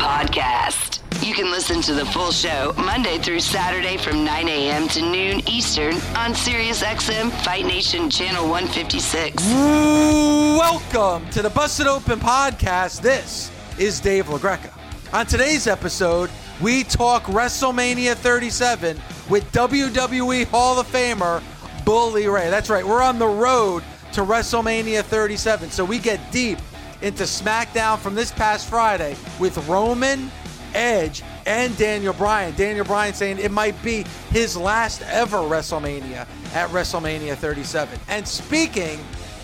Podcast. 0.00 1.00
You 1.22 1.34
can 1.34 1.50
listen 1.50 1.82
to 1.82 1.92
the 1.92 2.06
full 2.06 2.32
show 2.32 2.72
Monday 2.78 3.18
through 3.18 3.40
Saturday 3.40 3.98
from 3.98 4.24
9 4.24 4.48
a.m. 4.48 4.88
to 4.88 5.02
noon 5.02 5.46
Eastern 5.46 5.92
on 6.16 6.32
SiriusXM 6.32 7.30
Fight 7.44 7.66
Nation 7.66 8.08
Channel 8.08 8.48
156. 8.48 9.46
Welcome 9.46 11.28
to 11.30 11.42
the 11.42 11.50
Busted 11.50 11.86
Open 11.86 12.18
Podcast. 12.18 13.02
This 13.02 13.52
is 13.78 14.00
Dave 14.00 14.24
LaGreca. 14.26 14.72
On 15.12 15.26
today's 15.26 15.66
episode, 15.66 16.30
we 16.62 16.82
talk 16.82 17.24
WrestleMania 17.24 18.14
37 18.14 18.98
with 19.28 19.52
WWE 19.52 20.46
Hall 20.46 20.80
of 20.80 20.86
Famer 20.86 21.42
Bully 21.84 22.26
Ray. 22.26 22.48
That's 22.48 22.70
right, 22.70 22.86
we're 22.86 23.02
on 23.02 23.18
the 23.18 23.28
road 23.28 23.84
to 24.14 24.22
WrestleMania 24.22 25.02
37. 25.02 25.70
So 25.70 25.84
we 25.84 25.98
get 25.98 26.20
deep 26.32 26.58
into 27.02 27.24
SmackDown 27.24 27.98
from 27.98 28.14
this 28.14 28.30
past 28.32 28.68
Friday 28.68 29.16
with 29.38 29.56
Roman, 29.68 30.30
Edge, 30.74 31.22
and 31.46 31.76
Daniel 31.76 32.12
Bryan. 32.12 32.54
Daniel 32.54 32.84
Bryan 32.84 33.14
saying 33.14 33.38
it 33.38 33.50
might 33.50 33.80
be 33.82 34.04
his 34.30 34.56
last 34.56 35.02
ever 35.02 35.38
WrestleMania 35.38 36.26
at 36.54 36.68
WrestleMania 36.70 37.36
37. 37.36 37.98
And 38.08 38.26
speaking 38.26 38.98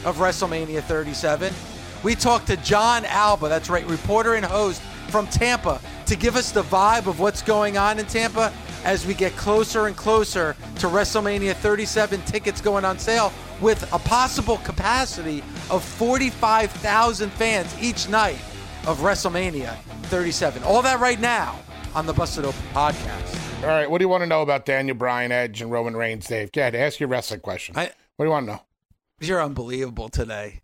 of 0.05 0.17
WrestleMania 0.19 0.83
37, 0.83 1.53
we 2.03 2.14
talked 2.14 2.47
to 2.48 2.56
Jon 2.58 3.05
Alba, 3.06 3.48
that's 3.48 3.70
right, 3.70 3.86
reporter 3.86 4.34
and 4.34 4.45
host 4.45 4.80
from 5.08 5.27
Tampa, 5.28 5.80
to 6.06 6.17
give 6.17 6.36
us 6.36 6.52
the 6.52 6.62
vibe 6.62 7.06
of 7.06 7.19
what's 7.19 7.42
going 7.42 7.78
on 7.78 7.98
in 7.98 8.06
Tampa 8.06 8.52
as 8.87 9.05
we 9.05 9.12
get 9.15 9.33
closer 9.37 9.89
and 9.89 9.97
closer 9.97 10.55
to 10.77 10.87
WrestleMania 10.87 11.55
37 11.55 12.23
tickets 12.23 12.61
going 12.61 12.84
on 12.84 12.98
sale 13.01 13.33
with 13.61 13.83
a 13.92 13.98
possible 13.98 14.59
capacity 14.59 15.42
of 15.70 15.84
45,000 15.84 17.31
fans 17.31 17.75
each 17.83 18.09
night 18.09 18.39
of 18.87 18.98
WrestleMania 19.01 19.77
37. 20.05 20.62
All 20.62 20.83
that 20.83 21.01
right 21.01 21.20
now 21.20 21.59
on 21.97 22.07
the 22.07 22.12
Busted 22.12 22.45
Open 22.45 22.61
podcast. 22.73 23.62
All 23.62 23.70
right, 23.70 23.91
what 23.91 23.98
do 23.98 24.05
you 24.05 24.09
want 24.09 24.23
to 24.23 24.27
know 24.29 24.42
about 24.42 24.64
Daniel 24.64 24.97
Bryan, 24.97 25.33
Edge, 25.33 25.62
and 25.62 25.73
Roman 25.73 25.97
Reigns, 25.97 26.29
Dave? 26.29 26.53
Go 26.53 26.61
ahead, 26.61 26.77
ask 26.77 27.01
your 27.01 27.09
wrestling 27.09 27.41
question. 27.41 27.77
I- 27.77 27.91
what 28.17 28.25
do 28.25 28.29
you 28.29 28.31
want 28.31 28.47
to 28.47 28.53
know? 28.53 28.61
You're 29.20 29.42
unbelievable 29.42 30.09
today. 30.11 30.61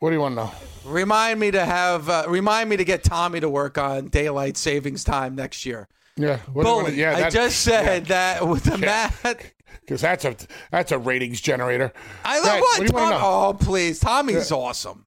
What 0.00 0.10
do 0.10 0.16
you 0.16 0.20
want 0.20 0.32
to 0.36 0.44
know? 0.44 0.52
Remind 0.84 1.38
me 1.38 1.52
to 1.52 1.64
have 1.64 2.08
uh, 2.10 2.24
remind 2.28 2.68
me 2.68 2.76
to 2.76 2.84
get 2.84 3.02
Tommy 3.04 3.40
to 3.40 3.48
work 3.48 3.78
on 3.78 4.08
daylight 4.08 4.56
savings 4.56 5.04
time 5.04 5.34
next 5.34 5.64
year. 5.64 5.88
Yeah, 6.16 6.38
what 6.52 6.62
do 6.64 6.68
you 6.68 6.74
wanna- 6.76 6.88
Bully, 6.88 7.00
yeah, 7.00 7.16
I 7.26 7.30
just 7.30 7.60
said 7.60 8.08
yeah. 8.08 8.36
that 8.38 8.48
with 8.48 8.64
the 8.64 8.78
Yeah. 8.78 9.10
mat. 9.22 9.52
because 9.80 10.00
that's 10.02 10.24
a 10.24 10.34
that's 10.70 10.92
a 10.92 10.98
ratings 10.98 11.40
generator. 11.40 11.92
I 12.24 12.38
love 12.38 12.46
ahead, 12.46 12.60
what, 12.60 12.92
what 12.92 13.10
Tom- 13.10 13.22
Oh, 13.22 13.54
please. 13.54 14.00
Tommy's 14.00 14.50
awesome. 14.50 15.06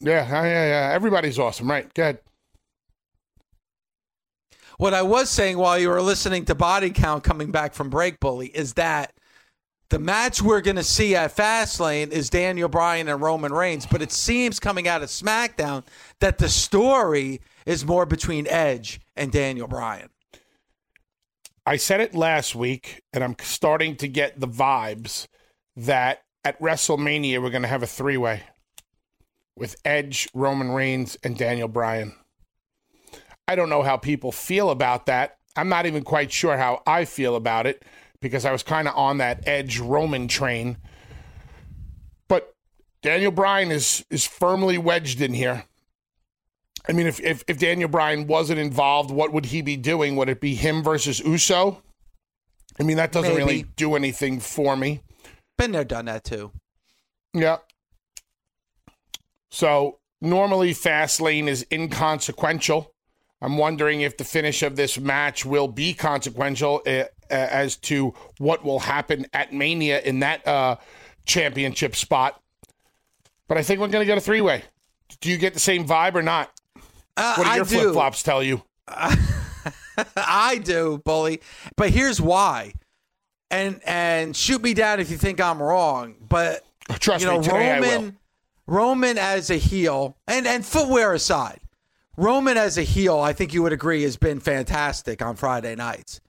Yeah, 0.00 0.26
yeah, 0.28 0.42
yeah, 0.44 0.66
yeah. 0.88 0.94
Everybody's 0.94 1.38
awesome, 1.38 1.70
right? 1.70 1.92
Go 1.94 2.02
ahead. 2.02 2.18
What 4.78 4.94
I 4.94 5.02
was 5.02 5.28
saying 5.28 5.58
while 5.58 5.78
you 5.78 5.90
were 5.90 6.00
listening 6.00 6.46
to 6.46 6.54
Body 6.54 6.90
Count 6.90 7.22
coming 7.22 7.50
back 7.50 7.74
from 7.74 7.90
break, 7.90 8.18
Bully, 8.18 8.46
is 8.48 8.72
that 8.74 9.12
the 9.90 9.98
match 9.98 10.40
we're 10.40 10.62
going 10.62 10.76
to 10.76 10.82
see 10.84 11.14
at 11.14 11.36
Fastlane 11.36 12.10
is 12.10 12.30
Daniel 12.30 12.68
Bryan 12.68 13.08
and 13.08 13.20
Roman 13.20 13.52
Reigns, 13.52 13.84
but 13.86 14.00
it 14.00 14.10
seems 14.12 14.58
coming 14.58 14.88
out 14.88 15.02
of 15.02 15.10
SmackDown 15.10 15.84
that 16.20 16.38
the 16.38 16.48
story 16.48 17.40
is 17.66 17.84
more 17.84 18.06
between 18.06 18.46
Edge 18.46 19.00
and 19.16 19.30
Daniel 19.30 19.66
Bryan. 19.68 20.08
I 21.66 21.76
said 21.76 22.00
it 22.00 22.14
last 22.14 22.54
week, 22.54 23.02
and 23.12 23.22
I'm 23.22 23.36
starting 23.40 23.96
to 23.96 24.08
get 24.08 24.40
the 24.40 24.48
vibes 24.48 25.26
that 25.76 26.22
at 26.44 26.60
WrestleMania 26.60 27.42
we're 27.42 27.50
going 27.50 27.62
to 27.62 27.68
have 27.68 27.82
a 27.82 27.86
three 27.86 28.16
way 28.16 28.42
with 29.56 29.76
Edge, 29.84 30.28
Roman 30.32 30.70
Reigns, 30.70 31.16
and 31.22 31.36
Daniel 31.36 31.68
Bryan. 31.68 32.14
I 33.46 33.56
don't 33.56 33.68
know 33.68 33.82
how 33.82 33.96
people 33.96 34.32
feel 34.32 34.70
about 34.70 35.06
that. 35.06 35.36
I'm 35.56 35.68
not 35.68 35.86
even 35.86 36.02
quite 36.02 36.32
sure 36.32 36.56
how 36.56 36.82
I 36.86 37.04
feel 37.04 37.36
about 37.36 37.66
it 37.66 37.84
because 38.20 38.44
I 38.44 38.52
was 38.52 38.62
kind 38.62 38.88
of 38.88 38.96
on 38.96 39.18
that 39.18 39.46
Edge 39.46 39.78
Roman 39.78 40.28
train. 40.28 40.78
But 42.28 42.54
Daniel 43.02 43.32
Bryan 43.32 43.70
is 43.70 44.04
is 44.08 44.26
firmly 44.26 44.78
wedged 44.78 45.20
in 45.20 45.34
here. 45.34 45.64
I 46.88 46.92
mean, 46.92 47.06
if, 47.06 47.20
if 47.20 47.44
if 47.46 47.58
Daniel 47.58 47.88
Bryan 47.88 48.26
wasn't 48.26 48.58
involved, 48.58 49.10
what 49.10 49.32
would 49.32 49.46
he 49.46 49.62
be 49.62 49.76
doing? 49.76 50.16
Would 50.16 50.28
it 50.28 50.40
be 50.40 50.54
him 50.54 50.82
versus 50.82 51.20
Uso? 51.20 51.82
I 52.78 52.82
mean, 52.82 52.96
that 52.96 53.12
doesn't 53.12 53.34
really 53.34 53.66
do 53.76 53.94
anything 53.94 54.40
for 54.40 54.76
me. 54.76 55.02
Been 55.58 55.72
there, 55.72 55.84
done 55.84 56.06
that 56.06 56.24
too. 56.24 56.52
Yeah. 57.34 57.58
So 59.50 59.98
normally 60.20 60.72
Fastlane 60.72 61.46
is 61.46 61.66
inconsequential. 61.70 62.94
I'm 63.42 63.56
wondering 63.56 64.00
if 64.02 64.16
the 64.16 64.24
finish 64.24 64.62
of 64.62 64.76
this 64.76 64.98
match 64.98 65.44
will 65.44 65.68
be 65.68 65.94
consequential 65.94 66.82
uh, 66.86 66.90
uh, 66.90 67.04
as 67.30 67.76
to 67.76 68.14
what 68.38 68.64
will 68.64 68.80
happen 68.80 69.26
at 69.32 69.52
Mania 69.52 70.00
in 70.00 70.20
that 70.20 70.46
uh, 70.46 70.76
championship 71.26 71.96
spot. 71.96 72.40
But 73.48 73.58
I 73.58 73.62
think 73.62 73.80
we're 73.80 73.88
going 73.88 74.02
to 74.02 74.06
get 74.06 74.18
a 74.18 74.22
three 74.22 74.40
way. 74.40 74.62
Do 75.20 75.30
you 75.30 75.38
get 75.38 75.54
the 75.54 75.60
same 75.60 75.86
vibe 75.86 76.14
or 76.14 76.22
not? 76.22 76.50
Uh, 77.20 77.34
What 77.36 77.44
do 77.44 77.50
I 77.50 77.56
your 77.56 77.64
do. 77.64 77.78
flip 77.80 77.92
flops 77.92 78.22
tell 78.22 78.42
you? 78.42 78.62
I 80.16 80.60
do, 80.62 81.00
bully. 81.04 81.40
But 81.76 81.90
here's 81.90 82.20
why. 82.20 82.72
And 83.50 83.80
and 83.84 84.36
shoot 84.36 84.62
me 84.62 84.74
down 84.74 85.00
if 85.00 85.10
you 85.10 85.16
think 85.16 85.40
I'm 85.40 85.60
wrong. 85.60 86.14
But 86.28 86.64
Trust 86.98 87.24
you 87.24 87.30
know, 87.30 87.38
me, 87.38 87.44
today 87.44 87.72
I 87.72 87.80
will. 87.80 87.90
Roman 87.90 88.16
Roman 88.66 89.18
as 89.18 89.50
a 89.50 89.56
heel, 89.56 90.16
and 90.28 90.46
and 90.46 90.64
footwear 90.64 91.12
aside, 91.12 91.60
Roman 92.16 92.56
as 92.56 92.78
a 92.78 92.82
heel, 92.82 93.18
I 93.18 93.32
think 93.32 93.52
you 93.52 93.62
would 93.64 93.72
agree 93.72 94.02
has 94.04 94.16
been 94.16 94.38
fantastic 94.40 95.20
on 95.20 95.34
Friday 95.36 95.74
nights. 95.74 96.20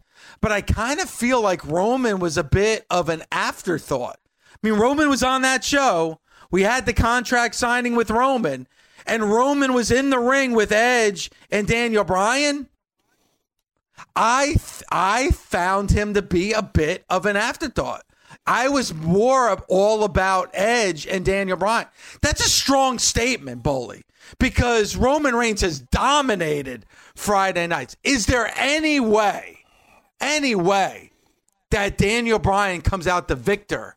But 0.42 0.52
I 0.52 0.62
kind 0.62 1.00
of 1.00 1.10
feel 1.10 1.42
like 1.42 1.64
Roman 1.66 2.20
was 2.20 2.38
a 2.38 2.44
bit 2.44 2.86
of 2.90 3.10
an 3.10 3.24
afterthought. 3.32 4.18
I 4.52 4.68
mean, 4.68 4.80
Roman 4.80 5.10
was 5.10 5.24
on 5.24 5.44
that 5.44 5.64
show. 5.64 6.20
We 6.50 6.64
had 6.64 6.86
the 6.86 6.94
contract 6.94 7.56
signing 7.56 7.96
with 7.96 8.10
Roman, 8.12 8.68
and 9.06 9.32
Roman 9.32 9.74
was 9.74 9.92
in 9.92 10.10
the 10.10 10.20
ring 10.20 10.54
with 10.54 10.72
Edge 10.72 11.30
and 11.50 11.68
Daniel 11.68 12.04
Bryan. 12.04 12.68
I 14.16 14.48
th- 14.48 14.84
I 14.92 15.32
found 15.32 15.92
him 15.92 16.14
to 16.14 16.22
be 16.22 16.54
a 16.54 16.62
bit 16.62 17.06
of 17.10 17.26
an 17.26 17.38
afterthought. 17.38 18.04
I 18.46 18.70
was 18.70 18.94
more 18.94 19.52
all 19.68 20.04
about 20.04 20.50
Edge 20.54 21.06
and 21.06 21.24
Daniel 21.24 21.58
Bryan. 21.58 21.88
That's 22.22 22.46
a 22.46 22.50
strong 22.50 23.00
statement, 23.00 23.64
Bully, 23.64 24.04
because 24.40 24.96
Roman 24.96 25.36
Reigns 25.36 25.62
has 25.62 25.80
dominated 25.80 26.86
Friday 27.16 27.68
nights. 27.68 27.96
Is 28.04 28.26
there 28.26 28.52
any 28.56 29.00
way, 29.00 29.60
any 30.20 30.56
way 30.56 31.12
that 31.70 31.98
Daniel 31.98 32.40
Bryan 32.40 32.82
comes 32.82 33.08
out 33.08 33.28
the 33.28 33.36
victor 33.36 33.96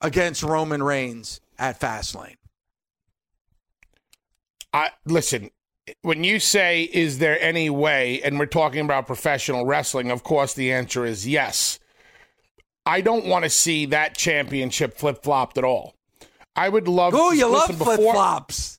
against 0.00 0.42
Roman 0.42 0.82
Reigns 0.82 1.40
at 1.58 1.80
Fastlane? 1.80 2.36
I 4.72 4.90
listen. 5.04 5.50
When 6.02 6.22
you 6.22 6.38
say, 6.38 6.82
"Is 6.84 7.18
there 7.18 7.40
any 7.40 7.70
way?" 7.70 8.20
and 8.22 8.38
we're 8.38 8.46
talking 8.46 8.84
about 8.84 9.06
professional 9.06 9.66
wrestling, 9.66 10.10
of 10.10 10.22
course 10.22 10.54
the 10.54 10.72
answer 10.72 11.04
is 11.04 11.26
yes. 11.26 11.78
I 12.86 13.00
don't 13.00 13.26
want 13.26 13.44
to 13.44 13.50
see 13.50 13.86
that 13.86 14.16
championship 14.16 14.96
flip 14.96 15.22
flopped 15.22 15.58
at 15.58 15.64
all. 15.64 15.94
I 16.56 16.68
would 16.68 16.88
love. 16.88 17.14
Oh, 17.16 17.32
you 17.32 17.46
love 17.46 17.74
flip-flops. 17.74 18.78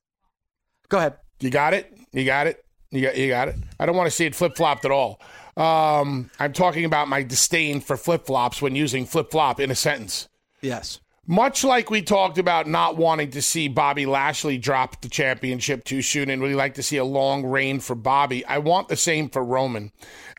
Go 0.90 0.98
ahead. 0.98 1.18
You 1.40 1.50
got 1.50 1.74
it. 1.74 1.94
You 2.12 2.26
got 2.26 2.48
it. 2.48 2.64
You 2.92 3.02
got. 3.02 3.18
You 3.18 3.28
got 3.30 3.48
it. 3.50 3.56
I 3.80 3.86
don't 3.86 3.96
want 3.96 4.08
to 4.08 4.12
see 4.12 4.26
it 4.26 4.36
flip 4.36 4.56
flopped 4.56 4.86
at 4.86 4.92
all. 4.92 5.22
Um, 5.58 6.30
I'm 6.40 6.54
talking 6.54 6.86
about 6.86 7.08
my 7.08 7.24
disdain 7.24 7.82
for 7.82 7.98
flip 7.98 8.26
flops 8.26 8.62
when 8.62 8.76
using 8.76 9.06
flip 9.06 9.32
flop 9.32 9.60
in 9.60 9.70
a 9.70 9.76
sentence. 9.76 10.30
Yes. 10.62 11.01
Much 11.28 11.64
like 11.64 11.92
we 11.92 12.02
talked 12.02 12.40
about 12.40 12.68
not 12.68 12.98
wanting 12.98 13.30
to 13.30 13.42
see 13.42 13.68
Bobby 13.68 14.08
Lashley 14.08 14.58
drop 14.58 15.02
the 15.02 15.10
championship 15.10 15.84
too 15.84 16.02
soon 16.02 16.32
and 16.32 16.42
really 16.42 16.56
like 16.56 16.74
to 16.74 16.84
see 16.84 16.98
a 16.98 17.06
long 17.06 17.46
reign 17.46 17.80
for 17.80 17.96
Bobby, 17.96 18.44
I 18.46 18.58
want 18.58 18.88
the 18.88 18.96
same 18.96 19.30
for 19.30 19.44
Roman. 19.44 19.92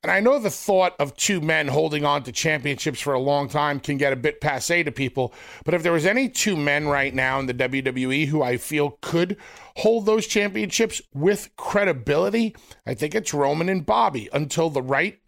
And 0.03 0.11
I 0.11 0.19
know 0.19 0.41
the 0.41 0.51
thought 0.51 0.97
of 0.99 1.17
two 1.17 1.41
men 1.41 1.69
holding 1.69 2.05
on 2.05 2.25
to 2.25 2.33
championships 2.33 3.01
for 3.01 3.13
a 3.15 3.21
long 3.21 3.49
time 3.49 3.79
can 3.79 3.97
get 3.97 4.13
a 4.13 4.17
bit 4.17 4.41
passe 4.41 4.83
to 4.83 4.91
people, 4.91 5.33
but 5.65 5.75
if 5.75 5.85
there 5.85 5.93
was 5.93 6.05
any 6.05 6.29
two 6.29 6.57
men 6.57 6.89
right 6.89 7.15
now 7.15 7.39
in 7.39 7.47
the 7.47 7.55
WWE 7.55 8.27
who 8.27 8.43
I 8.43 8.57
feel 8.57 8.99
could 9.03 9.37
hold 9.77 10.05
those 10.05 10.27
championships 10.27 11.01
with 11.15 11.51
credibility, 11.57 12.57
I 12.85 12.95
think 12.95 13.15
it's 13.15 13.33
Roman 13.33 13.69
and 13.69 13.87
Bobby 13.87 14.29
until 14.33 14.69
the 14.69 14.83
right 14.83 15.21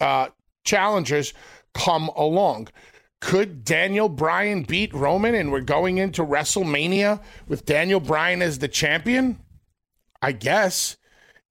uh, 0.00 0.30
challengers 0.64 1.32
come 1.74 2.08
along. 2.16 2.68
Could 3.20 3.64
Daniel 3.64 4.08
Bryan 4.08 4.62
beat 4.62 4.94
Roman 4.94 5.34
and 5.34 5.52
we're 5.52 5.60
going 5.60 5.98
into 5.98 6.24
WrestleMania 6.24 7.22
with 7.48 7.66
Daniel 7.66 8.00
Bryan 8.00 8.40
as 8.42 8.58
the 8.58 8.68
champion? 8.68 9.38
I 10.22 10.32
guess. 10.32 10.96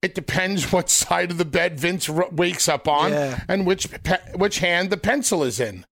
It 0.01 0.15
depends 0.15 0.71
what 0.71 0.89
side 0.89 1.29
of 1.31 1.37
the 1.37 1.45
bed 1.45 1.79
Vince 1.79 2.09
r- 2.09 2.27
wakes 2.31 2.67
up 2.67 2.87
on 2.87 3.11
Yeah. 3.11 3.43
and 3.47 3.65
which 3.67 3.89
pe- 4.03 4.31
which 4.35 4.59
hand 4.59 4.89
the 4.89 4.97
pencil 4.97 5.43
is 5.43 5.59
in. 5.59 5.85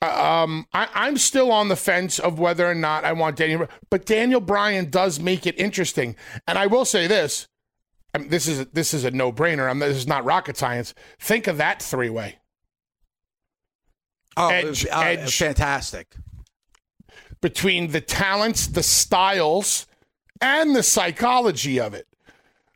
Uh, 0.00 0.42
Um, 0.44 0.66
I, 0.72 0.88
I'm 0.94 1.16
still 1.16 1.50
on 1.52 1.68
the 1.68 1.76
fence 1.76 2.18
of 2.18 2.38
whether 2.38 2.68
or 2.68 2.74
not 2.74 3.04
I 3.04 3.12
want 3.12 3.36
Daniel, 3.36 3.66
but 3.90 4.04
Daniel 4.06 4.40
Bryan 4.40 4.90
does 4.90 5.18
make 5.20 5.46
it 5.46 5.58
interesting. 5.58 6.16
And 6.46 6.58
I 6.58 6.66
will 6.66 6.84
say 6.84 7.06
this: 7.06 7.48
I 8.14 8.18
mean, 8.18 8.28
this 8.28 8.46
is 8.46 8.66
this 8.66 8.94
is 8.94 9.04
a 9.04 9.10
no 9.10 9.32
brainer. 9.32 9.76
This 9.80 9.96
is 9.96 10.06
not 10.06 10.24
rocket 10.24 10.56
science. 10.56 10.94
Think 11.20 11.46
of 11.46 11.56
that 11.58 11.82
three 11.82 12.10
way. 12.10 12.38
Oh, 14.36 14.48
Edge- 14.48 14.86
uh, 14.86 15.00
Edge. 15.00 15.36
fantastic. 15.38 16.14
between 17.40 17.90
the 17.90 18.00
talents, 18.00 18.68
the 18.68 18.82
styles, 18.84 19.86
and 20.40 20.76
the 20.76 20.82
psychology 20.82 21.80
of 21.80 21.92
it. 21.92 22.06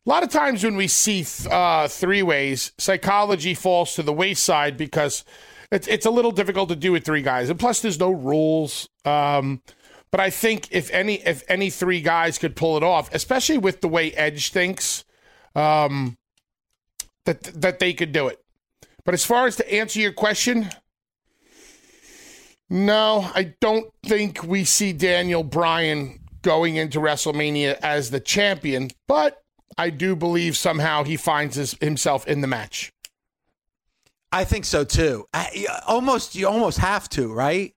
A 0.05 0.09
lot 0.09 0.23
of 0.25 0.31
times 0.31 0.65
when 0.65 0.77
we 0.77 0.89
see 0.89 1.25
uh, 1.51 1.87
three 1.89 2.23
ways, 2.23 2.73
psychology 2.79 3.55
falls 3.55 3.95
to 3.95 4.03
the 4.03 4.13
wayside 4.13 4.77
because 4.77 5.25
it's, 5.71 5.87
it's 5.89 6.07
a 6.07 6.11
little 6.11 6.31
difficult 6.33 6.69
to 6.69 6.77
do 6.77 6.93
with 6.93 7.05
three 7.05 7.23
guys, 7.23 7.49
and 7.49 7.59
plus 7.59 7.81
there's 7.81 7.99
no 7.99 8.11
rules. 8.11 8.89
Um, 9.05 9.63
but 10.11 10.21
I 10.21 10.31
think 10.31 10.69
if 10.71 10.91
any 10.93 11.15
if 11.27 11.43
any 11.49 11.71
three 11.71 12.01
guys 12.01 12.39
could 12.39 12.55
pull 12.57 12.77
it 12.77 12.83
off, 12.83 13.13
especially 13.15 13.59
with 13.59 13.81
the 13.81 13.89
way 13.89 14.13
Edge 14.13 14.51
thinks, 14.51 15.05
um, 15.55 16.17
that 17.25 17.43
that 17.61 17.79
they 17.81 17.93
could 17.93 18.13
do 18.13 18.29
it. 18.29 18.43
But 19.05 19.15
as 19.15 19.25
far 19.25 19.47
as 19.47 19.57
to 19.57 19.73
answer 19.73 19.99
your 20.01 20.13
question, 20.13 20.71
no, 22.69 23.31
I 23.35 23.55
don't 23.61 23.93
think 24.05 24.43
we 24.43 24.65
see 24.65 24.93
Daniel 24.93 25.45
Bryan 25.45 26.21
going 26.43 26.77
into 26.77 26.99
WrestleMania 26.99 27.79
as 27.83 28.11
the 28.11 28.21
champion, 28.21 28.91
but 29.07 29.43
I 29.79 29.91
do 29.91 30.17
believe 30.17 30.57
somehow 30.57 31.05
he 31.05 31.17
finds 31.17 31.57
his, 31.57 31.75
himself 31.81 32.27
in 32.27 32.41
the 32.41 32.47
match. 32.47 32.93
I 34.33 34.45
think 34.45 34.65
so 34.65 34.85
too. 34.85 35.27
I, 35.33 35.67
almost, 35.87 36.35
you 36.35 36.49
almost 36.49 36.79
have 36.79 37.09
to, 37.11 37.33
right? 37.33 37.75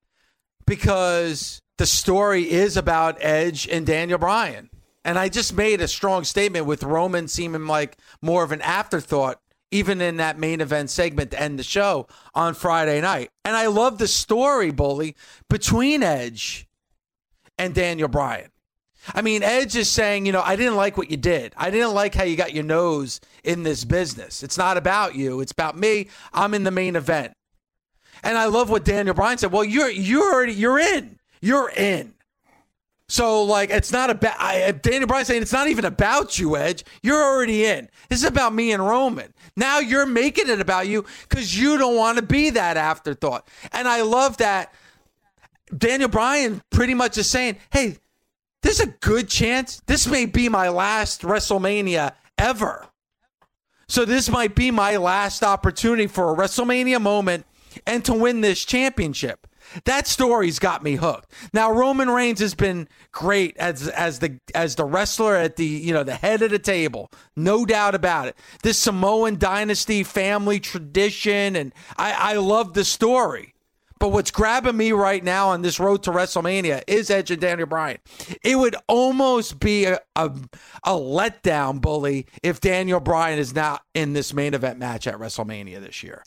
Because 0.66 1.62
the 1.78 1.86
story 1.86 2.50
is 2.50 2.78
about 2.78 3.18
Edge 3.22 3.68
and 3.68 3.86
Daniel 3.86 4.20
Bryan. 4.20 4.70
And 5.06 5.18
I 5.18 5.30
just 5.30 5.56
made 5.56 5.82
a 5.82 5.88
strong 5.88 6.24
statement 6.24 6.66
with 6.66 6.84
Roman 6.84 7.28
seeming 7.28 7.68
like 7.68 7.98
more 8.22 8.44
of 8.44 8.52
an 8.52 8.62
afterthought, 8.62 9.40
even 9.72 10.02
in 10.02 10.18
that 10.18 10.40
main 10.40 10.62
event 10.62 10.90
segment 10.90 11.32
to 11.32 11.42
end 11.42 11.60
the 11.60 11.64
show 11.64 12.08
on 12.34 12.54
Friday 12.54 13.02
night. 13.02 13.30
And 13.46 13.56
I 13.56 13.68
love 13.68 13.98
the 13.98 14.08
story, 14.08 14.72
Bully, 14.72 15.16
between 15.50 16.04
Edge 16.04 16.68
and 17.58 17.74
Daniel 17.76 18.08
Bryan. 18.08 18.50
I 19.14 19.22
mean, 19.22 19.44
Edge 19.44 19.76
is 19.76 19.90
saying, 19.90 20.26
you 20.26 20.32
know, 20.32 20.42
I 20.42 20.56
didn't 20.56 20.76
like 20.76 20.98
what 20.98 21.10
you 21.10 21.18
did. 21.18 21.54
I 21.58 21.72
didn't 21.72 21.94
like 21.94 22.14
how 22.14 22.24
you 22.24 22.36
got 22.36 22.54
your 22.54 22.64
nose 22.64 23.20
in 23.44 23.64
this 23.64 23.86
business. 23.86 24.44
It's 24.44 24.58
not 24.58 24.78
about 24.78 25.16
you. 25.16 25.40
It's 25.42 25.52
about 25.52 25.78
me. 25.78 26.10
I'm 26.34 26.54
in 26.54 26.64
the 26.64 26.72
main 26.72 26.96
event. 26.96 27.34
And 28.24 28.38
I 28.38 28.46
love 28.46 28.70
what 28.70 28.84
Daniel 28.84 29.16
Bryan 29.16 29.38
said. 29.38 29.52
Well, 29.52 29.64
you're 29.64 29.90
you're 29.90 30.34
already 30.34 30.54
you're 30.54 30.80
in. 30.80 31.20
You're 31.42 31.70
in. 31.70 32.14
So 33.10 33.44
like 33.44 33.72
it's 33.72 33.92
not 33.92 34.12
about 34.12 34.40
I, 34.40 34.62
uh, 34.62 34.72
Daniel 34.72 35.08
Bryan 35.08 35.26
saying 35.26 35.42
it's 35.42 35.52
not 35.52 35.68
even 35.68 35.84
about 35.84 36.38
you, 36.38 36.56
Edge. 36.56 36.86
You're 37.02 37.22
already 37.22 37.66
in. 37.66 37.90
This 38.08 38.20
is 38.20 38.26
about 38.26 38.54
me 38.54 38.72
and 38.72 38.86
Roman. 38.86 39.34
Now 39.58 39.80
you're 39.80 40.06
making 40.06 40.48
it 40.48 40.62
about 40.62 40.88
you 40.88 41.04
because 41.28 41.60
you 41.60 41.80
don't 41.80 41.98
want 41.98 42.20
to 42.20 42.24
be 42.24 42.52
that 42.52 42.78
afterthought. 42.78 43.48
And 43.74 43.88
I 43.88 44.04
love 44.04 44.38
that 44.38 44.72
Daniel 45.76 46.08
Bryan 46.08 46.62
pretty 46.70 46.94
much 46.94 47.18
is 47.18 47.28
saying, 47.28 47.58
hey, 47.72 47.98
there's 48.62 48.80
a 48.80 48.88
good 48.88 49.28
chance 49.28 49.82
this 49.88 50.06
may 50.06 50.28
be 50.28 50.48
my 50.48 50.70
last 50.70 51.24
WrestleMania 51.24 52.14
ever. 52.38 52.86
So 53.88 54.06
this 54.06 54.30
might 54.30 54.54
be 54.54 54.70
my 54.70 54.98
last 54.98 55.42
opportunity 55.42 56.06
for 56.06 56.32
a 56.32 56.38
WrestleMania 56.38 57.02
moment 57.02 57.48
and 57.88 58.06
to 58.06 58.14
win 58.14 58.42
this 58.42 58.64
championship. 58.64 59.48
That 59.86 60.08
story's 60.08 60.60
got 60.60 60.84
me 60.84 60.96
hooked. 60.96 61.32
Now 61.54 61.72
Roman 61.72 62.10
Reigns 62.10 62.40
has 62.40 62.56
been 62.56 62.88
great 63.12 63.58
as 63.58 63.88
as 63.90 64.20
the 64.20 64.40
as 64.56 64.76
the 64.76 64.86
wrestler 64.86 65.36
at 65.36 65.56
the 65.56 65.66
you 65.66 65.94
know 65.94 66.04
the 66.04 66.16
head 66.16 66.42
of 66.42 66.52
the 66.52 66.60
table, 66.60 67.12
no 67.36 67.66
doubt 67.66 67.96
about 67.96 68.28
it. 68.28 68.36
This 68.64 68.78
Samoan 68.78 69.38
dynasty, 69.38 70.04
family 70.04 70.60
tradition, 70.60 71.56
and 71.56 71.74
I, 71.98 72.34
I 72.34 72.34
love 72.36 72.74
the 72.74 72.86
story. 72.86 73.54
But 74.00 74.14
what's 74.14 74.32
grabbing 74.32 74.78
me 74.78 74.94
right 74.94 75.22
now 75.22 75.50
on 75.50 75.62
this 75.62 75.78
road 75.78 76.04
to 76.04 76.12
WrestleMania 76.12 76.84
is 76.88 77.10
Edge 77.10 77.32
and 77.32 77.42
Daniel 77.42 77.68
Bryan. 77.68 77.98
It 78.44 78.58
would 78.58 78.78
almost 78.88 79.60
be 79.60 79.86
a, 79.86 80.00
a, 80.16 80.32
a 80.86 80.92
letdown, 80.92 81.82
bully, 81.82 82.26
if 82.42 82.62
Daniel 82.62 83.02
Bryan 83.02 83.40
is 83.40 83.54
not 83.54 83.84
in 83.94 84.14
this 84.14 84.34
main 84.34 84.54
event 84.54 84.80
match 84.80 85.06
at 85.06 85.16
WrestleMania 85.16 85.82
this 85.82 86.02
year. 86.02 86.24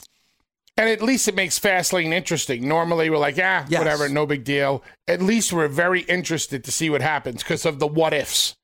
And 0.76 0.88
at 0.88 1.02
least 1.02 1.28
it 1.28 1.34
makes 1.34 1.58
Fastlane 1.58 2.12
interesting. 2.12 2.66
Normally 2.66 3.10
we're 3.10 3.18
like, 3.18 3.36
ah, 3.38 3.66
Yes. 3.68 3.78
whatever, 3.78 4.08
no 4.08 4.24
big 4.24 4.42
deal. 4.42 4.82
At 5.06 5.20
least 5.20 5.52
we're 5.52 5.68
very 5.68 6.00
interested 6.02 6.64
to 6.64 6.72
see 6.72 6.88
what 6.88 7.02
happens 7.02 7.42
because 7.42 7.66
of 7.66 7.78
the 7.78 7.86
what 7.86 8.14
ifs. 8.14 8.56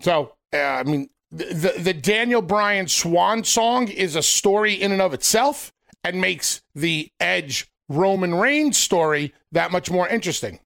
So, 0.00 0.34
uh, 0.52 0.58
I 0.58 0.82
mean, 0.84 1.10
the, 1.32 1.44
the, 1.46 1.82
the 1.82 1.92
Daniel 1.92 2.40
Bryan 2.40 2.86
swan 2.86 3.42
song 3.44 3.88
is 3.88 4.14
a 4.14 4.22
story 4.22 4.74
in 4.74 4.92
and 4.92 5.02
of 5.02 5.12
itself 5.12 5.72
and 6.04 6.20
makes 6.20 6.62
the 6.74 7.10
Edge 7.18 7.68
Roman 7.88 8.34
Reigns 8.34 8.78
story 8.78 9.34
that 9.52 9.72
much 9.72 9.90
more 9.90 10.08
interesting. 10.08 10.60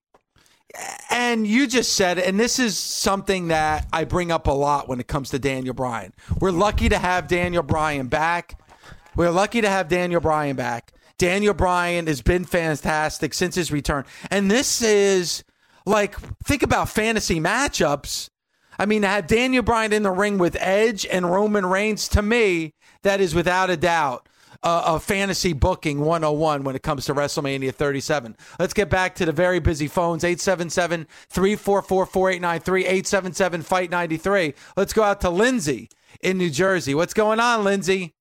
And 1.11 1.47
you 1.47 1.67
just 1.67 1.95
said, 1.95 2.19
and 2.19 2.39
this 2.39 2.59
is 2.59 2.79
something 2.79 3.49
that 3.49 3.87
I 3.93 4.05
bring 4.05 4.31
up 4.31 4.47
a 4.47 4.53
lot 4.53 4.89
when 4.89 5.01
it 5.01 5.07
comes 5.09 5.31
to 5.31 5.39
Daniel 5.39 5.75
Bryan. 5.75 6.13
We're 6.41 6.51
lucky 6.51 6.89
to 6.89 6.99
have 6.99 7.27
Daniel 7.29 7.63
Bryan 7.63 8.07
back. 8.09 8.59
We're 9.17 9.31
lucky 9.31 9.61
to 9.61 9.69
have 9.69 9.89
Daniel 9.89 10.21
Bryan 10.21 10.57
back. 10.57 10.93
Daniel 11.19 11.55
Bryan 11.55 12.07
has 12.07 12.23
been 12.23 12.45
fantastic 12.45 13.35
since 13.35 13.55
his 13.55 13.71
return. 13.71 14.05
And 14.31 14.51
this 14.51 14.83
is 14.83 15.45
like, 15.87 16.19
think 16.45 16.63
about 16.63 16.89
fantasy 16.89 17.41
matchups. 17.41 18.29
I 18.79 18.87
mean, 18.87 19.03
to 19.03 19.09
have 19.09 19.27
Daniel 19.27 19.63
Bryan 19.63 19.93
in 19.93 20.03
the 20.03 20.11
ring 20.11 20.39
with 20.39 20.57
Edge 20.59 21.07
and 21.07 21.31
Roman 21.31 21.67
Reigns, 21.67 22.09
to 22.09 22.23
me, 22.23 22.75
that 23.03 23.21
is 23.21 23.35
without 23.35 23.71
a 23.71 23.77
doubt 23.77 24.29
uh, 24.63 24.83
a 24.87 25.01
fantasy 25.01 25.53
booking 25.53 26.01
101 26.01 26.65
when 26.65 26.77
it 26.77 26.83
comes 26.83 27.05
to 27.07 27.15
WrestleMania 27.15 27.75
37. 27.75 28.37
Let's 28.59 28.75
get 28.75 28.89
back 28.89 29.15
to 29.17 29.27
the 29.27 29.33
very 29.33 29.61
busy 29.61 29.89
phones 29.89 30.25
877 30.25 31.07
344 31.29 32.07
4893 32.07 32.81
877 32.85 33.63
Fight 33.63 33.91
93. 33.91 34.55
Let's 34.77 34.93
go 34.93 35.03
out 35.03 35.21
to 35.23 35.31
Lindsay 35.31 35.91
in 36.21 36.39
New 36.39 36.51
Jersey. 36.51 36.95
What's 36.95 37.15
going 37.15 37.41
on, 37.41 37.65
Lindsay? 37.65 38.15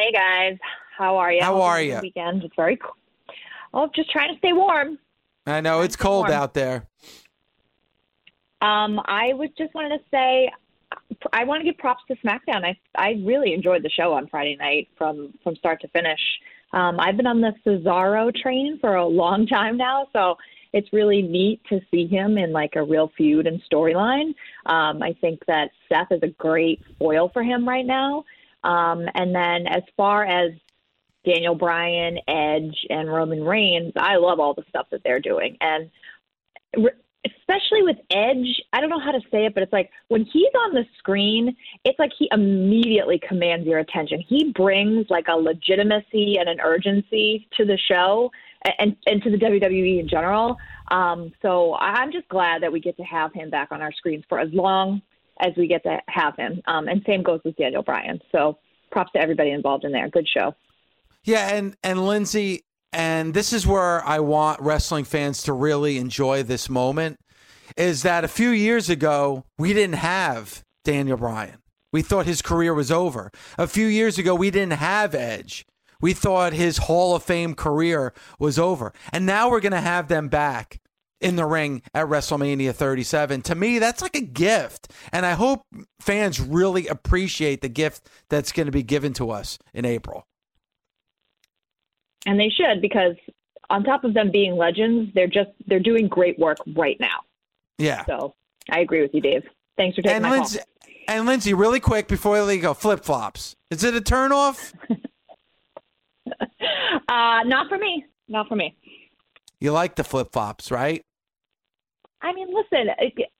Hey 0.00 0.12
guys, 0.12 0.56
how 0.96 1.18
are 1.18 1.30
you? 1.30 1.42
How 1.42 1.60
are 1.60 1.78
it's 1.78 1.84
a 1.84 1.88
ya? 1.88 1.94
good 1.96 2.02
Weekend. 2.02 2.42
It's 2.44 2.54
very 2.56 2.78
cool. 2.78 2.96
Oh, 3.74 3.90
just 3.94 4.10
trying 4.10 4.32
to 4.32 4.38
stay 4.38 4.54
warm. 4.54 4.98
I 5.46 5.60
know 5.60 5.82
it's 5.82 5.94
cold 5.94 6.28
warm. 6.28 6.32
out 6.32 6.54
there. 6.54 6.86
Um, 8.62 8.98
I 9.04 9.34
was 9.34 9.50
just 9.58 9.74
wanted 9.74 9.98
to 9.98 10.04
say, 10.10 10.50
I 11.34 11.44
want 11.44 11.60
to 11.60 11.64
give 11.70 11.76
props 11.76 12.02
to 12.08 12.16
SmackDown. 12.24 12.64
I 12.64 12.78
I 12.96 13.20
really 13.26 13.52
enjoyed 13.52 13.82
the 13.82 13.90
show 13.90 14.14
on 14.14 14.26
Friday 14.28 14.56
night 14.56 14.88
from 14.96 15.34
from 15.44 15.54
start 15.56 15.82
to 15.82 15.88
finish. 15.88 16.20
Um, 16.72 16.98
I've 16.98 17.18
been 17.18 17.26
on 17.26 17.42
the 17.42 17.52
Cesaro 17.66 18.34
train 18.34 18.78
for 18.80 18.94
a 18.94 19.06
long 19.06 19.46
time 19.58 19.76
now, 19.76 20.08
so 20.14 20.36
it's 20.72 20.90
really 20.94 21.20
neat 21.20 21.60
to 21.68 21.78
see 21.90 22.06
him 22.06 22.38
in 22.38 22.52
like 22.52 22.74
a 22.76 22.82
real 22.82 23.12
feud 23.18 23.46
and 23.46 23.60
storyline. 23.70 24.28
Um, 24.64 25.02
I 25.02 25.14
think 25.20 25.44
that 25.46 25.72
Seth 25.90 26.10
is 26.10 26.22
a 26.22 26.28
great 26.28 26.80
foil 26.98 27.28
for 27.34 27.42
him 27.42 27.68
right 27.68 27.84
now. 27.84 28.24
Um, 28.64 29.06
and 29.14 29.34
then 29.34 29.66
as 29.66 29.82
far 29.96 30.24
as 30.24 30.52
Daniel 31.24 31.54
Bryan, 31.54 32.18
Edge, 32.28 32.86
and 32.88 33.12
Roman 33.12 33.44
Reigns, 33.44 33.92
I 33.96 34.16
love 34.16 34.40
all 34.40 34.54
the 34.54 34.64
stuff 34.68 34.86
that 34.90 35.02
they're 35.04 35.20
doing. 35.20 35.56
And 35.60 35.90
re- 36.76 36.90
especially 37.24 37.82
with 37.82 37.96
Edge, 38.10 38.62
I 38.72 38.80
don't 38.80 38.90
know 38.90 39.00
how 39.00 39.12
to 39.12 39.20
say 39.30 39.44
it, 39.44 39.54
but 39.54 39.62
it's 39.62 39.72
like 39.72 39.90
when 40.08 40.24
he's 40.24 40.52
on 40.66 40.74
the 40.74 40.84
screen, 40.98 41.54
it's 41.84 41.98
like 41.98 42.12
he 42.18 42.28
immediately 42.32 43.20
commands 43.26 43.66
your 43.66 43.78
attention. 43.78 44.24
He 44.26 44.52
brings 44.52 45.06
like 45.10 45.26
a 45.28 45.36
legitimacy 45.36 46.36
and 46.38 46.48
an 46.48 46.60
urgency 46.60 47.48
to 47.56 47.64
the 47.64 47.76
show 47.76 48.30
and 48.78 48.96
and 49.06 49.22
to 49.22 49.30
the 49.30 49.36
WWE 49.36 50.00
in 50.00 50.08
general. 50.08 50.56
Um, 50.90 51.32
so 51.42 51.76
I'm 51.76 52.12
just 52.12 52.28
glad 52.28 52.62
that 52.62 52.72
we 52.72 52.80
get 52.80 52.96
to 52.96 53.02
have 53.04 53.32
him 53.32 53.50
back 53.50 53.68
on 53.70 53.82
our 53.82 53.92
screens 53.92 54.24
for 54.28 54.38
as 54.38 54.52
long 54.52 55.02
as 55.40 55.52
we 55.56 55.66
get 55.66 55.82
to 55.84 55.98
have 56.08 56.36
him. 56.36 56.62
Um, 56.66 56.88
and 56.88 57.02
same 57.06 57.22
goes 57.22 57.40
with 57.44 57.56
Daniel 57.56 57.82
Bryan. 57.82 58.20
So 58.32 58.58
props 58.90 59.12
to 59.12 59.20
everybody 59.20 59.50
involved 59.50 59.84
in 59.84 59.92
there. 59.92 60.08
Good 60.08 60.28
show. 60.28 60.54
Yeah, 61.24 61.54
and 61.54 61.76
and 61.82 62.06
Lindsay, 62.06 62.64
and 62.92 63.34
this 63.34 63.52
is 63.52 63.66
where 63.66 64.04
I 64.04 64.20
want 64.20 64.60
wrestling 64.60 65.04
fans 65.04 65.42
to 65.44 65.52
really 65.52 65.98
enjoy 65.98 66.42
this 66.42 66.70
moment 66.70 67.18
is 67.76 68.02
that 68.02 68.24
a 68.24 68.28
few 68.28 68.50
years 68.50 68.90
ago, 68.90 69.44
we 69.58 69.72
didn't 69.72 69.96
have 69.96 70.64
Daniel 70.84 71.16
Bryan. 71.16 71.58
We 71.92 72.02
thought 72.02 72.26
his 72.26 72.42
career 72.42 72.74
was 72.74 72.90
over. 72.90 73.30
A 73.58 73.66
few 73.66 73.86
years 73.86 74.18
ago, 74.18 74.34
we 74.34 74.50
didn't 74.50 74.74
have 74.74 75.14
Edge. 75.14 75.66
We 76.00 76.14
thought 76.14 76.52
his 76.52 76.78
Hall 76.78 77.14
of 77.14 77.22
Fame 77.22 77.54
career 77.54 78.14
was 78.38 78.58
over. 78.58 78.92
And 79.12 79.26
now 79.26 79.50
we're 79.50 79.60
going 79.60 79.72
to 79.72 79.80
have 79.80 80.08
them 80.08 80.28
back 80.28 80.79
in 81.20 81.36
the 81.36 81.44
ring 81.44 81.82
at 81.94 82.06
WrestleMania 82.06 82.74
37. 82.74 83.42
To 83.42 83.54
me, 83.54 83.78
that's 83.78 84.02
like 84.02 84.16
a 84.16 84.20
gift. 84.20 84.92
And 85.12 85.26
I 85.26 85.32
hope 85.32 85.66
fans 86.00 86.40
really 86.40 86.86
appreciate 86.86 87.60
the 87.60 87.68
gift 87.68 88.08
that's 88.28 88.52
going 88.52 88.66
to 88.66 88.72
be 88.72 88.82
given 88.82 89.12
to 89.14 89.30
us 89.30 89.58
in 89.74 89.84
April. 89.84 90.26
And 92.26 92.38
they 92.38 92.50
should 92.50 92.82
because 92.82 93.16
on 93.70 93.84
top 93.84 94.04
of 94.04 94.14
them 94.14 94.30
being 94.30 94.56
legends, 94.56 95.10
they're 95.14 95.26
just 95.26 95.50
they're 95.66 95.80
doing 95.80 96.08
great 96.08 96.38
work 96.38 96.58
right 96.76 96.98
now. 97.00 97.20
Yeah. 97.78 98.04
So 98.04 98.34
I 98.70 98.80
agree 98.80 99.00
with 99.00 99.14
you, 99.14 99.20
Dave. 99.20 99.42
Thanks 99.76 99.96
for 99.96 100.02
taking 100.02 100.16
and 100.16 100.24
my 100.24 100.30
Lindsay, 100.32 100.58
call. 100.58 100.66
And 101.08 101.26
Lindsay, 101.26 101.54
really 101.54 101.80
quick 101.80 102.08
before 102.08 102.44
we 102.44 102.58
go, 102.58 102.74
flip 102.74 103.04
flops. 103.04 103.56
Is 103.70 103.84
it 103.84 103.96
a 103.96 104.00
turnoff? 104.00 104.74
uh, 106.40 107.42
not 107.44 107.68
for 107.68 107.78
me. 107.78 108.04
Not 108.28 108.48
for 108.48 108.56
me. 108.56 108.76
You 109.60 109.72
like 109.72 109.96
the 109.96 110.04
flip 110.04 110.32
flops, 110.32 110.70
right? 110.70 111.04
I 112.22 112.32
mean, 112.32 112.48
listen, 112.52 112.88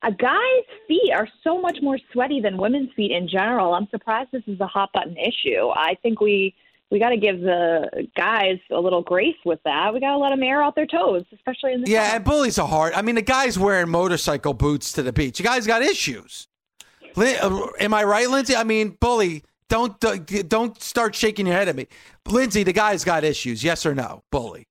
a 0.02 0.12
guy's 0.12 0.64
feet 0.88 1.12
are 1.14 1.28
so 1.44 1.60
much 1.60 1.78
more 1.82 1.98
sweaty 2.12 2.40
than 2.40 2.56
women's 2.56 2.90
feet 2.94 3.10
in 3.10 3.28
general. 3.28 3.74
I'm 3.74 3.88
surprised 3.90 4.30
this 4.32 4.42
is 4.46 4.58
a 4.60 4.66
hot 4.66 4.90
button 4.94 5.16
issue. 5.18 5.68
I 5.74 5.96
think 6.02 6.20
we 6.20 6.54
we 6.90 6.98
got 6.98 7.10
to 7.10 7.16
give 7.16 7.40
the 7.40 8.08
guys 8.16 8.58
a 8.70 8.80
little 8.80 9.02
grace 9.02 9.36
with 9.44 9.60
that. 9.64 9.94
We 9.94 10.00
got 10.00 10.12
to 10.12 10.18
let 10.18 10.30
them 10.30 10.42
air 10.42 10.62
out 10.62 10.74
their 10.74 10.86
toes, 10.86 11.24
especially 11.32 11.74
in 11.74 11.82
the 11.82 11.90
yeah. 11.90 12.16
And 12.16 12.24
bullies 12.24 12.58
are 12.58 12.66
hard. 12.66 12.94
I 12.94 13.02
mean, 13.02 13.14
the 13.14 13.22
guy's 13.22 13.58
wearing 13.58 13.88
motorcycle 13.88 14.54
boots 14.54 14.92
to 14.92 15.02
the 15.02 15.12
beach. 15.12 15.38
The 15.38 15.44
guy's 15.44 15.66
got 15.66 15.82
issues. 15.82 16.48
Uh, 17.16 17.66
am 17.78 17.92
I 17.92 18.04
right, 18.04 18.28
Lindsay? 18.28 18.56
I 18.56 18.64
mean, 18.64 18.96
bully, 19.00 19.44
don't 19.68 20.00
don't 20.48 20.80
start 20.82 21.14
shaking 21.14 21.46
your 21.46 21.56
head 21.56 21.68
at 21.68 21.76
me, 21.76 21.86
Lindsay. 22.26 22.62
The 22.62 22.72
guy's 22.72 23.04
got 23.04 23.24
issues. 23.24 23.62
Yes 23.62 23.84
or 23.84 23.94
no, 23.94 24.22
bully? 24.30 24.66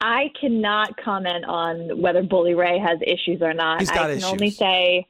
I 0.00 0.30
cannot 0.40 0.96
comment 0.96 1.44
on 1.44 2.00
whether 2.00 2.22
Bully 2.22 2.54
Ray 2.54 2.78
has 2.78 2.98
issues 3.02 3.42
or 3.42 3.52
not. 3.52 3.80
He's 3.80 3.90
got 3.90 4.06
I 4.06 4.08
can 4.08 4.18
issues. 4.18 4.24
only 4.24 4.50
say 4.50 5.06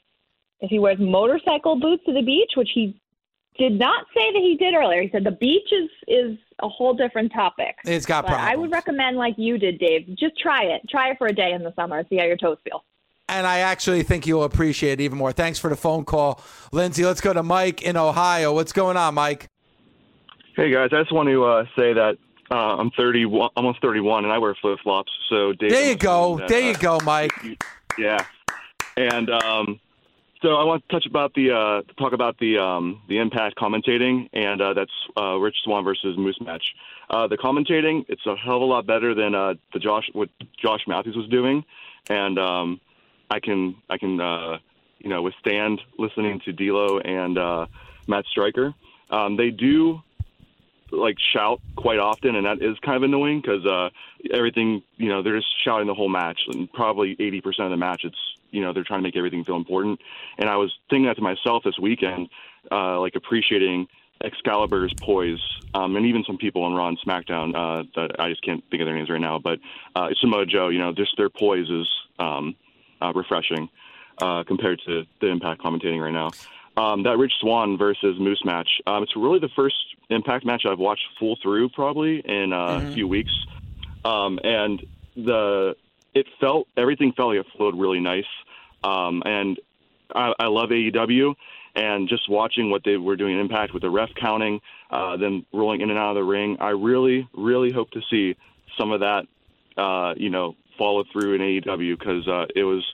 if 0.60 0.70
he 0.70 0.78
wears 0.78 0.98
motorcycle 0.98 1.78
boots 1.78 2.04
to 2.06 2.12
the 2.12 2.22
beach, 2.22 2.52
which 2.56 2.70
he 2.74 3.00
did 3.58 3.78
not 3.78 4.06
say 4.14 4.32
that 4.32 4.40
he 4.40 4.56
did 4.56 4.74
earlier. 4.74 5.02
He 5.02 5.10
said 5.10 5.24
the 5.24 5.32
beach 5.32 5.70
is 5.72 5.90
is 6.08 6.38
a 6.60 6.68
whole 6.68 6.94
different 6.94 7.32
topic. 7.32 7.76
It's 7.84 8.06
got 8.06 8.24
but 8.24 8.30
problems. 8.30 8.52
I 8.52 8.56
would 8.56 8.72
recommend, 8.72 9.16
like 9.16 9.34
you 9.36 9.58
did, 9.58 9.78
Dave, 9.78 10.06
just 10.18 10.38
try 10.38 10.64
it. 10.64 10.82
Try 10.88 11.10
it 11.10 11.18
for 11.18 11.26
a 11.26 11.32
day 11.32 11.52
in 11.52 11.62
the 11.62 11.72
summer. 11.74 12.04
See 12.08 12.16
how 12.16 12.24
your 12.24 12.36
toes 12.36 12.58
feel. 12.64 12.84
And 13.28 13.46
I 13.46 13.58
actually 13.60 14.02
think 14.02 14.26
you'll 14.26 14.44
appreciate 14.44 14.94
it 14.94 15.02
even 15.02 15.16
more. 15.16 15.32
Thanks 15.32 15.58
for 15.58 15.70
the 15.70 15.76
phone 15.76 16.04
call, 16.04 16.42
Lindsay. 16.72 17.04
Let's 17.04 17.20
go 17.20 17.32
to 17.32 17.42
Mike 17.42 17.82
in 17.82 17.96
Ohio. 17.96 18.52
What's 18.52 18.72
going 18.72 18.96
on, 18.96 19.14
Mike? 19.14 19.48
Hey 20.56 20.72
guys, 20.72 20.90
I 20.92 21.00
just 21.00 21.12
want 21.12 21.28
to 21.28 21.44
uh, 21.44 21.64
say 21.76 21.92
that 21.92 22.18
uh, 22.50 22.76
I'm 22.78 22.90
30, 22.90 23.26
almost 23.56 23.80
31, 23.80 24.24
and 24.24 24.32
I 24.32 24.38
wear 24.38 24.54
flip 24.60 24.78
flops. 24.82 25.12
So 25.28 25.52
Dave, 25.52 25.70
there 25.70 25.90
you 25.90 25.96
go, 25.96 26.38
that, 26.38 26.48
there 26.48 26.60
you 26.60 26.72
uh, 26.72 26.78
go, 26.78 27.00
Mike. 27.04 27.32
Yeah, 27.98 28.24
and 28.96 29.30
um, 29.30 29.80
so 30.42 30.54
I 30.54 30.64
want 30.64 30.82
to 30.88 30.94
touch 30.94 31.06
about 31.06 31.34
the 31.34 31.50
uh, 31.50 31.82
talk 31.98 32.12
about 32.12 32.38
the 32.38 32.58
um, 32.58 33.02
the 33.08 33.18
impact 33.18 33.56
commentating, 33.56 34.30
and 34.32 34.60
uh, 34.60 34.72
that's 34.74 34.92
uh, 35.16 35.36
Rich 35.36 35.56
Swann 35.64 35.84
versus 35.84 36.16
Moose 36.16 36.40
match. 36.40 36.64
Uh, 37.10 37.26
the 37.26 37.36
commentating, 37.36 38.04
it's 38.08 38.24
a 38.26 38.36
hell 38.36 38.56
of 38.56 38.62
a 38.62 38.64
lot 38.64 38.86
better 38.86 39.14
than 39.14 39.34
uh, 39.34 39.54
the 39.72 39.78
Josh 39.78 40.08
what 40.12 40.30
Josh 40.60 40.80
Matthews 40.86 41.16
was 41.16 41.28
doing, 41.28 41.64
and 42.08 42.38
um, 42.38 42.80
I 43.30 43.40
can 43.40 43.76
I 43.90 43.98
can 43.98 44.20
uh, 44.20 44.58
you 44.98 45.10
know 45.10 45.20
withstand 45.20 45.80
listening 45.98 46.40
to 46.46 46.52
D'Lo 46.52 47.00
and 47.00 47.36
uh, 47.36 47.66
Matt 48.06 48.24
Striker. 48.30 48.74
Um, 49.10 49.36
they 49.36 49.50
do 49.50 50.00
like 50.92 51.16
shout 51.32 51.60
quite 51.76 51.98
often, 51.98 52.36
and 52.36 52.46
that 52.46 52.62
is 52.62 52.78
kind 52.80 52.96
of 52.96 53.02
annoying 53.02 53.40
because 53.40 53.64
uh, 53.66 53.90
everything 54.32 54.82
you 54.96 55.08
know 55.08 55.22
they're 55.22 55.36
just 55.36 55.52
shouting 55.64 55.86
the 55.86 55.94
whole 55.94 56.08
match, 56.08 56.40
and 56.48 56.72
probably 56.72 57.16
eighty 57.18 57.40
percent 57.40 57.66
of 57.66 57.70
the 57.70 57.76
match 57.76 58.02
it's 58.04 58.18
you 58.50 58.60
know 58.60 58.72
they're 58.72 58.84
trying 58.84 59.00
to 59.00 59.02
make 59.02 59.16
everything 59.16 59.44
feel 59.44 59.56
important. 59.56 60.00
And 60.38 60.48
I 60.48 60.56
was 60.56 60.72
thinking 60.88 61.06
that 61.06 61.16
to 61.16 61.22
myself 61.22 61.62
this 61.64 61.78
weekend, 61.78 62.28
uh, 62.70 63.00
like 63.00 63.14
appreciating 63.14 63.88
Excalibur's 64.22 64.92
poise, 65.00 65.40
um, 65.74 65.96
and 65.96 66.06
even 66.06 66.24
some 66.26 66.36
people 66.36 66.62
on 66.62 66.74
Raw 66.74 66.88
and 66.88 66.98
SmackDown 67.00 67.54
uh, 67.54 67.84
that 67.96 68.20
I 68.20 68.28
just 68.30 68.42
can't 68.42 68.62
think 68.70 68.82
of 68.82 68.86
their 68.86 68.96
names 68.96 69.08
right 69.08 69.20
now, 69.20 69.38
but 69.38 69.58
uh, 69.94 70.08
Samoa 70.20 70.46
Joe, 70.46 70.68
you 70.68 70.78
know, 70.78 70.92
just 70.92 71.16
their 71.16 71.30
poise 71.30 71.70
is 71.70 71.88
um, 72.18 72.54
uh, 73.00 73.12
refreshing 73.14 73.68
uh, 74.20 74.44
compared 74.44 74.80
to 74.86 75.04
the 75.20 75.28
Impact 75.28 75.62
commentating 75.62 76.02
right 76.02 76.12
now. 76.12 76.30
Um, 76.76 77.02
that 77.02 77.18
Rich 77.18 77.32
Swann 77.40 77.76
versus 77.76 78.16
Moose 78.18 78.42
match, 78.44 78.68
um, 78.86 79.02
it's 79.02 79.14
really 79.16 79.38
the 79.38 79.50
first 79.54 79.76
Impact 80.08 80.44
match 80.46 80.62
I've 80.66 80.78
watched 80.78 81.04
full 81.18 81.36
through 81.42 81.68
probably 81.70 82.20
in 82.20 82.52
uh, 82.52 82.56
Mm-hmm. 82.56 82.88
a 82.88 82.92
few 82.94 83.08
weeks, 83.08 83.32
um, 84.04 84.38
and 84.42 84.82
the 85.16 85.74
it 86.14 86.26
felt 86.40 86.68
everything 86.76 87.12
felt 87.12 87.30
like 87.34 87.44
it 87.44 87.52
flowed 87.56 87.76
really 87.76 88.00
nice, 88.00 88.24
um, 88.82 89.22
and 89.24 89.58
I, 90.14 90.32
I 90.38 90.46
love 90.46 90.70
AEW. 90.70 91.34
And 91.76 92.08
just 92.08 92.28
watching 92.28 92.68
what 92.70 92.82
they 92.84 92.96
were 92.96 93.14
doing 93.14 93.34
in 93.34 93.40
Impact 93.40 93.72
with 93.72 93.82
the 93.82 93.90
ref 93.90 94.08
counting, 94.20 94.60
uh, 94.90 95.16
them 95.16 95.46
rolling 95.52 95.82
in 95.82 95.90
and 95.90 95.98
out 95.98 96.10
of 96.10 96.14
the 96.16 96.24
ring, 96.24 96.56
I 96.58 96.70
really, 96.70 97.28
really 97.32 97.70
hope 97.70 97.92
to 97.92 98.00
see 98.10 98.36
some 98.76 98.90
of 98.90 99.00
that, 99.00 99.26
uh, 99.76 100.14
you 100.16 100.30
know, 100.30 100.56
follow 100.76 101.04
through 101.12 101.34
in 101.34 101.40
AEW 101.40 101.96
because 101.96 102.26
uh, 102.26 102.46
it 102.56 102.64
was 102.64 102.84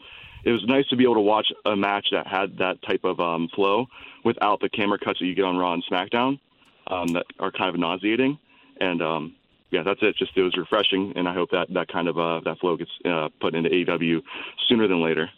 it 0.47 0.53
was 0.53 0.65
nice 0.67 0.87
to 0.89 0.97
be 0.97 1.03
able 1.03 1.17
to 1.17 1.21
watch 1.21 1.49
a 1.65 1.75
match 1.75 2.07
that 2.13 2.27
had 2.27 2.57
that 2.59 2.81
type 2.83 3.03
of 3.03 3.19
um, 3.19 3.49
flow 3.55 3.87
without 4.25 4.61
the 4.61 4.69
camera 4.69 4.97
cuts 4.97 5.19
that 5.19 5.27
you 5.27 5.35
get 5.35 5.45
on 5.45 5.57
Raw 5.57 5.75
and 5.75 5.85
SmackDown 5.91 6.39
um, 6.87 7.09
that 7.09 7.27
are 7.41 7.51
kind 7.51 7.69
of 7.69 7.81
nauseating. 7.81 8.39
And 8.81 9.03
um, 9.03 9.35
yeah, 9.73 9.83
that's 9.83 9.99
it. 10.03 10.17
Just 10.17 10.37
it 10.37 10.43
was 10.43 10.57
refreshing, 10.57 11.13
and 11.17 11.29
I 11.29 11.35
hope 11.35 11.51
that 11.51 11.67
that 11.75 11.89
kind 11.89 12.07
of 12.07 12.17
uh, 12.17 12.41
that 12.45 12.61
flow 12.61 12.77
gets 12.77 12.91
uh, 13.05 13.29
put 13.41 13.57
into 13.57 13.69
AEW 13.71 14.23
sooner 14.69 14.87
than 14.87 15.03
later. 15.03 15.29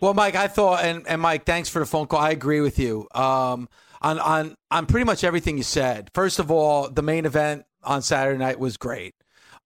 Well, 0.00 0.12
Mike, 0.12 0.34
I 0.34 0.48
thought, 0.48 0.84
and, 0.84 1.06
and 1.08 1.20
Mike, 1.20 1.44
thanks 1.44 1.68
for 1.68 1.78
the 1.78 1.86
phone 1.86 2.06
call. 2.06 2.20
I 2.20 2.30
agree 2.30 2.60
with 2.60 2.78
you 2.78 3.08
um, 3.14 3.68
on 4.02 4.18
on 4.18 4.56
on 4.70 4.84
pretty 4.84 5.04
much 5.04 5.24
everything 5.24 5.56
you 5.56 5.62
said. 5.62 6.10
First 6.12 6.38
of 6.38 6.50
all, 6.50 6.90
the 6.90 7.02
main 7.02 7.24
event 7.24 7.64
on 7.82 8.02
Saturday 8.02 8.38
night 8.38 8.58
was 8.58 8.76
great. 8.76 9.14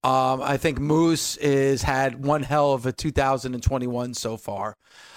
Um, 0.03 0.41
I 0.41 0.55
think 0.57 0.79
Moose 0.79 1.35
is 1.37 1.81
had 1.81 2.23
one 2.23 2.43
hell 2.43 2.71
of 2.71 2.85
a 2.85 2.91
2021 2.93 4.13
so 4.13 4.37
far. 4.37 4.75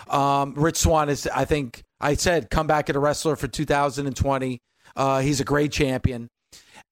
Um, 0.08 0.54
Rich 0.54 0.78
Swann 0.78 1.08
is, 1.08 1.28
I 1.28 1.44
think, 1.44 1.84
I 2.00 2.14
said, 2.14 2.50
come 2.50 2.66
back 2.66 2.90
at 2.90 2.96
a 2.96 2.98
wrestler 2.98 3.36
for 3.36 3.46
2020. 3.46 4.60
Uh, 4.96 5.20
he's 5.20 5.40
a 5.40 5.44
great 5.44 5.70
champion. 5.70 6.28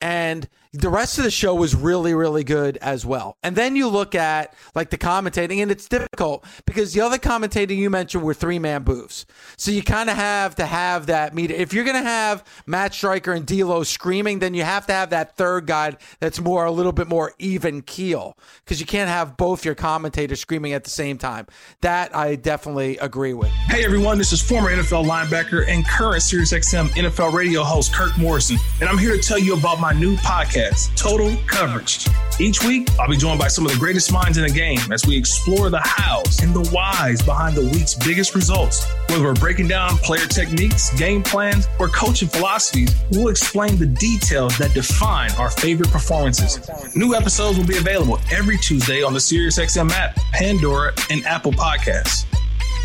And 0.01 0.49
the 0.73 0.89
rest 0.89 1.19
of 1.19 1.25
the 1.25 1.33
show 1.33 1.53
was 1.53 1.75
really, 1.75 2.15
really 2.15 2.45
good 2.45 2.77
as 2.77 3.05
well. 3.05 3.37
And 3.43 3.57
then 3.57 3.75
you 3.75 3.89
look 3.89 4.15
at 4.15 4.55
like 4.73 4.91
the 4.91 4.99
commentating, 4.99 5.61
and 5.63 5.71
it's 5.71 5.89
difficult 5.89 6.45
because 6.65 6.93
the 6.93 7.01
other 7.01 7.19
commentating 7.19 7.77
you 7.77 7.91
mentioned 7.91 8.23
were 8.23 8.35
three 8.35 8.61
man 8.61 8.85
booths. 8.85 9.27
So 9.57 9.73
you 9.73 9.83
kind 9.83 10.09
of 10.09 10.15
have 10.17 10.55
to 10.57 10.67
have 10.67 11.07
that 11.07 11.35
meet. 11.35 11.51
If 11.51 11.73
you're 11.73 11.85
going 11.85 12.01
to 12.01 12.09
have 12.09 12.45
Matt 12.67 12.95
Striker 12.95 13.33
and 13.33 13.45
D'Lo 13.45 13.83
screaming, 13.83 14.39
then 14.39 14.55
you 14.55 14.63
have 14.63 14.87
to 14.87 14.93
have 14.93 15.11
that 15.11 15.37
third 15.37 15.67
guy 15.67 15.97
that's 16.21 16.41
more 16.41 16.65
a 16.65 16.71
little 16.71 16.93
bit 16.93 17.09
more 17.09 17.33
even 17.41 17.83
keel 17.83 18.39
because 18.65 18.79
you 18.79 18.87
can't 18.87 19.11
have 19.11 19.37
both 19.37 19.65
your 19.65 19.75
commentators 19.75 20.39
screaming 20.39 20.73
at 20.73 20.85
the 20.85 20.91
same 20.91 21.19
time. 21.19 21.49
That 21.81 22.15
I 22.15 22.37
definitely 22.37 22.97
agree 22.99 23.35
with. 23.35 23.51
Hey 23.51 23.85
everyone, 23.85 24.19
this 24.19 24.33
is 24.33 24.41
former 24.41 24.71
NFL 24.71 25.05
linebacker 25.05 25.67
and 25.67 25.85
current 25.85 26.23
SiriusXM 26.23 26.91
NFL 26.91 27.33
radio 27.33 27.65
host 27.65 27.93
Kirk 27.93 28.17
Morrison, 28.17 28.57
and 28.81 28.89
I'm 28.89 28.99
here 28.99 29.17
to 29.17 29.21
tell 29.21 29.39
you 29.39 29.55
about 29.55 29.81
my 29.81 29.93
new 29.93 30.15
podcast 30.17 30.60
podcast, 30.61 30.97
Total 30.97 31.37
Coverage. 31.47 32.07
Each 32.39 32.63
week, 32.65 32.89
I'll 32.99 33.09
be 33.09 33.17
joined 33.17 33.39
by 33.39 33.49
some 33.49 33.67
of 33.67 33.73
the 33.73 33.79
greatest 33.79 34.13
minds 34.13 34.39
in 34.39 34.45
the 34.45 34.53
game 34.53 34.81
as 34.93 35.07
we 35.07 35.17
explore 35.17 35.71
the 35.71 35.81
hows 35.83 36.41
and 36.41 36.55
the 36.55 36.69
whys 36.71 37.23
behind 37.23 37.57
the 37.57 37.63
week's 37.63 37.95
biggest 37.95 38.35
results. 38.35 38.87
Whether 39.09 39.25
we're 39.25 39.35
breaking 39.35 39.69
down 39.69 39.91
player 39.99 40.27
techniques, 40.27 40.97
game 40.99 41.23
plans, 41.23 41.69
or 41.79 41.89
coaching 41.89 42.29
philosophies, 42.29 42.95
we'll 43.11 43.29
explain 43.29 43.77
the 43.77 43.87
details 43.87 44.57
that 44.59 44.73
define 44.75 45.31
our 45.33 45.51
favorite 45.51 45.91
performances. 45.91 46.61
New 46.97 47.15
episodes 47.15 47.59
will 47.59 47.67
be 47.67 47.79
available 47.79 48.19
every 48.33 48.59
Tuesday 48.59 49.03
on 49.03 49.13
the 49.13 49.19
SiriusXM 49.19 49.91
app, 49.91 50.17
Pandora, 50.33 50.93
and 51.11 51.25
Apple 51.27 51.53
Podcasts. 51.53 52.25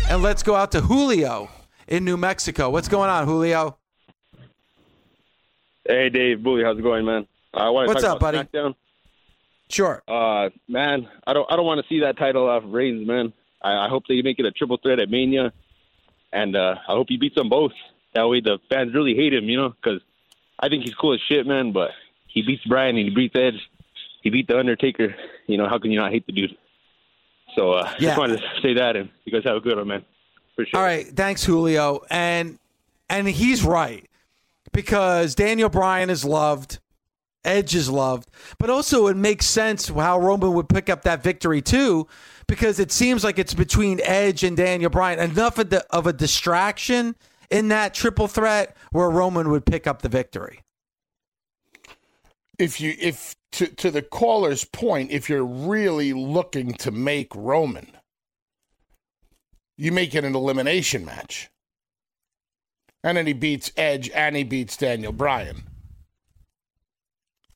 And 0.08 0.22
let's 0.22 0.42
go 0.42 0.54
out 0.54 0.72
to 0.72 0.80
Julio 0.82 1.48
in 1.88 2.04
New 2.04 2.16
Mexico. 2.16 2.70
What's 2.70 2.88
going 2.88 3.10
on, 3.10 3.26
Julio? 3.26 3.78
Hey, 5.88 6.10
Dave, 6.10 6.42
Bully, 6.42 6.64
how's 6.64 6.78
it 6.78 6.82
going, 6.82 7.04
man? 7.04 7.26
I 7.56 7.70
want 7.70 7.88
to 7.88 7.94
What's 7.94 8.02
talk 8.04 8.12
up, 8.12 8.18
about 8.18 8.34
buddy? 8.34 8.48
SmackDown. 8.48 8.74
Sure. 9.68 10.02
Uh, 10.06 10.50
man, 10.68 11.08
I 11.26 11.32
don't, 11.32 11.50
I 11.50 11.56
don't 11.56 11.66
want 11.66 11.80
to 11.80 11.86
see 11.88 12.00
that 12.00 12.16
title 12.18 12.48
off 12.48 12.62
Reigns, 12.66 13.06
man. 13.06 13.32
I, 13.62 13.86
I 13.86 13.88
hope 13.88 14.04
they 14.08 14.22
make 14.22 14.38
it 14.38 14.46
a 14.46 14.52
triple 14.52 14.78
threat 14.80 15.00
at 15.00 15.10
Mania, 15.10 15.52
and 16.32 16.54
uh, 16.56 16.76
I 16.88 16.92
hope 16.92 17.06
he 17.08 17.16
beats 17.16 17.34
them 17.34 17.48
both. 17.48 17.72
That 18.14 18.28
way, 18.28 18.40
the 18.40 18.58
fans 18.70 18.94
really 18.94 19.14
hate 19.14 19.34
him, 19.34 19.44
you 19.44 19.56
know, 19.56 19.70
because 19.70 20.00
I 20.60 20.68
think 20.68 20.84
he's 20.84 20.94
cool 20.94 21.14
as 21.14 21.20
shit, 21.28 21.46
man. 21.46 21.72
But 21.72 21.90
he 22.28 22.42
beats 22.42 22.64
Bryan 22.64 22.96
and 22.96 23.08
he 23.08 23.14
beats 23.14 23.34
Edge. 23.36 23.60
He 24.22 24.30
beat 24.30 24.46
the 24.48 24.58
Undertaker. 24.58 25.14
You 25.46 25.58
know, 25.58 25.68
how 25.68 25.78
can 25.78 25.90
you 25.90 25.98
not 25.98 26.12
hate 26.12 26.26
the 26.26 26.32
dude? 26.32 26.56
So, 27.56 27.72
uh, 27.72 27.90
Yeah. 27.98 28.08
just 28.10 28.18
wanted 28.18 28.40
to 28.40 28.60
say 28.62 28.74
that, 28.74 28.96
and 28.96 29.08
you 29.24 29.32
guys 29.32 29.42
have 29.44 29.56
a 29.56 29.60
good 29.60 29.76
one, 29.76 29.88
man. 29.88 30.04
Sure. 30.56 30.66
All 30.74 30.82
right, 30.82 31.06
thanks, 31.06 31.44
Julio. 31.44 32.00
And 32.10 32.58
and 33.10 33.28
he's 33.28 33.62
right 33.64 34.08
because 34.72 35.34
Daniel 35.34 35.68
Bryan 35.68 36.08
is 36.08 36.24
loved, 36.24 36.78
Edge 37.46 37.74
is 37.74 37.88
loved, 37.88 38.28
but 38.58 38.70
also 38.70 39.06
it 39.06 39.16
makes 39.16 39.46
sense 39.46 39.88
how 39.88 40.18
Roman 40.18 40.52
would 40.54 40.68
pick 40.68 40.90
up 40.90 41.02
that 41.02 41.22
victory 41.22 41.62
too, 41.62 42.06
because 42.48 42.78
it 42.78 42.92
seems 42.92 43.24
like 43.24 43.38
it's 43.38 43.54
between 43.54 44.00
Edge 44.02 44.44
and 44.44 44.56
Daniel 44.56 44.90
Bryan 44.90 45.18
enough 45.18 45.58
of, 45.58 45.70
the, 45.70 45.86
of 45.90 46.06
a 46.06 46.12
distraction 46.12 47.16
in 47.50 47.68
that 47.68 47.94
triple 47.94 48.28
threat 48.28 48.76
where 48.92 49.10
Roman 49.10 49.50
would 49.50 49.64
pick 49.64 49.86
up 49.86 50.02
the 50.02 50.08
victory. 50.08 50.60
if 52.58 52.80
you 52.80 52.94
if 53.00 53.34
to 53.52 53.66
to 53.66 53.90
the 53.90 54.02
caller's 54.02 54.64
point, 54.64 55.10
if 55.10 55.28
you're 55.28 55.44
really 55.44 56.12
looking 56.12 56.72
to 56.74 56.90
make 56.90 57.34
Roman, 57.34 57.88
you 59.76 59.92
make 59.92 60.14
it 60.14 60.24
an 60.24 60.34
elimination 60.34 61.04
match. 61.04 61.50
And 63.04 63.16
then 63.16 63.26
he 63.26 63.32
beats 63.34 63.70
Edge 63.76 64.10
and 64.10 64.34
he 64.36 64.42
beats 64.44 64.76
Daniel 64.76 65.12
Bryan. 65.12 65.64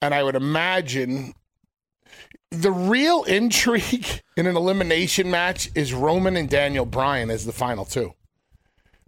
And 0.03 0.15
I 0.15 0.23
would 0.23 0.37
imagine 0.37 1.35
the 2.51 2.73
real 2.73 3.23
intrigue 3.29 4.23
in 4.37 4.47
an 4.47 4.57
elimination 4.57 5.31
match 5.31 5.71
is 5.75 5.93
Roman 5.93 6.37
and 6.37 6.49
Daniel 6.49 6.87
Bryan 6.87 7.31
as 7.31 7.47
the 7.47 7.53
final 7.53 7.85
two. 7.85 8.15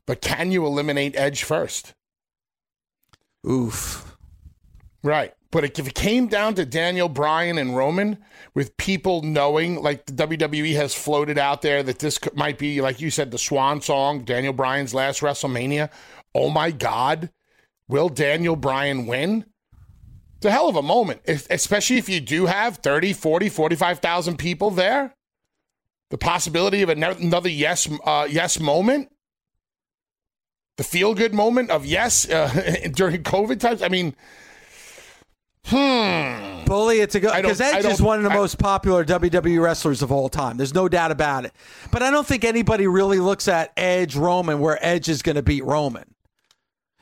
But 0.06 0.20
can 0.20 0.50
you 0.50 0.66
eliminate 0.66 1.16
Edge 1.16 1.44
first? 1.44 1.94
Oof. 3.48 4.16
Right. 5.02 5.34
But 5.50 5.64
if 5.64 5.86
it 5.86 5.94
came 5.94 6.28
down 6.28 6.54
to 6.54 6.64
Daniel 6.64 7.08
Bryan 7.08 7.58
and 7.58 7.76
Roman, 7.76 8.18
with 8.54 8.76
people 8.78 9.22
knowing, 9.22 9.82
like 9.82 10.06
the 10.06 10.12
WWE 10.12 10.74
has 10.76 10.94
floated 10.94 11.38
out 11.38 11.62
there, 11.62 11.82
that 11.82 11.98
this 11.98 12.18
might 12.34 12.58
be, 12.58 12.80
like 12.80 13.00
you 13.00 13.10
said, 13.10 13.30
the 13.30 13.38
swan 13.38 13.80
song, 13.80 14.24
Daniel 14.24 14.54
Bryan's 14.54 14.94
last 14.94 15.20
WrestleMania. 15.20 15.90
Oh 16.34 16.48
my 16.48 16.70
God. 16.70 17.30
Will 17.86 18.08
Daniel 18.08 18.56
Bryan 18.56 19.06
win? 19.06 19.44
It's 20.42 20.48
a 20.48 20.50
hell 20.50 20.68
of 20.68 20.74
a 20.74 20.82
moment, 20.82 21.20
es- 21.24 21.46
especially 21.50 21.98
if 21.98 22.08
you 22.08 22.18
do 22.20 22.46
have 22.46 22.78
30, 22.78 23.12
40, 23.12 23.48
45,000 23.48 24.36
people 24.36 24.72
there. 24.72 25.14
The 26.10 26.18
possibility 26.18 26.82
of 26.82 26.88
another 26.88 27.48
yes, 27.48 27.88
uh, 28.04 28.26
yes 28.28 28.58
moment. 28.58 29.12
The 30.78 30.82
feel 30.82 31.14
good 31.14 31.32
moment 31.32 31.70
of 31.70 31.86
yes 31.86 32.28
uh, 32.28 32.88
during 32.92 33.22
COVID 33.22 33.60
times. 33.60 33.82
I 33.82 33.88
mean, 33.88 34.16
Hmm. 35.66 36.64
Bully, 36.64 36.98
it's 36.98 37.14
a 37.14 37.20
good 37.20 37.32
because 37.36 37.60
Edge 37.60 37.84
is 37.84 38.02
one 38.02 38.18
of 38.18 38.24
the 38.24 38.30
I- 38.32 38.34
most 38.34 38.58
popular 38.58 39.04
WWE 39.04 39.62
wrestlers 39.62 40.02
of 40.02 40.10
all 40.10 40.28
time. 40.28 40.56
There's 40.56 40.74
no 40.74 40.88
doubt 40.88 41.12
about 41.12 41.44
it. 41.44 41.52
But 41.92 42.02
I 42.02 42.10
don't 42.10 42.26
think 42.26 42.42
anybody 42.44 42.88
really 42.88 43.20
looks 43.20 43.46
at 43.46 43.72
Edge 43.76 44.16
Roman 44.16 44.58
where 44.58 44.76
Edge 44.84 45.08
is 45.08 45.22
going 45.22 45.36
to 45.36 45.42
beat 45.42 45.64
Roman. 45.64 46.12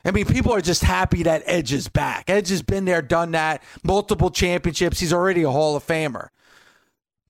I 0.03 0.11
mean, 0.11 0.25
people 0.25 0.53
are 0.53 0.61
just 0.61 0.83
happy 0.83 1.23
that 1.23 1.43
Edge 1.45 1.73
is 1.73 1.87
back. 1.87 2.29
Edge 2.29 2.49
has 2.49 2.61
been 2.61 2.85
there, 2.85 3.01
done 3.01 3.31
that, 3.31 3.63
multiple 3.83 4.31
championships. 4.31 4.99
He's 4.99 5.13
already 5.13 5.43
a 5.43 5.51
Hall 5.51 5.75
of 5.75 5.85
Famer. 5.85 6.29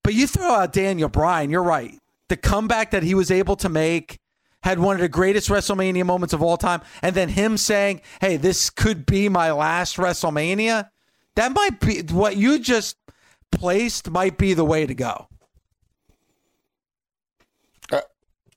But 0.03 0.13
you 0.13 0.27
throw 0.27 0.51
out 0.51 0.73
Daniel 0.73 1.09
Bryan, 1.09 1.49
you're 1.49 1.63
right. 1.63 1.99
The 2.29 2.37
comeback 2.37 2.91
that 2.91 3.03
he 3.03 3.13
was 3.13 3.29
able 3.29 3.55
to 3.57 3.69
make 3.69 4.19
had 4.63 4.79
one 4.79 4.95
of 4.95 5.01
the 5.01 5.09
greatest 5.09 5.49
WrestleMania 5.49 6.05
moments 6.05 6.33
of 6.33 6.41
all 6.41 6.57
time. 6.57 6.81
And 7.01 7.15
then 7.15 7.29
him 7.29 7.57
saying, 7.57 8.01
hey, 8.19 8.37
this 8.37 8.69
could 8.69 9.05
be 9.05 9.27
my 9.27 9.51
last 9.51 9.97
WrestleMania. 9.97 10.89
That 11.35 11.51
might 11.53 11.79
be 11.79 12.01
what 12.13 12.37
you 12.37 12.59
just 12.59 12.97
placed, 13.51 14.09
might 14.09 14.37
be 14.37 14.53
the 14.53 14.65
way 14.65 14.85
to 14.85 14.93
go. 14.93 15.27
Uh, 17.91 18.01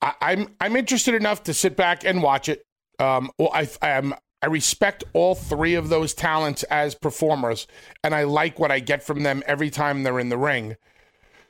I, 0.00 0.14
I'm 0.20 0.54
I'm 0.60 0.76
interested 0.76 1.14
enough 1.14 1.42
to 1.44 1.54
sit 1.54 1.76
back 1.76 2.04
and 2.04 2.22
watch 2.22 2.48
it. 2.48 2.64
Um, 2.98 3.30
well, 3.38 3.50
I 3.52 3.68
I'm, 3.82 4.14
I 4.42 4.46
respect 4.46 5.04
all 5.12 5.34
three 5.34 5.74
of 5.74 5.88
those 5.88 6.14
talents 6.14 6.62
as 6.64 6.94
performers, 6.94 7.66
and 8.02 8.14
I 8.14 8.24
like 8.24 8.58
what 8.58 8.70
I 8.70 8.80
get 8.80 9.02
from 9.02 9.22
them 9.22 9.42
every 9.46 9.70
time 9.70 10.02
they're 10.02 10.20
in 10.20 10.28
the 10.28 10.38
ring. 10.38 10.76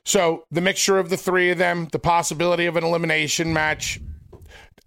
So 0.05 0.45
the 0.51 0.61
mixture 0.61 0.99
of 0.99 1.09
the 1.09 1.17
three 1.17 1.51
of 1.51 1.59
them, 1.59 1.89
the 1.91 1.99
possibility 1.99 2.67
of 2.67 2.77
an 2.77 2.85
elimination 2.85 3.53
match, 3.53 4.01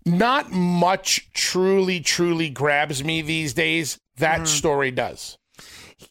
not 0.05 0.51
much 0.51 1.29
truly 1.33 1.99
truly 1.99 2.49
grabs 2.49 3.03
me 3.03 3.21
these 3.21 3.53
days. 3.53 3.99
That 4.17 4.47
story 4.47 4.91
does. 4.91 5.37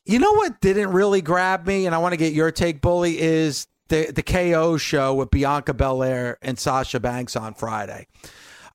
You 0.05 0.19
know 0.19 0.33
what 0.35 0.61
didn't 0.61 0.91
really 0.91 1.23
grab 1.23 1.67
me, 1.67 1.87
and 1.87 1.95
I 1.95 1.99
want 1.99 2.13
to 2.13 2.17
get 2.17 2.33
your 2.33 2.51
take, 2.51 2.81
Bully, 2.81 3.19
is 3.19 3.69
the 3.89 4.13
the 4.13 4.23
KO 4.23 4.77
show 4.77 5.15
with 5.15 5.31
Bianca 5.31 5.75
Belair 5.75 6.39
and 6.43 6.59
Sasha 6.59 7.01
Banks 7.01 7.37
on 7.37 7.55
Friday. 7.55 8.07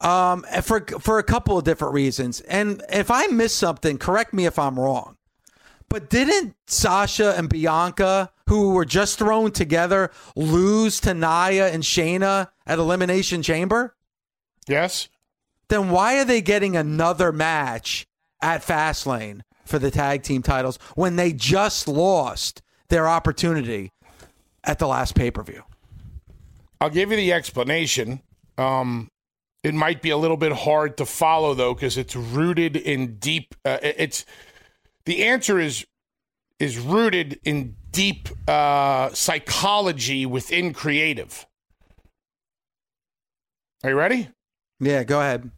Um, 0.01 0.43
for 0.63 0.81
for 0.99 1.19
a 1.19 1.23
couple 1.23 1.57
of 1.57 1.63
different 1.63 1.93
reasons. 1.93 2.41
And 2.41 2.81
if 2.89 3.11
I 3.11 3.27
missed 3.27 3.57
something, 3.57 3.97
correct 3.97 4.33
me 4.33 4.45
if 4.45 4.57
I'm 4.57 4.79
wrong. 4.79 5.17
But 5.89 6.09
didn't 6.09 6.55
Sasha 6.67 7.35
and 7.37 7.49
Bianca, 7.49 8.31
who 8.47 8.73
were 8.73 8.85
just 8.85 9.19
thrown 9.19 9.51
together, 9.51 10.09
lose 10.35 11.01
to 11.01 11.13
Nia 11.13 11.67
and 11.67 11.83
Shayna 11.83 12.47
at 12.65 12.79
Elimination 12.79 13.43
Chamber? 13.43 13.95
Yes. 14.67 15.09
Then 15.67 15.89
why 15.89 16.19
are 16.19 16.25
they 16.25 16.41
getting 16.41 16.75
another 16.75 17.31
match 17.31 18.07
at 18.41 18.61
Fastlane 18.61 19.41
for 19.65 19.79
the 19.79 19.91
tag 19.91 20.23
team 20.23 20.41
titles 20.41 20.79
when 20.95 21.15
they 21.15 21.33
just 21.33 21.87
lost 21.87 22.61
their 22.89 23.07
opportunity 23.07 23.91
at 24.63 24.79
the 24.79 24.87
last 24.87 25.13
pay 25.13 25.29
per 25.29 25.43
view? 25.43 25.63
I'll 26.79 26.89
give 26.89 27.11
you 27.11 27.17
the 27.17 27.33
explanation. 27.33 28.21
Um, 28.57 29.09
it 29.63 29.73
might 29.73 30.01
be 30.01 30.09
a 30.09 30.17
little 30.17 30.37
bit 30.37 30.51
hard 30.51 30.97
to 30.97 31.05
follow 31.05 31.53
though, 31.53 31.73
because 31.73 31.97
it's 31.97 32.15
rooted 32.15 32.75
in 32.75 33.15
deep. 33.15 33.55
Uh, 33.63 33.77
it's 33.81 34.25
the 35.05 35.23
answer 35.23 35.59
is 35.59 35.85
is 36.59 36.77
rooted 36.79 37.39
in 37.43 37.75
deep 37.91 38.29
uh, 38.47 39.09
psychology 39.13 40.25
within 40.25 40.73
creative. 40.73 41.45
Are 43.83 43.89
you 43.89 43.95
ready? 43.95 44.29
Yeah, 44.79 45.03
go 45.03 45.19
ahead. 45.19 45.49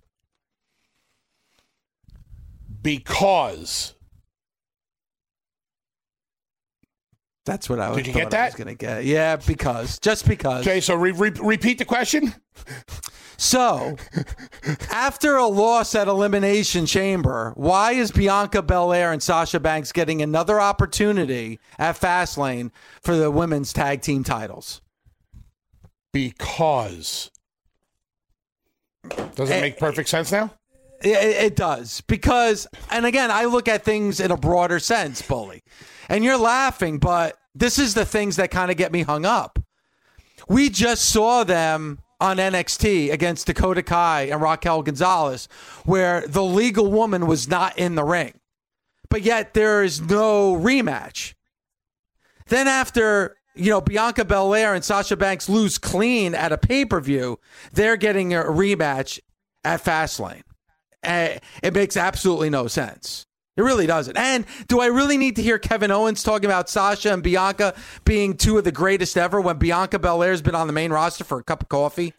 Because 2.82 3.96
That's 7.46 7.70
what 7.70 7.80
I 7.80 7.90
was. 7.90 7.98
Did 7.98 8.08
you 8.08 8.14
get 8.14 8.32
thought 8.32 8.40
I 8.40 8.46
was 8.46 8.56
gonna 8.56 8.76
get. 8.76 9.04
Yeah, 9.04 9.36
because 9.36 10.00
just 10.00 10.28
because. 10.28 10.66
okay, 10.66 10.80
so 10.80 10.96
re- 10.96 11.12
re- 11.12 11.32
repeat 11.42 11.78
the 11.78 11.86
question. 11.86 12.34
So, 13.44 13.98
after 14.90 15.36
a 15.36 15.48
loss 15.48 15.96
at 15.96 16.08
Elimination 16.08 16.86
Chamber, 16.86 17.52
why 17.58 17.92
is 17.92 18.10
Bianca 18.10 18.62
Belair 18.62 19.12
and 19.12 19.22
Sasha 19.22 19.60
Banks 19.60 19.92
getting 19.92 20.22
another 20.22 20.62
opportunity 20.62 21.60
at 21.78 22.00
Fastlane 22.00 22.72
for 23.02 23.18
the 23.18 23.30
women's 23.30 23.74
tag 23.74 24.02
team 24.02 24.24
titles? 24.24 24.80
Because 26.14 27.32
does 29.36 29.50
it 29.50 29.56
Eh, 29.56 29.62
make 29.62 29.78
perfect 29.78 30.08
sense 30.08 30.32
now? 30.32 30.54
It, 31.02 31.18
it 31.18 31.56
does 31.58 32.00
because, 32.00 32.66
and 32.90 33.06
again, 33.06 33.30
I 33.30 33.44
look 33.44 33.68
at 33.68 33.84
things 33.84 34.22
in 34.22 34.32
a 34.32 34.38
broader 34.38 34.80
sense, 34.80 35.22
bully. 35.22 35.64
And 36.08 36.24
you're 36.24 36.38
laughing, 36.38 36.98
but 36.98 37.38
this 37.54 37.78
is 37.78 37.94
the 37.94 38.06
things 38.06 38.38
that 38.38 38.52
kind 38.52 38.72
of 38.72 38.78
get 38.78 38.94
me 38.94 39.02
hung 39.02 39.26
up. 39.26 39.60
We 40.48 40.70
just 40.70 41.10
saw 41.10 41.44
them 41.44 42.00
on 42.24 42.38
NXT 42.38 43.12
against 43.12 43.48
Dakota 43.48 43.84
Kai 43.84 44.30
and 44.32 44.42
Raquel 44.42 44.82
Gonzalez, 44.82 45.50
where 45.84 46.26
the 46.26 46.42
legal 46.42 46.90
woman 46.90 47.28
was 47.28 47.50
not 47.50 47.78
in 47.78 47.96
the 47.96 48.04
ring, 48.06 48.40
but 49.10 49.24
yet 49.24 49.54
there 49.54 49.84
is 49.84 50.00
no 50.00 50.56
rematch. 50.56 51.34
Then 52.48 52.70
after 52.70 53.36
you 53.56 53.70
know 53.70 53.82
Bianca 53.82 54.24
Belair 54.24 54.74
and 54.74 54.86
Sasha 54.86 55.18
Banks 55.18 55.50
lose 55.50 55.78
clean 55.78 56.34
at 56.34 56.54
a 56.54 56.58
pay 56.58 56.86
per 56.86 57.02
view, 57.02 57.40
they're 57.74 57.98
getting 57.98 58.34
a 58.34 58.44
rematch 58.44 59.20
at 59.66 59.84
Fastlane. 59.84 60.44
Uh, 61.04 61.40
it 61.62 61.74
makes 61.74 61.98
absolutely 61.98 62.50
no 62.50 62.68
sense. 62.68 63.26
It 63.56 63.62
really 63.62 63.86
doesn't. 63.86 64.18
And 64.18 64.46
do 64.68 64.80
I 64.80 64.88
really 64.88 65.18
need 65.18 65.36
to 65.36 65.44
hear 65.44 65.60
Kevin 65.60 65.92
Owens 65.92 66.24
talking 66.24 66.46
about 66.46 66.70
Sasha 66.70 67.14
and 67.14 67.22
Bianca 67.22 67.76
being 68.04 68.36
two 68.36 68.58
of 68.58 68.64
the 68.64 68.72
greatest 68.72 69.16
ever 69.16 69.40
when 69.40 69.58
Bianca 69.58 70.00
Belair's 70.00 70.42
been 70.42 70.56
on 70.56 70.66
the 70.66 70.74
main 70.74 70.92
roster 70.92 71.24
for 71.24 71.38
a 71.38 71.44
cup 71.44 71.62
of 71.62 71.70
coffee? 71.70 72.14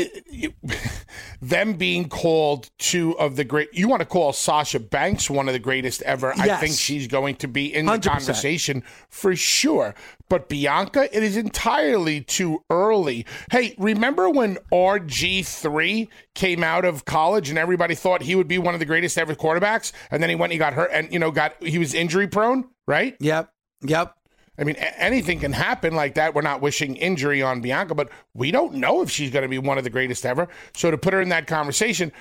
them 1.42 1.74
being 1.74 2.08
called 2.08 2.70
two 2.78 3.18
of 3.18 3.36
the 3.36 3.44
great 3.44 3.68
you 3.72 3.88
want 3.88 4.00
to 4.00 4.06
call 4.06 4.32
Sasha 4.32 4.80
Banks 4.80 5.30
one 5.30 5.48
of 5.48 5.52
the 5.52 5.58
greatest 5.58 6.02
ever. 6.02 6.32
Yes. 6.36 6.48
I 6.48 6.56
think 6.56 6.76
she's 6.76 7.06
going 7.06 7.36
to 7.36 7.48
be 7.48 7.74
in 7.74 7.86
the 7.86 7.92
100%. 7.92 8.02
conversation 8.02 8.82
for 9.08 9.34
sure. 9.34 9.94
But 10.28 10.48
Bianca 10.48 11.14
it 11.16 11.22
is 11.22 11.36
entirely 11.36 12.20
too 12.20 12.62
early. 12.70 13.26
Hey 13.50 13.74
remember 13.78 14.28
when 14.30 14.58
RG3 14.72 16.08
came 16.34 16.62
out 16.62 16.84
of 16.84 17.04
college 17.04 17.50
and 17.50 17.58
everybody 17.58 17.94
thought 17.94 18.22
he 18.22 18.34
would 18.34 18.48
be 18.48 18.58
one 18.58 18.74
of 18.74 18.80
the 18.80 18.86
greatest 18.86 19.18
ever 19.18 19.34
quarterbacks? 19.34 19.92
And 20.10 20.22
then 20.22 20.30
he 20.30 20.36
went 20.36 20.52
he 20.52 20.58
got 20.58 20.74
hurt 20.74 20.90
and 20.92 21.12
you 21.12 21.18
know 21.18 21.30
got 21.30 21.54
he 21.62 21.78
was 21.78 21.94
injury 21.94 22.26
prone 22.26 22.68
right? 22.86 23.16
Yep. 23.20 23.52
Yep 23.82 24.14
I 24.60 24.64
mean, 24.64 24.76
anything 24.76 25.40
can 25.40 25.54
happen 25.54 25.94
like 25.94 26.14
that. 26.16 26.34
We're 26.34 26.42
not 26.42 26.60
wishing 26.60 26.94
injury 26.96 27.40
on 27.40 27.62
Bianca, 27.62 27.94
but 27.94 28.10
we 28.34 28.50
don't 28.50 28.74
know 28.74 29.00
if 29.00 29.10
she's 29.10 29.30
going 29.30 29.42
to 29.42 29.48
be 29.48 29.58
one 29.58 29.78
of 29.78 29.84
the 29.84 29.90
greatest 29.90 30.26
ever. 30.26 30.48
So 30.74 30.90
to 30.90 30.98
put 30.98 31.14
her 31.14 31.20
in 31.22 31.30
that 31.30 31.46
conversation, 31.46 32.12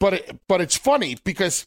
but 0.00 0.14
it, 0.14 0.40
but 0.48 0.62
it's 0.62 0.76
funny 0.76 1.18
because 1.22 1.66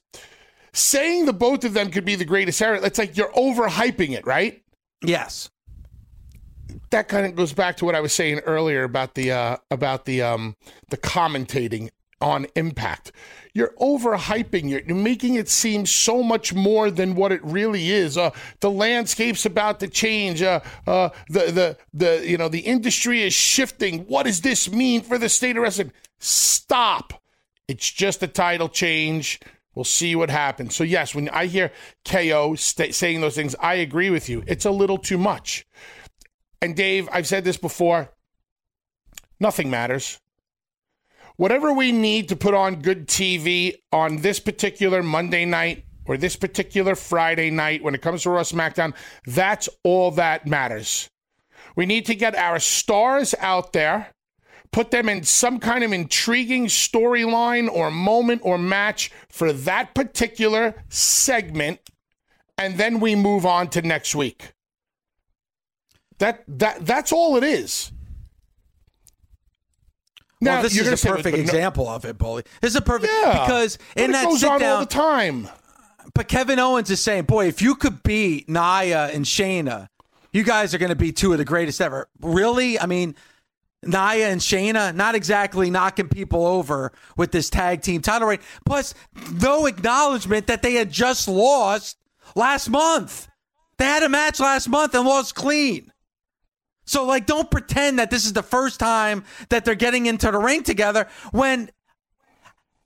saying 0.74 1.28
the 1.28 1.34
both 1.34 1.64
of 1.64 1.74
them 1.74 1.92
could 1.92 2.06
be 2.06 2.16
the 2.16 2.26
greatest 2.26 2.60
ever, 2.60 2.84
it's 2.84 2.98
like 2.98 3.16
you're 3.16 3.32
overhyping 3.34 4.12
it, 4.12 4.26
right? 4.26 4.64
Yes. 5.04 5.50
That 6.90 7.08
kind 7.08 7.28
of 7.28 7.36
goes 7.36 7.54
back 7.54 7.78
to 7.78 7.86
what 7.86 7.94
I 7.94 8.02
was 8.02 8.12
saying 8.12 8.40
earlier 8.40 8.84
about 8.84 9.14
the 9.14 9.32
uh, 9.32 9.58
about 9.70 10.06
the 10.06 10.24
um, 10.24 10.56
the 10.90 10.98
commentating 10.98 11.92
on 12.22 12.48
Impact. 12.56 13.12
You're 13.54 13.74
overhyping 13.80 14.72
it. 14.72 14.86
You're 14.86 14.98
making 14.98 15.36
it 15.36 15.48
seem 15.48 15.86
so 15.86 16.22
much 16.24 16.54
more 16.54 16.92
than 16.92 17.16
what 17.16 17.32
it 17.32 17.44
really 17.44 17.90
is. 17.90 18.18
Uh, 18.18 18.32
the 18.60 18.72
landscape's 18.72 19.46
about 19.46 19.80
to 19.82 19.88
change. 19.88 20.42
Uh, 20.42 20.60
uh, 20.88 21.10
the 21.30 21.52
the 21.52 21.78
the 21.94 22.30
you 22.30 22.38
know 22.38 22.50
the 22.50 22.60
industry 22.60 23.24
is 23.24 23.34
shifting. 23.34 24.00
What 24.08 24.24
does 24.24 24.42
this 24.42 24.72
mean 24.72 25.02
for 25.02 25.18
the 25.18 25.30
state 25.30 25.56
of 25.58 25.64
wrestling? 25.64 25.92
Stop. 26.20 27.22
It's 27.68 27.90
just 27.90 28.24
a 28.24 28.28
title 28.28 28.70
change. 28.70 29.40
We'll 29.74 29.86
see 29.86 30.16
what 30.16 30.30
happens. 30.30 30.76
So 30.76 30.84
yes, 30.84 31.14
when 31.14 31.30
I 31.30 31.48
hear 31.48 31.72
KO 32.06 32.56
st- 32.56 32.96
saying 32.96 33.22
those 33.22 33.36
things, 33.36 33.56
I 33.60 33.76
agree 33.76 34.10
with 34.10 34.30
you. 34.30 34.44
It's 34.48 34.66
a 34.66 34.72
little 34.72 34.98
too 34.98 35.18
much. 35.18 35.66
And 36.62 36.76
Dave, 36.76 37.10
I've 37.12 37.28
said 37.28 37.44
this 37.44 37.58
before. 37.58 38.10
Nothing 39.40 39.70
matters 39.70 40.20
whatever 41.38 41.74
we 41.74 41.92
need 41.92 42.30
to 42.30 42.36
put 42.36 42.54
on 42.54 42.82
good 42.82 43.08
TV 43.08 43.76
on 43.92 44.18
this 44.18 44.40
particular 44.40 45.04
Monday 45.04 45.46
night 45.46 45.86
or 46.06 46.18
this 46.18 46.36
particular 46.36 46.96
Friday 46.96 47.50
night 47.50 47.84
when 47.84 47.96
it 47.96 48.02
comes 48.02 48.24
to 48.24 48.30
Raw 48.30 48.42
SmackDown, 48.42 48.94
that's 49.26 49.68
all 49.84 50.12
that 50.12 50.48
matters. 50.48 51.10
We 51.76 51.86
need 51.86 52.06
to 52.06 52.16
get 52.16 52.36
our 52.36 52.60
stars 52.60 53.36
out 53.40 53.74
there, 53.74 54.12
put 54.72 54.92
them 54.92 55.10
in 55.10 55.24
some 55.24 55.60
kind 55.60 55.84
of 55.84 55.92
intriguing 55.92 56.68
storyline 56.68 57.70
or 57.70 57.92
moment 57.92 58.42
or 58.44 58.58
match 58.58 59.12
for 59.30 59.52
that 59.52 59.94
particular 59.94 60.84
segment, 60.90 61.80
and 62.58 62.78
then 62.78 63.00
we 63.00 63.16
move 63.16 63.46
on 63.46 63.68
to 63.70 63.82
next 63.82 64.16
week. 64.16 64.54
That 66.20 66.46
that 66.48 66.86
that's 66.86 67.12
all 67.12 67.36
it 67.36 67.44
is. 67.44 67.92
Now, 70.46 70.54
well, 70.54 70.64
this 70.64 70.78
is 70.78 71.04
a 71.04 71.08
perfect 71.08 71.38
example 71.38 71.86
no, 71.86 71.92
of 71.92 72.06
it, 72.06 72.18
Bully. 72.18 72.44
This 72.62 72.72
is 72.72 72.76
a 72.76 72.82
perfect 72.82 73.12
yeah, 73.12 73.46
because 73.46 73.78
in 73.96 74.12
that 74.12 74.26
goes 74.26 74.42
sit 74.42 74.50
on 74.50 74.60
down, 74.60 74.72
all 74.72 74.80
the 74.82 74.86
time. 74.86 75.50
But 76.14 76.28
Kevin 76.28 76.60
Owens 76.60 76.90
is 76.90 77.02
saying, 77.02 77.24
"Boy, 77.24 77.48
if 77.48 77.62
you 77.62 77.76
could 77.76 78.04
beat 78.04 78.48
Nia 78.48 79.08
and 79.08 79.26
Shayna, 79.26 79.90
you 80.32 80.44
guys 80.44 80.74
are 80.74 80.78
going 80.78 80.90
to 80.90 80.96
be 80.96 81.12
two 81.12 81.32
of 81.32 81.40
the 81.40 81.46
greatest 81.46 81.82
ever." 81.82 82.08
Really? 82.22 82.80
I 82.80 82.86
mean, 82.86 83.16
Nia 83.84 84.30
and 84.30 84.42
Shayna, 84.42 84.94
not 84.96 85.16
exactly 85.16 85.70
knocking 85.70 86.10
people 86.10 86.46
over 86.46 86.92
with 87.18 87.32
this 87.32 87.50
tag 87.50 87.82
team 87.82 88.02
title 88.02 88.28
reign. 88.28 88.40
Plus, 88.66 88.94
no 89.42 89.66
acknowledgement 89.66 90.48
that 90.48 90.62
they 90.62 90.74
had 90.74 90.92
just 90.92 91.28
lost 91.28 91.98
last 92.36 92.70
month. 92.70 93.28
They 93.78 93.86
had 93.86 94.04
a 94.04 94.10
match 94.10 94.40
last 94.40 94.70
month 94.70 94.94
and 94.96 95.06
lost 95.06 95.36
clean. 95.36 95.92
So, 96.86 97.04
like, 97.06 97.26
don't 97.26 97.50
pretend 97.50 98.00
that 98.00 98.12
this 98.12 98.26
is 98.26 98.34
the 98.34 98.44
first 98.44 98.80
time 98.80 99.24
that 99.50 99.66
they're 99.66 99.76
getting 99.76 100.06
into 100.06 100.30
the 100.32 100.38
ring 100.38 100.64
together 100.64 101.08
when 101.32 101.70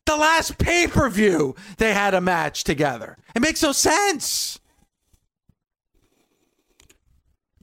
the 0.06 0.16
last 0.16 0.58
pay 0.58 0.88
per 0.88 1.10
view 1.10 1.56
they 1.78 1.94
had 1.94 2.14
a 2.14 2.22
match 2.22 2.64
together. 2.64 3.18
It 3.36 3.42
makes 3.42 3.62
no 3.62 3.72
sense. 3.72 4.60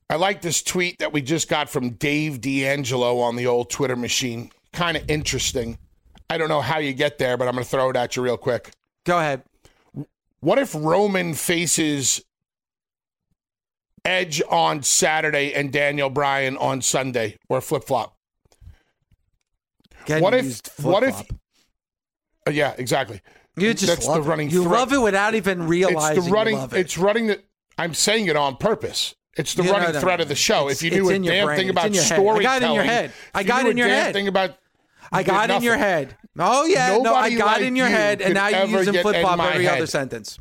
I 0.08 0.16
like 0.16 0.42
this 0.42 0.62
tweet 0.62 1.00
that 1.00 1.12
we 1.12 1.20
just 1.20 1.48
got 1.48 1.68
from 1.68 1.90
Dave 1.90 2.40
D'Angelo 2.40 3.18
on 3.18 3.34
the 3.34 3.48
old 3.48 3.70
Twitter 3.70 3.96
machine. 3.96 4.52
Kind 4.72 4.96
of 4.96 5.02
interesting. 5.10 5.78
I 6.30 6.38
don't 6.38 6.48
know 6.48 6.60
how 6.60 6.78
you 6.78 6.92
get 6.92 7.18
there, 7.18 7.36
but 7.36 7.48
I'm 7.48 7.54
going 7.54 7.64
to 7.64 7.70
throw 7.70 7.90
it 7.90 7.96
at 7.96 8.14
you 8.14 8.22
real 8.22 8.36
quick. 8.36 8.70
Go 9.04 9.18
ahead. 9.18 9.42
What 10.40 10.58
if 10.58 10.74
Roman 10.74 11.34
faces 11.34 12.22
Edge 14.06 14.40
on 14.48 14.82
Saturday 14.82 15.52
and 15.52 15.72
Daniel 15.72 16.08
Bryan 16.08 16.56
on 16.56 16.80
Sunday, 16.80 17.38
or 17.48 17.60
flip 17.60 17.84
flop. 17.84 18.16
What 20.06 20.34
if? 20.34 20.84
What 20.84 21.02
if? 21.02 21.20
Uh, 22.46 22.52
yeah, 22.52 22.74
exactly. 22.78 23.20
You 23.56 23.74
just 23.74 23.86
That's 23.86 24.06
love 24.06 24.22
the 24.22 24.30
running. 24.30 24.48
It. 24.48 24.52
You 24.52 24.62
love 24.62 24.92
it 24.92 25.00
without 25.00 25.34
even 25.34 25.66
realizing. 25.66 26.18
It's 26.18 26.26
the 26.26 26.32
running. 26.32 26.58
It. 26.58 26.72
It's 26.74 26.98
running 26.98 27.26
the. 27.26 27.42
I'm 27.78 27.94
saying 27.94 28.26
it 28.26 28.36
on 28.36 28.56
purpose. 28.56 29.14
It's 29.36 29.54
the 29.54 29.64
running 29.64 29.92
no, 29.92 30.00
thread 30.00 30.20
of 30.20 30.28
the 30.28 30.34
show. 30.34 30.68
It's, 30.68 30.82
if 30.82 30.94
you 30.94 31.02
knew 31.02 31.10
a 31.10 31.18
damn 31.18 31.46
brain. 31.46 31.58
thing 31.58 31.70
about 31.70 31.94
storytelling, 31.94 32.46
I 32.46 32.60
got 32.60 32.62
in 32.62 32.74
your 32.74 32.84
head. 32.84 33.12
I 33.34 33.42
got 33.42 33.66
in 33.66 33.76
your 33.76 33.88
head. 33.88 34.12
Thing 34.14 34.28
about 34.28 34.56
I 35.12 35.22
got 35.22 35.50
in 35.50 35.62
your 35.62 35.76
head. 35.76 36.16
Oh 36.38 36.64
yeah, 36.64 36.88
Nobody 36.88 37.04
no, 37.04 37.14
I 37.14 37.34
got 37.34 37.46
like 37.46 37.62
in 37.62 37.76
your 37.76 37.88
head, 37.88 38.22
and 38.22 38.34
now 38.34 38.48
you 38.48 38.78
use 38.78 38.88
flip 39.00 39.20
flop 39.20 39.40
every 39.40 39.64
head. 39.64 39.78
other 39.78 39.86
sentence. 39.86 40.38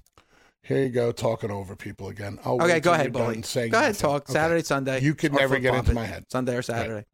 Here 0.66 0.82
you 0.82 0.90
go, 0.90 1.12
talking 1.12 1.52
over 1.52 1.76
people 1.76 2.10
again. 2.10 2.40
I'll 2.44 2.62
okay, 2.62 2.80
go 2.80 2.94
ahead, 2.94 3.14
Bully. 3.14 3.36
Go 3.36 3.42
ahead, 3.42 3.72
nothing. 3.72 3.94
talk. 3.94 4.24
Okay. 4.24 4.34
Saturday, 4.34 4.64
Sunday. 4.64 5.00
You 5.00 5.14
could 5.14 5.32
never 5.32 5.60
get 5.60 5.76
into 5.76 5.94
my 5.94 6.06
head. 6.06 6.26
Sunday 6.32 6.56
or 6.56 6.64
Saturday. 6.64 6.94
Right. 6.94 7.06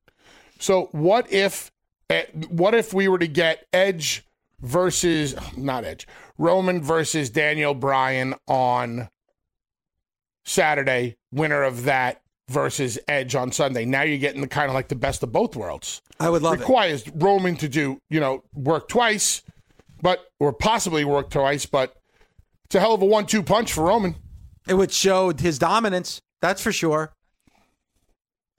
So 0.58 0.88
what 0.94 1.32
if, 1.32 1.70
eh, 2.10 2.24
what 2.50 2.74
if 2.74 2.94
we 2.94 3.10
were 3.10 3.20
to 3.20 3.28
get 3.28 3.66
Edge 3.74 4.26
versus 4.62 5.36
not 5.58 5.84
Edge, 5.84 6.08
Roman 6.38 6.82
versus 6.82 7.30
Daniel 7.30 7.74
Bryan 7.74 8.36
on 8.48 9.10
Saturday, 10.46 11.18
winner 11.34 11.64
of 11.64 11.84
that 11.84 12.22
versus 12.48 13.00
Edge 13.08 13.36
on 13.36 13.52
Sunday. 13.52 13.84
Now 13.86 14.04
you're 14.04 14.18
getting 14.18 14.42
the 14.42 14.48
kind 14.48 14.70
of 14.70 14.76
like 14.76 14.88
the 14.88 14.96
best 14.96 15.24
of 15.24 15.32
both 15.32 15.56
worlds. 15.56 16.02
I 16.20 16.30
would 16.30 16.42
love 16.42 16.60
requires 16.60 17.02
it. 17.02 17.08
Requires 17.08 17.24
Roman 17.24 17.56
to 17.58 17.68
do, 17.68 18.00
you 18.10 18.20
know, 18.20 18.44
work 18.54 18.88
twice, 18.88 19.42
but 20.02 20.28
or 20.40 20.54
possibly 20.54 21.04
work 21.04 21.30
twice, 21.30 21.66
but 21.66 21.96
it's 22.72 22.76
a 22.78 22.80
hell 22.80 22.94
of 22.94 23.02
a 23.02 23.06
one-two 23.06 23.44
punch 23.44 23.74
for 23.74 23.84
Roman. 23.84 24.16
It 24.66 24.76
would 24.76 24.94
show 24.94 25.34
his 25.34 25.60
dominance. 25.60 26.22
That's 26.40 26.62
for 26.62 26.72
sure. 26.72 27.12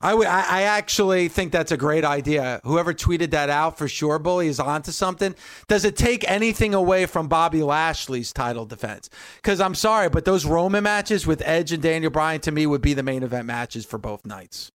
I, 0.03 0.11
w- 0.11 0.29
I 0.29 0.65
actually 0.65 1.29
think 1.29 1.51
that's 1.51 1.73
a 1.73 1.79
great 1.79 2.05
idea. 2.05 2.61
Whoever 2.63 2.93
tweeted 2.93 3.31
that 3.31 3.49
out 3.49 3.79
for 3.79 3.89
sure, 3.89 4.19
Bully, 4.19 4.49
is 4.49 4.61
onto 4.61 4.93
something. 4.93 5.35
Does 5.67 5.87
it 5.87 5.97
take 5.97 6.31
anything 6.31 6.75
away 6.75 7.07
from 7.07 7.27
Bobby 7.27 7.63
Lashley's 7.63 8.35
title 8.35 8.67
defense? 8.67 9.09
Because 9.37 9.63
I'm 9.63 9.75
sorry, 9.75 10.11
but 10.11 10.27
those 10.27 10.45
Roman 10.45 10.85
matches 10.85 11.27
with 11.27 11.41
Edge 11.47 11.73
and 11.73 11.83
Daniel 11.83 12.11
Bryan 12.11 12.43
to 12.43 12.53
me 12.53 12.67
would 12.67 12.83
be 12.83 12.93
the 12.93 13.03
main 13.03 13.23
event 13.23 13.47
matches 13.47 13.87
for 13.87 13.97
both 13.97 14.27
nights. 14.27 14.71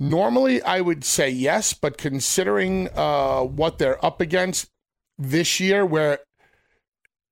Normally, 0.00 0.60
I 0.62 0.80
would 0.80 1.04
say 1.04 1.30
yes, 1.30 1.74
but 1.74 1.96
considering 1.96 2.88
uh, 2.96 3.42
what 3.42 3.78
they're 3.78 4.04
up 4.04 4.20
against, 4.20 4.70
this 5.18 5.60
year 5.60 5.84
where 5.84 6.20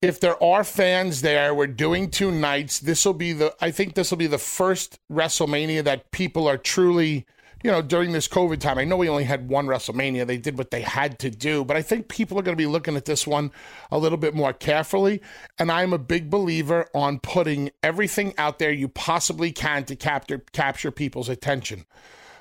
if 0.03 0.19
there 0.19 0.43
are 0.43 0.65
fans 0.65 1.23
there, 1.23 1.55
we're 1.55 1.69
doing 1.69 2.11
two 2.11 2.33
nights. 2.33 2.81
This 2.81 3.07
will 3.07 3.15
be 3.15 3.33
the 3.33 3.55
I 3.61 3.71
think 3.71 3.95
this 3.95 4.11
will 4.11 4.19
be 4.19 4.27
the 4.27 4.37
first 4.37 4.99
WrestleMania 5.11 5.85
that 5.85 6.11
people 6.11 6.49
are 6.49 6.59
truly, 6.59 7.25
you 7.63 7.71
know, 7.71 7.81
during 7.81 8.11
this 8.11 8.27
COVID 8.27 8.59
time. 8.59 8.79
I 8.79 8.85
know 8.85 8.97
we 8.97 9.09
only 9.09 9.23
had 9.23 9.49
one 9.49 9.67
WrestleMania. 9.67 10.27
They 10.27 10.39
did 10.39 10.59
what 10.59 10.73
they 10.73 10.83
had 10.83 11.21
to 11.21 11.31
do, 11.31 11.65
but 11.65 11.77
I 11.77 11.83
think 11.83 12.09
people 12.09 12.37
are 12.37 12.43
going 12.43 12.57
to 12.57 12.61
be 12.63 12.67
looking 12.67 12.97
at 12.97 13.05
this 13.05 13.29
one 13.29 13.53
a 13.93 13.99
little 13.99 14.19
bit 14.19 14.35
more 14.35 14.53
carefully, 14.53 15.23
and 15.57 15.71
I'm 15.71 15.93
a 15.93 15.99
big 15.99 16.29
believer 16.29 16.89
on 16.93 17.21
putting 17.21 17.71
everything 17.85 18.35
out 18.37 18.59
there 18.59 18.73
you 18.73 18.89
possibly 18.89 19.53
can 19.53 19.85
to 19.85 19.95
capture 19.95 20.39
capture 20.53 20.91
people's 20.91 21.29
attention. 21.29 21.87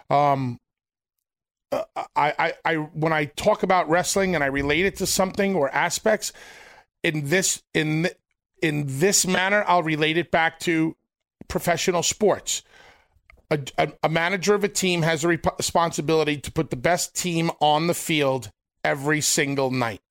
Um, 0.10 0.60
I, 1.72 1.86
I, 2.16 2.54
I, 2.66 2.76
when 2.76 3.14
I 3.14 3.26
talk 3.26 3.64
about 3.64 3.90
wrestling 3.90 4.36
and 4.36 4.44
I 4.44 4.48
relate 4.48 4.86
it 4.86 4.98
to 4.98 5.06
something 5.06 5.56
or 5.56 5.70
aspects 5.74 6.34
in 7.04 7.30
this, 7.30 7.64
in 7.74 8.10
in 8.62 8.86
this 8.88 9.26
manner, 9.26 9.64
I'll 9.68 9.84
relate 9.84 10.18
it 10.18 10.30
back 10.32 10.60
to 10.62 10.96
professional 11.48 12.04
sports. 12.04 12.62
A, 13.50 13.60
a, 13.78 13.92
a 14.04 14.10
manager 14.10 14.54
of 14.54 14.64
a 14.64 14.70
team 14.70 15.02
has 15.02 15.24
a 15.24 15.30
rep- 15.30 15.58
responsibility 15.58 16.38
to 16.38 16.52
put 16.52 16.70
the 16.70 16.76
best 16.76 17.16
team 17.16 17.50
on 17.60 17.88
the 17.88 17.94
field 17.94 18.52
every 18.84 19.20
single 19.20 19.72
night. 19.72 20.02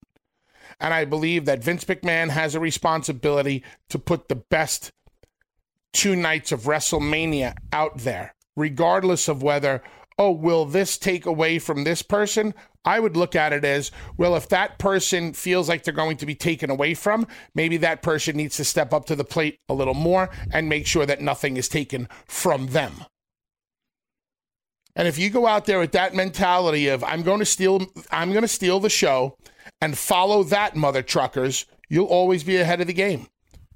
And 0.81 0.93
I 0.93 1.05
believe 1.05 1.45
that 1.45 1.63
Vince 1.63 1.85
McMahon 1.85 2.31
has 2.31 2.55
a 2.55 2.61
responsibility 2.61 3.63
to 3.89 3.99
put 3.99 4.29
the 4.29 4.35
best 4.35 4.93
two 5.93 6.17
nights 6.17 6.53
of 6.53 6.63
WrestleMania 6.63 7.55
out 7.73 7.99
there, 7.99 8.35
regardless 8.57 9.29
of 9.29 9.43
whether, 9.43 9.83
oh, 10.21 10.31
will 10.31 10.67
this 10.67 10.99
take 10.99 11.25
away 11.25 11.59
from 11.59 11.83
this 11.83 12.03
person? 12.03 12.53
I 12.85 13.01
would 13.01 13.17
look 13.17 13.35
at 13.35 13.55
it 13.55 13.65
as, 13.65 13.91
well, 14.19 14.37
if 14.37 14.51
that 14.51 14.79
person 14.79 15.33
feels 15.33 15.67
like 15.67 15.83
they're 15.83 15.95
going 15.95 16.19
to 16.19 16.27
be 16.27 16.35
taken 16.35 16.69
away 16.69 16.93
from, 16.93 17.27
maybe 17.55 17.79
that 17.79 18.03
person 18.03 18.37
needs 18.37 18.59
to 18.59 18.65
step 18.65 18.93
up 18.93 19.07
to 19.07 19.17
the 19.17 19.25
plate 19.25 19.59
a 19.71 19.75
little 19.75 19.95
more 19.95 20.29
and 20.53 20.69
make 20.69 20.87
sure 20.87 21.07
that 21.07 21.23
nothing 21.23 21.57
is 21.57 21.69
taken 21.69 22.07
from 22.27 22.67
them. 22.69 22.93
And 24.95 25.09
if 25.09 25.17
you 25.17 25.31
go 25.31 25.47
out 25.47 25.65
there 25.65 25.79
with 25.79 25.93
that 25.93 26.15
mentality 26.15 26.89
of 26.89 27.03
I'm 27.03 27.23
going 27.23 27.39
to 27.39 27.47
steal 27.47 27.87
I'm 28.11 28.33
going 28.33 28.43
to 28.43 28.49
steal 28.49 28.81
the 28.81 28.91
show 28.91 29.37
and 29.81 29.97
follow 29.97 30.43
that 30.45 30.77
mother 30.77 31.01
truckers, 31.03 31.65
you'll 31.89 32.07
always 32.07 32.45
be 32.45 32.59
ahead 32.59 32.83
of 32.83 32.89
the 32.89 32.93
game. 32.93 33.29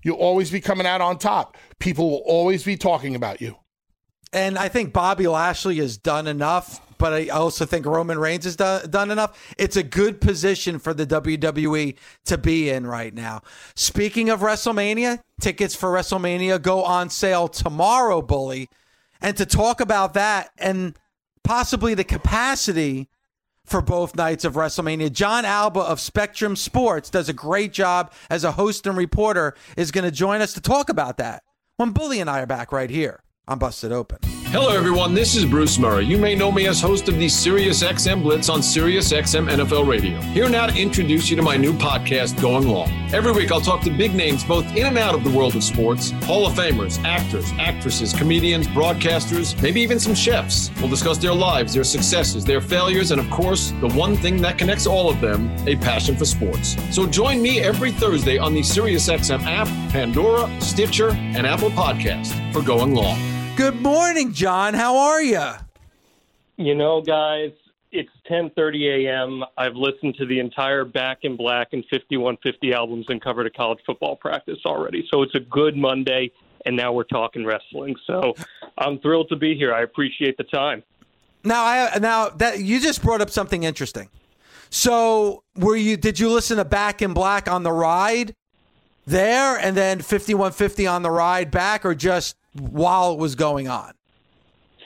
You'll 0.03 0.17
always 0.17 0.51
be 0.51 0.61
coming 0.61 0.87
out 0.87 1.01
on 1.01 1.17
top. 1.17 1.57
People 1.79 2.11
will 2.11 2.25
always 2.27 2.65
be 2.65 2.77
talking 2.77 3.15
about 3.15 3.41
you. 3.41 3.57
And 4.35 4.59
I 4.59 4.69
think 4.69 4.93
Bobby 4.93 5.29
Lashley 5.29 5.77
has 5.77 5.97
done 5.97 6.27
enough, 6.27 6.81
but 6.99 7.13
I 7.13 7.29
also 7.29 7.65
think 7.65 7.87
Roman 7.87 8.19
Reigns 8.19 8.45
has 8.45 8.57
done, 8.57 8.91
done 8.91 9.13
enough. 9.13 9.55
It's 9.59 9.77
a 9.77 9.83
good 9.85 10.21
position 10.21 10.81
for 10.81 10.93
the 10.93 11.07
WWE 11.07 11.95
to 12.25 12.37
be 12.37 12.69
in 12.69 12.85
right 12.85 13.15
now. 13.15 13.43
Speaking 13.77 14.31
of 14.31 14.41
WrestleMania, 14.41 15.21
tickets 15.41 15.77
for 15.77 15.93
WrestleMania 15.93 16.61
go 16.61 16.83
on 16.83 17.11
sale 17.11 17.47
tomorrow, 17.47 18.21
Bully. 18.21 18.69
And 19.21 19.37
to 19.37 19.47
talk 19.47 19.81
about 19.81 20.15
that 20.15 20.51
and 20.59 20.99
possibly 21.45 21.95
the 21.95 22.03
capacity 22.03 23.09
for 23.65 23.81
both 23.81 24.17
nights 24.17 24.45
of 24.45 24.55
WrestleMania. 24.55 25.13
Jon 25.13 25.45
Alba 25.45 25.81
of 25.81 26.01
Spectrum 26.01 26.57
Sports 26.57 27.09
does 27.09 27.29
a 27.29 27.33
great 27.33 27.73
job 27.73 28.13
as 28.29 28.43
a 28.43 28.53
host 28.53 28.87
and 28.87 28.97
reporter, 28.97 29.55
is 29.77 29.93
going 29.93 30.05
to 30.05 30.11
join 30.11 30.41
us 30.41 30.53
to 30.55 30.61
talk 30.61 30.89
about 30.89 31.19
that 31.19 31.45
when 31.77 31.93
Bully 31.93 32.21
and 32.21 32.29
I 32.29 32.41
are 32.41 32.47
back 32.47 32.73
right 32.73 32.91
here 32.91 33.24
on 33.47 33.59
Busted 33.59 33.93
Open. 33.93 34.19
Hello, 34.55 34.69
everyone. 34.69 35.15
This 35.15 35.35
is 35.35 35.45
Bruce 35.45 35.79
Murray. 35.79 36.05
You 36.05 36.17
may 36.17 36.37
know 36.37 36.53
me 36.53 36.69
as 36.69 36.81
host 36.81 37.09
of 37.09 37.19
the 37.19 37.29
Sirius 37.29 37.83
XM 37.83 38.23
Blitz 38.23 38.49
on 38.49 38.63
Sirius 38.63 39.13
XM 39.13 39.51
NFL 39.51 39.89
Radio. 39.89 40.21
Here 40.21 40.49
now 40.49 40.67
to 40.67 40.81
introduce 40.81 41.29
you 41.29 41.35
to 41.35 41.43
my 41.43 41.57
new 41.57 41.73
podcast, 41.73 42.41
Going 42.41 42.69
Long. 42.69 42.89
Every 43.13 43.33
week, 43.33 43.51
I'll 43.51 43.61
talk 43.61 43.81
to 43.83 43.91
big 43.91 44.15
names 44.15 44.45
both 44.45 44.65
in 44.77 44.87
and 44.87 44.97
out 44.97 45.17
of 45.17 45.25
the 45.25 45.31
world 45.31 45.57
of 45.57 45.65
sports 45.65 46.13
Hall 46.23 46.47
of 46.47 46.53
Famers, 46.55 47.03
actors, 47.03 47.51
actresses, 47.59 48.13
comedians, 48.13 48.69
broadcasters, 48.69 49.61
maybe 49.61 49.81
even 49.81 49.99
some 49.99 50.15
chefs. 50.15 50.71
We'll 50.79 50.89
discuss 50.89 51.19
their 51.19 51.35
lives, 51.35 51.75
their 51.75 51.83
successes, 51.83 52.45
their 52.45 52.61
failures, 52.61 53.11
and 53.11 53.21
of 53.21 53.29
course, 53.31 53.73
the 53.81 53.89
one 53.89 54.17
thing 54.17 54.41
that 54.43 54.57
connects 54.57 54.87
all 54.87 55.11
of 55.11 55.21
them 55.21 55.51
a 55.67 55.75
passion 55.75 56.17
for 56.17 56.27
sports. 56.27 56.77
So 56.95 57.09
join 57.09 57.43
me 57.43 57.59
every 57.59 57.91
Thursday 57.91 58.39
on 58.39 58.55
the 58.55 58.63
Sirius 58.63 59.09
XM 59.09 59.43
app, 59.47 59.67
Pandora, 59.91 60.49
Stitcher, 60.61 61.11
and 61.11 61.45
Apple 61.45 61.71
Podcast 61.71 62.53
for 62.53 62.63
Going 62.63 62.95
Long. 62.95 63.34
Good 63.57 63.81
morning, 63.81 64.33
Jon. 64.33 64.75
How 64.75 64.97
are 64.97 65.23
you? 65.23 65.45
You 66.57 66.75
know, 66.75 67.01
guys, 67.01 67.53
it's 67.93 68.11
10:30 68.29 69.07
a.m. 69.07 69.45
I've 69.57 69.77
listened 69.77 70.17
to 70.17 70.27
the 70.27 70.41
entire 70.41 70.85
Back 70.85 71.19
in 71.23 71.37
Black 71.37 71.69
and 71.73 71.85
5150 71.89 72.73
albums 72.73 73.07
and 73.09 73.23
covered 73.23 73.47
a 73.47 73.51
college 73.51 73.79
football 73.87 74.17
practice 74.17 74.59
already. 74.67 75.07
So 75.09 75.23
it's 75.23 75.37
a 75.37 75.41
good 75.41 75.77
Monday, 75.77 76.33
and 76.67 76.77
now 76.77 76.93
we're 76.93 77.05
talking 77.05 77.47
wrestling. 77.47 77.95
So 78.09 78.35
I'm 78.79 78.99
thrilled 78.99 79.29
to 79.29 79.37
be 79.37 79.55
here. 79.55 79.73
I 79.73 79.83
appreciate 79.83 80.37
the 80.37 80.45
time. 80.45 80.83
Now, 81.45 81.65
I 81.65 81.99
now 82.01 82.31
that 82.31 82.59
you 82.59 82.81
just 82.81 83.03
brought 83.03 83.21
up 83.21 83.31
something 83.31 83.63
interesting. 83.63 84.09
So, 84.71 85.45
were 85.55 85.77
you? 85.77 85.97
Did 85.97 86.19
you 86.19 86.29
listen 86.29 86.57
to 86.57 86.65
Back 86.65 87.03
in 87.03 87.13
Black 87.13 87.49
on 87.49 87.63
the 87.63 87.73
ride 87.73 88.35
there, 89.07 89.57
and 89.57 89.77
then 89.77 89.99
5150 89.99 90.89
on 90.89 91.03
the 91.03 91.11
ride 91.13 91.53
back, 91.53 91.85
or 91.85 91.95
just 91.95 92.35
while 92.55 93.13
it 93.13 93.19
was 93.19 93.35
going 93.35 93.69
on? 93.69 93.93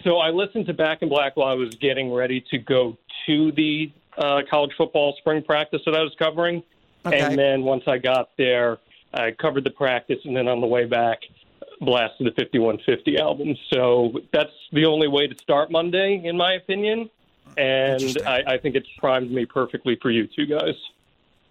So 0.04 0.18
I 0.18 0.30
listened 0.30 0.66
to 0.66 0.74
Back 0.74 1.02
in 1.02 1.08
Black 1.08 1.36
while 1.36 1.48
I 1.48 1.54
was 1.54 1.74
getting 1.76 2.12
ready 2.12 2.44
to 2.50 2.58
go 2.58 2.96
to 3.26 3.52
the 3.52 3.92
uh, 4.16 4.42
college 4.50 4.72
football 4.76 5.14
spring 5.18 5.42
practice 5.42 5.82
that 5.84 5.94
I 5.94 6.02
was 6.02 6.14
covering. 6.18 6.62
Okay. 7.04 7.20
And 7.20 7.38
then 7.38 7.62
once 7.62 7.84
I 7.86 7.98
got 7.98 8.30
there, 8.36 8.78
I 9.14 9.30
covered 9.32 9.64
the 9.64 9.70
practice, 9.70 10.18
and 10.24 10.36
then 10.36 10.48
on 10.48 10.60
the 10.60 10.66
way 10.66 10.84
back, 10.84 11.20
blasted 11.80 12.26
the 12.26 12.30
5150 12.32 13.18
album. 13.18 13.56
So 13.72 14.20
that's 14.32 14.52
the 14.72 14.84
only 14.84 15.08
way 15.08 15.26
to 15.26 15.36
start 15.38 15.70
Monday, 15.70 16.20
in 16.24 16.36
my 16.36 16.54
opinion. 16.54 17.08
And 17.56 18.18
I, 18.26 18.42
I 18.46 18.58
think 18.58 18.76
it's 18.76 18.88
primed 18.98 19.30
me 19.30 19.46
perfectly 19.46 19.98
for 20.00 20.10
you 20.10 20.26
two 20.26 20.46
guys. 20.46 20.74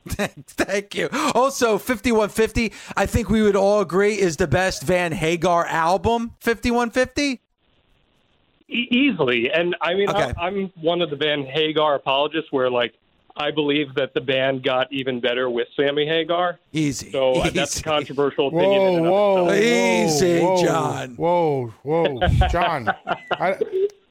Thank 0.48 0.96
you. 0.96 1.10
Also, 1.34 1.78
5150, 1.78 2.74
I 2.96 3.06
think 3.06 3.30
we 3.30 3.42
would 3.42 3.56
all 3.56 3.82
agree 3.82 4.20
is 4.20 4.38
the 4.38 4.48
best 4.48 4.84
Van 4.84 5.12
Hagar 5.12 5.66
album, 5.66 6.34
5150. 6.40 7.42
E- 8.70 8.88
easily. 8.92 9.50
And 9.52 9.76
I 9.82 9.94
mean, 9.94 10.10
Okay. 10.10 10.34
I, 10.38 10.48
I'm 10.48 10.72
one 10.82 11.02
of 11.02 11.10
the 11.10 11.16
Van 11.16 11.46
Hagar 11.46 11.96
apologists 11.96 12.52
where, 12.52 12.70
like, 12.70 12.94
I 13.40 13.52
believe 13.52 13.94
that 13.94 14.14
the 14.16 14.22
band 14.22 14.64
got 14.64 14.92
even 14.92 15.20
better 15.20 15.48
with 15.50 15.68
Sammy 15.76 16.08
Hagar. 16.08 16.58
Easy. 16.74 17.12
So 17.12 17.34
uh, 17.34 17.50
that's 17.52 17.80
a 17.80 17.84
controversial 17.84 18.48
opinion. 18.48 18.82
in 18.96 19.04
Whoa, 19.04 19.44
whoa. 19.46 19.54
Easy, 19.54 20.40
whoa, 20.42 20.66
Jon. 20.66 21.16
Whoa, 21.16 21.68
whoa, 21.84 22.20
Jon. 22.50 22.90
I, 23.32 23.56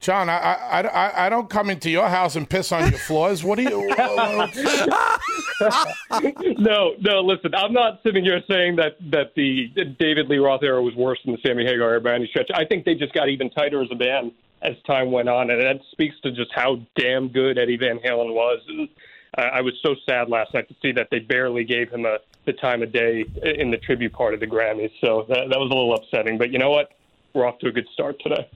Jon, 0.00 0.28
I, 0.28 0.36
I, 0.36 0.80
I, 0.82 1.26
I 1.26 1.28
don't 1.28 1.48
come 1.48 1.70
into 1.70 1.90
your 1.90 2.08
house 2.08 2.36
and 2.36 2.48
piss 2.48 2.70
on 2.70 2.90
your 2.90 2.98
floors. 2.98 3.42
What 3.42 3.56
do 3.56 3.62
you? 3.62 3.88
no, 6.58 6.94
no. 7.00 7.20
Listen, 7.22 7.54
I'm 7.54 7.72
not 7.72 8.00
sitting 8.02 8.22
here 8.22 8.40
saying 8.48 8.76
that 8.76 8.98
that 9.10 9.34
the 9.34 9.68
David 9.98 10.28
Lee 10.28 10.38
Roth 10.38 10.62
era 10.62 10.82
was 10.82 10.94
worse 10.94 11.18
than 11.24 11.32
the 11.32 11.38
Sammy 11.44 11.64
Hagar 11.64 11.90
era 11.90 12.00
by 12.00 12.14
any 12.14 12.28
stretch. 12.28 12.50
I 12.54 12.64
think 12.66 12.84
they 12.84 12.94
just 12.94 13.14
got 13.14 13.28
even 13.28 13.50
tighter 13.50 13.82
as 13.82 13.88
a 13.90 13.94
band 13.94 14.32
as 14.62 14.74
time 14.86 15.12
went 15.12 15.28
on, 15.28 15.50
and 15.50 15.60
that 15.60 15.80
speaks 15.92 16.14
to 16.22 16.30
just 16.30 16.50
how 16.54 16.80
damn 16.96 17.28
good 17.28 17.58
Eddie 17.58 17.78
Van 17.78 17.98
Halen 17.98 18.34
was. 18.34 18.60
And 18.68 18.88
I 19.36 19.42
I 19.44 19.60
was 19.62 19.74
so 19.82 19.94
sad 20.06 20.28
last 20.28 20.52
night 20.54 20.68
to 20.68 20.74
see 20.82 20.92
that 20.92 21.08
they 21.10 21.20
barely 21.20 21.64
gave 21.64 21.90
him 21.90 22.04
a, 22.04 22.18
the 22.44 22.52
time 22.52 22.82
of 22.82 22.92
day 22.92 23.24
in 23.42 23.70
the 23.70 23.78
tribute 23.78 24.12
part 24.12 24.34
of 24.34 24.40
the 24.40 24.46
Grammys. 24.46 24.92
So 25.00 25.24
that, 25.28 25.48
that 25.48 25.58
was 25.58 25.70
a 25.70 25.74
little 25.74 25.94
upsetting. 25.94 26.38
But 26.38 26.52
you 26.52 26.58
know 26.58 26.70
what? 26.70 26.90
We're 27.34 27.46
off 27.46 27.58
to 27.60 27.68
a 27.68 27.72
good 27.72 27.88
start 27.92 28.20
today. 28.22 28.48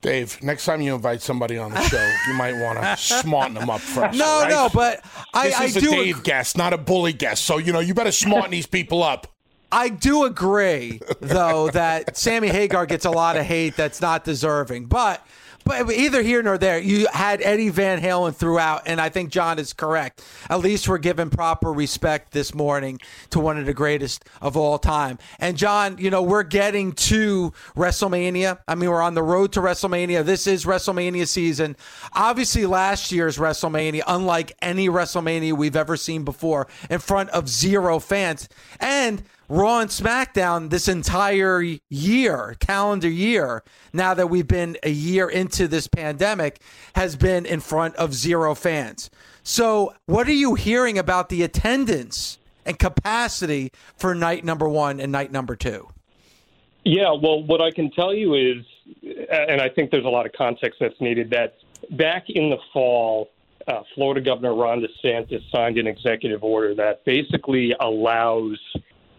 Dave, 0.00 0.42
next 0.42 0.64
time 0.64 0.80
you 0.80 0.94
invite 0.94 1.22
somebody 1.22 1.58
on 1.58 1.72
the 1.72 1.80
show, 1.82 2.12
you 2.28 2.34
might 2.34 2.54
want 2.60 2.78
to 2.80 2.96
smarten 2.96 3.54
them 3.54 3.70
up 3.70 3.80
first. 3.80 4.18
No, 4.18 4.40
right? 4.40 4.50
no, 4.50 4.68
but 4.72 5.04
I, 5.34 5.48
this 5.48 5.60
I 5.60 5.64
is 5.64 5.76
a 5.76 5.80
do. 5.80 5.90
Dave 5.90 6.22
guest, 6.22 6.56
not 6.56 6.72
a 6.72 6.78
bully 6.78 7.12
guest. 7.12 7.44
So 7.44 7.58
you 7.58 7.72
know 7.72 7.80
you 7.80 7.94
better 7.94 8.12
smarten 8.12 8.50
these 8.50 8.66
people 8.66 9.02
up. 9.02 9.26
I 9.72 9.88
do 9.88 10.24
agree, 10.24 11.00
though, 11.20 11.68
that 11.70 12.16
Sammy 12.16 12.48
Hagar 12.48 12.86
gets 12.86 13.04
a 13.04 13.10
lot 13.10 13.36
of 13.36 13.44
hate 13.44 13.76
that's 13.76 14.00
not 14.00 14.24
deserving. 14.24 14.86
But 14.86 15.26
but 15.66 15.90
either 15.90 16.22
here 16.22 16.44
nor 16.44 16.56
there, 16.56 16.78
you 16.78 17.08
had 17.12 17.42
Eddie 17.42 17.70
Van 17.70 18.00
Halen 18.00 18.34
throughout, 18.34 18.82
and 18.86 19.00
I 19.00 19.08
think 19.08 19.30
Jon 19.30 19.58
is 19.58 19.72
correct. 19.72 20.22
At 20.48 20.60
least 20.60 20.88
we're 20.88 20.98
giving 20.98 21.28
proper 21.28 21.72
respect 21.72 22.30
this 22.30 22.54
morning 22.54 23.00
to 23.30 23.40
one 23.40 23.58
of 23.58 23.66
the 23.66 23.74
greatest 23.74 24.24
of 24.40 24.56
all 24.56 24.78
time. 24.78 25.18
And 25.40 25.56
Jon, 25.56 25.98
you 25.98 26.08
know, 26.08 26.22
we're 26.22 26.44
getting 26.44 26.92
to 26.92 27.52
WrestleMania. 27.76 28.60
I 28.68 28.76
mean, 28.76 28.88
we're 28.88 29.02
on 29.02 29.14
the 29.14 29.24
road 29.24 29.52
to 29.54 29.60
WrestleMania. 29.60 30.24
This 30.24 30.46
is 30.46 30.64
WrestleMania 30.64 31.26
season. 31.26 31.76
Obviously, 32.12 32.64
last 32.64 33.10
year's 33.10 33.36
WrestleMania, 33.36 34.02
unlike 34.06 34.56
any 34.62 34.88
WrestleMania 34.88 35.52
we've 35.54 35.74
ever 35.74 35.96
seen 35.96 36.24
before, 36.24 36.68
in 36.88 37.00
front 37.00 37.28
of 37.30 37.48
zero 37.48 37.98
fans. 37.98 38.48
And 38.78 39.24
Raw 39.48 39.78
and 39.78 39.90
SmackDown 39.90 40.70
this 40.70 40.88
entire 40.88 41.62
year, 41.88 42.56
calendar 42.58 43.08
year, 43.08 43.62
now 43.92 44.12
that 44.12 44.28
we've 44.28 44.48
been 44.48 44.76
a 44.82 44.90
year 44.90 45.28
into 45.28 45.68
this 45.68 45.86
pandemic, 45.86 46.60
has 46.96 47.14
been 47.14 47.46
in 47.46 47.60
front 47.60 47.94
of 47.94 48.12
zero 48.12 48.56
fans. 48.56 49.08
So, 49.44 49.94
what 50.06 50.26
are 50.26 50.32
you 50.32 50.54
hearing 50.54 50.98
about 50.98 51.28
the 51.28 51.44
attendance 51.44 52.38
and 52.64 52.76
capacity 52.76 53.70
for 53.96 54.16
night 54.16 54.44
number 54.44 54.68
one 54.68 54.98
and 54.98 55.12
night 55.12 55.30
number 55.30 55.54
two? 55.54 55.88
Yeah, 56.84 57.12
well, 57.12 57.44
what 57.44 57.60
I 57.60 57.70
can 57.70 57.92
tell 57.92 58.12
you 58.12 58.34
is, 58.34 58.64
and 59.30 59.60
I 59.60 59.68
think 59.68 59.92
there's 59.92 60.04
a 60.04 60.08
lot 60.08 60.26
of 60.26 60.32
context 60.32 60.80
that's 60.80 61.00
needed, 61.00 61.30
that 61.30 61.54
back 61.92 62.24
in 62.28 62.50
the 62.50 62.58
fall, 62.72 63.30
uh, 63.68 63.82
Florida 63.94 64.20
Governor 64.20 64.54
Ron 64.54 64.84
DeSantis 64.84 65.42
signed 65.52 65.78
an 65.78 65.86
executive 65.86 66.42
order 66.42 66.74
that 66.74 67.04
basically 67.04 67.74
allows 67.78 68.58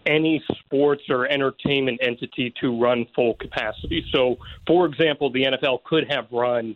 any 0.08 0.43
sports 0.60 1.04
or 1.10 1.28
entertainment 1.28 2.00
entity 2.02 2.54
to 2.62 2.80
run 2.80 3.06
full 3.13 3.36
capacity. 3.36 4.04
So, 4.12 4.38
for 4.65 4.86
example, 4.86 5.32
the 5.32 5.43
NFL 5.43 5.84
could 5.84 6.10
have 6.10 6.26
run 6.32 6.76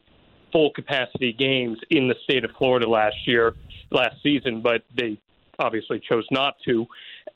full 0.51 0.71
capacity 0.71 1.33
games 1.33 1.79
in 1.89 2.07
the 2.07 2.15
state 2.23 2.43
of 2.43 2.51
Florida 2.57 2.87
last 2.87 3.15
year, 3.25 3.55
last 3.89 4.15
season, 4.21 4.61
but 4.61 4.83
they 4.95 5.17
obviously 5.59 6.01
chose 6.07 6.25
not 6.31 6.55
to. 6.65 6.85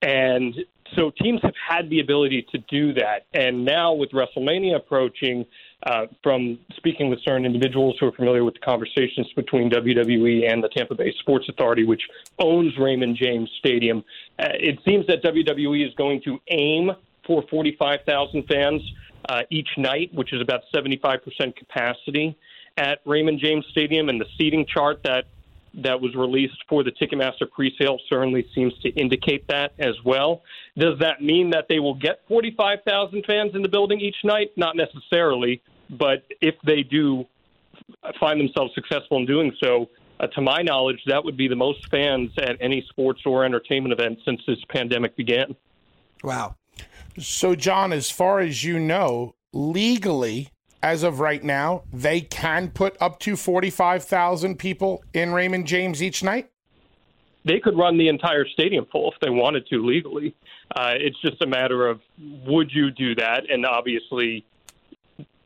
And 0.01 0.53
so 0.95 1.11
teams 1.21 1.39
have 1.43 1.53
had 1.67 1.89
the 1.89 1.99
ability 1.99 2.45
to 2.51 2.57
do 2.69 2.93
that. 2.93 3.25
And 3.33 3.65
now 3.65 3.93
with 3.93 4.11
WrestleMania 4.11 4.75
approaching, 4.75 5.45
uh, 5.85 6.07
from 6.23 6.57
speaking 6.75 7.09
with 7.09 7.19
certain 7.23 7.45
individuals 7.45 7.95
who 7.99 8.07
are 8.07 8.11
familiar 8.11 8.43
with 8.43 8.55
the 8.55 8.59
conversations 8.59 9.27
between 9.35 9.69
WWE 9.69 10.51
and 10.51 10.63
the 10.63 10.69
Tampa 10.69 10.95
Bay 10.95 11.13
Sports 11.19 11.47
Authority, 11.47 11.85
which 11.85 12.01
owns 12.39 12.77
Raymond 12.79 13.15
James 13.15 13.49
Stadium, 13.59 14.03
uh, 14.39 14.47
it 14.53 14.79
seems 14.83 15.05
that 15.07 15.23
WWE 15.23 15.87
is 15.87 15.93
going 15.93 16.21
to 16.23 16.39
aim 16.49 16.91
for 17.25 17.43
45,000 17.49 18.43
fans 18.47 18.81
uh, 19.29 19.41
each 19.49 19.69
night, 19.77 20.13
which 20.13 20.33
is 20.33 20.41
about 20.41 20.61
75% 20.73 21.21
capacity 21.55 22.37
at 22.77 22.99
Raymond 23.05 23.39
James 23.39 23.65
Stadium. 23.71 24.09
And 24.09 24.19
the 24.19 24.27
seating 24.37 24.65
chart 24.65 25.01
that 25.03 25.25
that 25.83 25.99
was 25.99 26.15
released 26.15 26.57
for 26.69 26.83
the 26.83 26.91
Ticketmaster 26.91 27.47
presale 27.47 27.97
certainly 28.09 28.47
seems 28.55 28.73
to 28.79 28.89
indicate 28.89 29.45
that 29.47 29.73
as 29.77 29.95
well. 30.05 30.41
Does 30.77 30.99
that 30.99 31.21
mean 31.21 31.49
that 31.49 31.65
they 31.67 31.79
will 31.79 31.95
get 31.95 32.21
45,000 32.27 33.25
fans 33.25 33.55
in 33.55 33.61
the 33.61 33.67
building 33.67 33.99
each 33.99 34.15
night? 34.23 34.51
Not 34.55 34.75
necessarily, 34.75 35.61
but 35.89 36.23
if 36.41 36.55
they 36.65 36.83
do 36.83 37.25
find 38.19 38.39
themselves 38.39 38.73
successful 38.73 39.17
in 39.17 39.25
doing 39.25 39.55
so, 39.61 39.89
uh, 40.19 40.27
to 40.27 40.41
my 40.41 40.61
knowledge, 40.61 41.01
that 41.07 41.23
would 41.23 41.35
be 41.35 41.47
the 41.47 41.55
most 41.55 41.87
fans 41.89 42.31
at 42.37 42.57
any 42.61 42.85
sports 42.89 43.21
or 43.25 43.43
entertainment 43.43 43.93
event 43.93 44.19
since 44.25 44.41
this 44.47 44.59
pandemic 44.69 45.15
began. 45.15 45.55
Wow. 46.23 46.55
So, 47.19 47.55
Jon, 47.55 47.93
as 47.93 48.09
far 48.09 48.39
as 48.39 48.63
you 48.63 48.79
know, 48.79 49.35
legally, 49.53 50.49
as 50.85 51.03
of 51.03 51.19
right 51.19 51.43
now, 51.43 51.83
they 51.91 52.21
can 52.21 52.69
put 52.69 52.95
up 53.01 53.19
to 53.19 53.35
45,000 53.35 54.57
people 54.57 55.03
in 55.13 55.33
Raymond 55.33 55.65
James 55.65 56.03
each 56.03 56.23
night? 56.23 56.51
They 57.43 57.59
could 57.59 57.77
run 57.77 57.97
the 57.97 58.07
entire 58.07 58.45
stadium 58.47 58.85
full 58.91 59.11
if 59.11 59.19
they 59.19 59.29
wanted 59.29 59.67
to 59.67 59.85
legally. 59.85 60.35
Uh, 60.75 60.93
it's 60.95 61.19
just 61.21 61.41
a 61.41 61.47
matter 61.47 61.87
of 61.87 62.01
would 62.45 62.71
you 62.71 62.91
do 62.91 63.15
that? 63.15 63.49
And 63.49 63.65
obviously, 63.65 64.45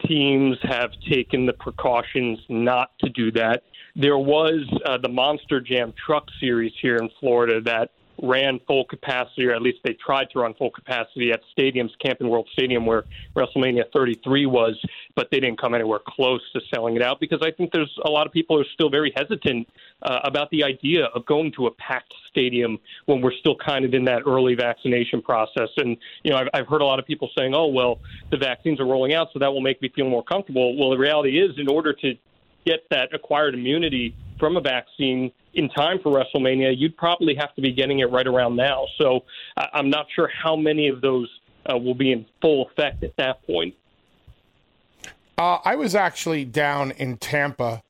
teams 0.08 0.58
have 0.64 0.92
taken 1.10 1.46
the 1.46 1.54
precautions 1.54 2.40
not 2.50 2.92
to 3.00 3.10
do 3.10 3.32
that. 3.32 3.64
There 3.96 4.18
was 4.18 4.68
uh, 4.86 4.98
the 4.98 5.10
Monster 5.10 5.60
Jam 5.60 5.94
Truck 6.06 6.28
Series 6.40 6.74
here 6.82 6.98
in 6.98 7.10
Florida 7.20 7.62
that 7.62 7.92
ran 8.21 8.60
full 8.67 8.86
capacity, 8.86 9.45
or 9.45 9.53
at 9.53 9.62
least 9.62 9.79
they 9.84 9.93
tried 9.93 10.29
to 10.32 10.39
run 10.39 10.53
full 10.55 10.71
capacity 10.71 11.32
at 11.32 11.41
stadiums, 11.58 11.89
Camping 12.03 12.29
World 12.29 12.47
Stadium, 12.53 12.86
where 12.86 13.05
WrestleMania 13.36 13.84
33 13.93 14.45
was, 14.45 14.79
but 15.15 15.27
they 15.32 15.39
didn't 15.39 15.60
come 15.60 15.73
anywhere 15.73 15.99
close 16.05 16.41
to 16.53 16.62
selling 16.73 16.95
it 16.95 17.01
out 17.01 17.19
because 17.19 17.39
I 17.41 17.51
think 17.51 17.71
there's 17.71 17.93
a 18.05 18.10
lot 18.10 18.27
of 18.27 18.34
people 18.34 18.60
are 18.60 18.65
still 18.73 18.89
very 18.89 19.13
hesitant 19.15 19.67
uh, 20.03 20.19
about 20.23 20.49
the 20.51 20.63
idea 20.63 21.05
of 21.15 21.25
going 21.25 21.51
to 21.53 21.67
a 21.67 21.71
packed 21.71 22.13
stadium 22.29 22.79
when 23.05 23.21
we're 23.21 23.34
still 23.39 23.55
kind 23.55 23.86
of 23.86 23.93
in 23.93 24.05
that 24.05 24.23
early 24.25 24.55
vaccination 24.55 25.21
process. 25.21 25.69
And, 25.77 25.97
you 26.23 26.32
know, 26.32 26.38
I've, 26.38 26.47
I've 26.53 26.67
heard 26.67 26.82
a 26.82 26.86
lot 26.86 26.99
of 26.99 27.05
people 27.05 27.29
saying, 27.38 27.53
oh, 27.53 27.67
well, 27.67 27.99
the 28.32 28.38
vaccines 28.38 28.79
are 28.79 28.86
rolling 28.86 29.13
out, 29.13 29.27
so 29.34 29.39
that 29.39 29.51
will 29.51 29.62
make 29.62 29.82
me 29.82 29.89
feel 29.95 30.10
more 30.10 30.23
comfortable. 30.23 30.77
Well, 30.77 30.89
the 30.91 30.97
reality 30.97 31.39
is, 31.39 31.51
in 31.58 31.67
order 31.67 31.93
to 31.93 32.13
get 32.65 32.82
that 32.91 33.13
acquired 33.13 33.53
immunity 33.55 34.13
from 34.39 34.58
a 34.58 34.62
vaccine 34.62 35.32
in 35.54 35.69
time 35.69 35.99
for 36.02 36.12
WrestleMania, 36.12 36.78
you'd 36.78 36.97
probably 36.97 37.36
have 37.36 37.54
to 37.56 37.62
be 37.62 37.71
getting 37.71 37.99
it 37.99 38.10
right 38.12 38.28
around 38.28 38.56
now. 38.56 38.86
So 38.97 39.25
I'm 39.58 39.89
not 39.89 40.08
sure 40.15 40.30
how 40.30 40.56
many 40.56 40.88
of 40.88 41.02
those 41.02 41.30
uh, 41.71 41.78
will 41.78 41.93
be 41.93 42.12
in 42.12 42.25
full 42.41 42.67
effect 42.67 43.04
at 43.04 43.15
that 43.17 43.45
point. 43.45 43.75
Uh, 45.38 45.60
I 45.63 45.75
was 45.75 45.95
actually 45.95 46.45
down 46.45 46.91
in 46.91 47.17
Tampa 47.17 47.82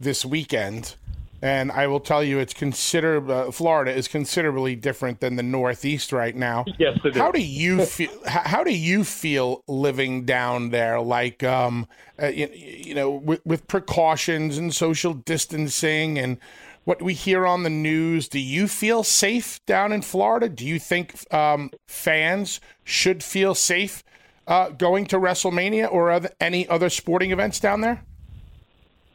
this 0.00 0.24
weekend, 0.24 0.96
and 1.42 1.70
I 1.70 1.86
will 1.86 2.00
tell 2.00 2.22
you, 2.22 2.38
it's 2.38 2.54
considerable. 2.54 3.32
Uh, 3.32 3.50
Florida 3.50 3.92
is 3.92 4.08
considerably 4.08 4.74
different 4.74 5.20
than 5.20 5.36
the 5.36 5.42
Northeast 5.42 6.12
right 6.12 6.34
now. 6.34 6.64
Yes, 6.78 6.98
it 7.04 7.14
how 7.14 7.30
is. 7.30 7.40
do 7.40 7.46
you 7.46 7.84
feel? 7.84 8.10
how 8.26 8.64
do 8.64 8.74
you 8.74 9.04
feel 9.04 9.62
living 9.68 10.24
down 10.24 10.70
there? 10.70 11.00
Like, 11.00 11.42
um, 11.42 11.86
uh, 12.20 12.26
you, 12.28 12.48
you 12.52 12.94
know, 12.94 13.10
with, 13.10 13.44
with 13.44 13.66
precautions 13.68 14.58
and 14.58 14.74
social 14.74 15.14
distancing 15.14 16.18
and 16.18 16.38
what 16.84 17.02
we 17.02 17.14
hear 17.14 17.46
on 17.46 17.64
the 17.64 17.70
news. 17.70 18.28
Do 18.28 18.38
you 18.38 18.68
feel 18.68 19.02
safe 19.02 19.64
down 19.66 19.92
in 19.92 20.02
Florida? 20.02 20.48
Do 20.48 20.64
you 20.64 20.78
think 20.78 21.32
um, 21.34 21.70
fans 21.88 22.60
should 22.84 23.24
feel 23.24 23.54
safe 23.56 24.04
uh, 24.46 24.70
going 24.70 25.06
to 25.06 25.18
WrestleMania 25.18 25.90
or 25.90 26.12
other, 26.12 26.30
any 26.40 26.68
other 26.68 26.88
sporting 26.88 27.32
events 27.32 27.58
down 27.58 27.80
there? 27.80 28.04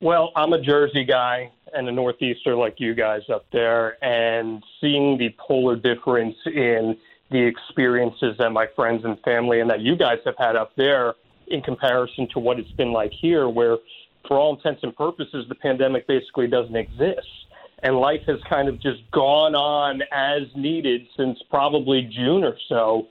Well, 0.01 0.33
I'm 0.35 0.51
a 0.51 0.59
Jersey 0.59 1.05
guy 1.05 1.51
and 1.73 1.87
a 1.87 1.91
Northeaster 1.91 2.55
like 2.55 2.79
you 2.79 2.93
guys 2.93 3.21
up 3.29 3.45
there, 3.51 4.03
and 4.03 4.63
seeing 4.79 5.17
the 5.17 5.33
polar 5.37 5.75
difference 5.75 6.35
in 6.45 6.97
the 7.29 7.41
experiences 7.41 8.35
that 8.39 8.51
my 8.51 8.67
friends 8.75 9.05
and 9.05 9.19
family 9.21 9.61
and 9.61 9.69
that 9.69 9.79
you 9.79 9.95
guys 9.95 10.17
have 10.25 10.35
had 10.37 10.55
up 10.55 10.75
there 10.75 11.15
in 11.47 11.61
comparison 11.61 12.27
to 12.33 12.39
what 12.39 12.59
it's 12.59 12.71
been 12.71 12.91
like 12.91 13.11
here, 13.11 13.47
where 13.47 13.77
for 14.27 14.37
all 14.37 14.55
intents 14.55 14.83
and 14.83 14.95
purposes, 14.95 15.45
the 15.49 15.55
pandemic 15.55 16.07
basically 16.07 16.47
doesn't 16.47 16.75
exist 16.75 17.27
and 17.83 17.97
life 17.97 18.21
has 18.27 18.39
kind 18.47 18.67
of 18.67 18.79
just 18.79 18.99
gone 19.11 19.55
on 19.55 20.01
as 20.11 20.43
needed 20.55 21.07
since 21.17 21.39
probably 21.49 22.03
June 22.03 22.43
or 22.43 22.55
so. 22.69 23.07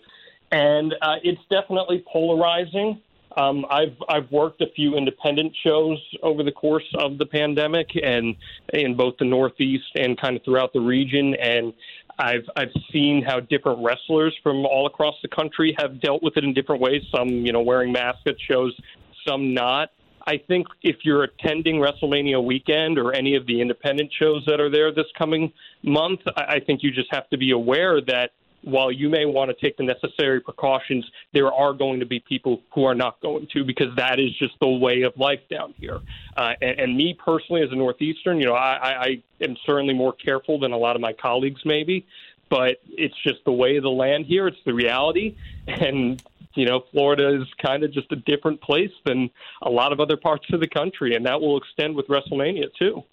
And 0.52 0.94
uh, 1.02 1.16
it's 1.22 1.40
definitely 1.50 2.04
polarizing. 2.10 3.00
Um, 3.36 3.64
I've 3.70 3.96
I've 4.08 4.30
worked 4.30 4.60
a 4.60 4.66
few 4.74 4.96
independent 4.96 5.54
shows 5.62 5.98
over 6.22 6.42
the 6.42 6.52
course 6.52 6.88
of 6.94 7.18
the 7.18 7.26
pandemic, 7.26 7.88
and 8.02 8.34
in 8.72 8.96
both 8.96 9.14
the 9.18 9.24
Northeast 9.24 9.90
and 9.94 10.20
kind 10.20 10.36
of 10.36 10.44
throughout 10.44 10.72
the 10.72 10.80
region, 10.80 11.34
and 11.34 11.72
I've 12.18 12.48
I've 12.56 12.72
seen 12.92 13.22
how 13.22 13.40
different 13.40 13.84
wrestlers 13.84 14.36
from 14.42 14.66
all 14.66 14.86
across 14.86 15.14
the 15.22 15.28
country 15.28 15.74
have 15.78 16.00
dealt 16.00 16.22
with 16.22 16.36
it 16.36 16.44
in 16.44 16.54
different 16.54 16.80
ways. 16.80 17.02
Some 17.14 17.28
you 17.28 17.52
know 17.52 17.62
wearing 17.62 17.92
masks 17.92 18.22
at 18.26 18.34
shows, 18.48 18.78
some 19.26 19.54
not. 19.54 19.90
I 20.26 20.36
think 20.36 20.66
if 20.82 20.96
you're 21.02 21.24
attending 21.24 21.76
WrestleMania 21.76 22.44
weekend 22.44 22.98
or 22.98 23.14
any 23.14 23.36
of 23.36 23.46
the 23.46 23.60
independent 23.60 24.12
shows 24.18 24.44
that 24.46 24.60
are 24.60 24.70
there 24.70 24.92
this 24.92 25.06
coming 25.16 25.52
month, 25.82 26.20
I 26.36 26.60
think 26.60 26.82
you 26.82 26.90
just 26.90 27.08
have 27.10 27.28
to 27.30 27.38
be 27.38 27.52
aware 27.52 28.00
that 28.02 28.32
while 28.62 28.90
you 28.92 29.08
may 29.08 29.24
want 29.24 29.50
to 29.50 29.54
take 29.54 29.76
the 29.76 29.82
necessary 29.82 30.40
precautions, 30.40 31.08
there 31.32 31.52
are 31.52 31.72
going 31.72 32.00
to 32.00 32.06
be 32.06 32.20
people 32.20 32.62
who 32.74 32.84
are 32.84 32.94
not 32.94 33.20
going 33.20 33.46
to 33.52 33.64
because 33.64 33.94
that 33.96 34.18
is 34.20 34.36
just 34.38 34.54
the 34.60 34.68
way 34.68 35.02
of 35.02 35.16
life 35.16 35.40
down 35.50 35.74
here. 35.78 36.00
Uh, 36.36 36.52
and, 36.60 36.80
and 36.80 36.96
me 36.96 37.14
personally, 37.14 37.62
as 37.62 37.70
a 37.72 37.76
Northeastern, 37.76 38.38
you 38.38 38.46
know, 38.46 38.54
I, 38.54 38.72
I 39.04 39.22
am 39.40 39.56
certainly 39.64 39.94
more 39.94 40.12
careful 40.12 40.58
than 40.58 40.72
a 40.72 40.78
lot 40.78 40.96
of 40.96 41.02
my 41.02 41.12
colleagues, 41.12 41.62
maybe. 41.64 42.06
But 42.48 42.80
it's 42.88 43.14
just 43.22 43.44
the 43.44 43.52
way 43.52 43.76
of 43.76 43.84
the 43.84 43.90
land 43.90 44.26
here. 44.26 44.48
It's 44.48 44.58
the 44.66 44.74
reality, 44.74 45.36
and 45.68 46.20
you 46.54 46.66
know, 46.66 46.84
Florida 46.90 47.40
is 47.40 47.46
kind 47.64 47.84
of 47.84 47.92
just 47.92 48.10
a 48.10 48.16
different 48.16 48.60
place 48.60 48.90
than 49.04 49.30
a 49.62 49.70
lot 49.70 49.92
of 49.92 50.00
other 50.00 50.16
parts 50.16 50.46
of 50.52 50.58
the 50.58 50.66
country, 50.66 51.14
and 51.14 51.24
that 51.26 51.40
will 51.40 51.56
extend 51.56 51.94
with 51.94 52.08
WrestleMania 52.08 52.74
too. 52.76 53.04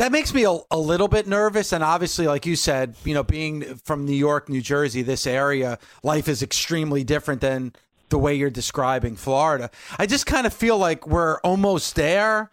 That 0.00 0.12
makes 0.12 0.32
me 0.32 0.44
a, 0.44 0.56
a, 0.70 0.78
little 0.78 1.08
bit 1.08 1.26
nervous. 1.26 1.74
And 1.74 1.84
obviously, 1.84 2.26
like 2.26 2.46
you 2.46 2.56
said, 2.56 2.94
you 3.04 3.12
know, 3.12 3.22
being 3.22 3.76
from 3.84 4.06
New 4.06 4.14
York, 4.14 4.48
New 4.48 4.62
Jersey, 4.62 5.02
this 5.02 5.26
area, 5.26 5.78
life 6.02 6.26
is 6.26 6.42
extremely 6.42 7.04
different 7.04 7.42
than 7.42 7.74
the 8.08 8.16
way 8.16 8.34
you're 8.34 8.48
describing 8.48 9.14
Florida. 9.14 9.70
I 9.98 10.06
just 10.06 10.24
kind 10.24 10.46
of 10.46 10.54
feel 10.54 10.78
like 10.78 11.06
we're 11.06 11.38
almost 11.40 11.96
there. 11.96 12.50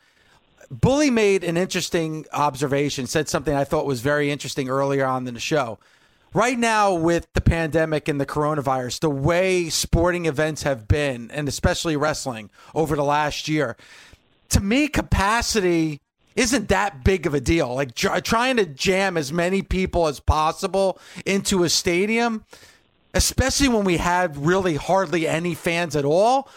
Bully 0.70 1.10
made 1.10 1.46
an 1.46 1.56
interesting 1.56 2.26
observation, 2.34 3.08
said 3.08 3.30
something 3.30 3.56
I 3.56 3.64
thought 3.64 3.86
was 3.86 4.02
very 4.02 4.30
interesting 4.30 4.68
earlier 4.68 5.06
on 5.06 5.26
in 5.26 5.34
the 5.34 5.40
show 5.40 5.80
right 6.34 6.60
now 6.60 6.94
with 6.94 7.32
the 7.32 7.40
pandemic 7.40 8.10
and 8.10 8.20
the 8.20 8.26
coronavirus, 8.26 9.00
the 9.00 9.10
way 9.10 9.70
sporting 9.70 10.26
events 10.26 10.64
have 10.64 10.86
been, 10.86 11.32
and 11.32 11.48
especially 11.48 11.96
wrestling 11.96 12.50
over 12.76 12.98
the 12.98 13.06
last 13.06 13.48
year, 13.48 13.78
to 14.50 14.60
me, 14.60 14.90
capacity 14.90 16.02
isn't 16.38 16.70
that 16.70 17.04
big 17.04 17.26
of 17.26 17.34
a 17.34 17.42
deal. 17.42 17.74
Like 17.76 17.96
tr- 17.96 18.20
trying 18.20 18.58
to 18.58 18.66
jam 18.66 19.18
as 19.18 19.34
many 19.34 19.62
people 19.64 20.08
as 20.08 20.22
possible 20.22 21.00
into 21.26 21.64
a 21.64 21.70
stadium, 21.70 22.46
especially 23.14 23.68
when 23.68 23.84
we 23.84 23.98
had 23.98 24.38
really 24.38 24.76
hardly 24.76 25.28
any 25.28 25.56
fans 25.56 25.96
at 25.96 26.06
all. 26.06 26.48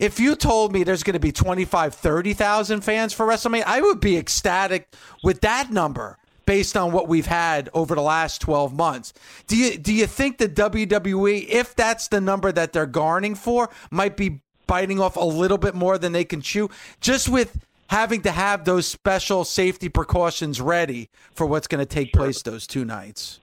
If 0.00 0.18
you 0.18 0.34
told 0.34 0.72
me 0.72 0.82
there's 0.82 1.04
going 1.04 1.14
to 1.14 1.20
be 1.20 1.30
25, 1.30 1.94
30,000 1.94 2.80
fans 2.80 3.12
for 3.12 3.26
WrestleMania, 3.26 3.64
I 3.66 3.80
would 3.80 4.00
be 4.00 4.16
ecstatic 4.16 4.92
with 5.22 5.42
that 5.42 5.70
number 5.70 6.18
based 6.46 6.76
on 6.76 6.90
what 6.90 7.06
we've 7.06 7.26
had 7.26 7.68
over 7.74 7.94
the 7.94 8.02
last 8.02 8.40
12 8.40 8.74
months. 8.74 9.12
Do 9.46 9.56
you 9.56 9.78
do 9.78 9.92
you 9.92 10.06
think 10.06 10.38
the 10.38 10.48
WWE, 10.48 11.46
if 11.48 11.76
that's 11.76 12.08
the 12.08 12.20
number 12.20 12.50
that 12.50 12.72
they're 12.72 12.86
garnering 12.86 13.36
for, 13.36 13.70
might 13.90 14.16
be 14.16 14.40
biting 14.66 14.98
off 14.98 15.16
a 15.16 15.24
little 15.24 15.58
bit 15.58 15.74
more 15.74 15.98
than 15.98 16.12
they 16.12 16.24
can 16.24 16.40
chew 16.40 16.70
just 17.00 17.28
with 17.28 17.58
having 17.90 18.22
to 18.22 18.30
have 18.30 18.64
those 18.64 18.86
special 18.86 19.44
safety 19.44 19.88
precautions 19.88 20.60
ready 20.60 21.10
for 21.34 21.44
what's 21.44 21.66
going 21.66 21.80
to 21.80 21.94
take 21.94 22.12
place 22.12 22.40
those 22.40 22.64
two 22.64 22.84
nights? 22.84 23.40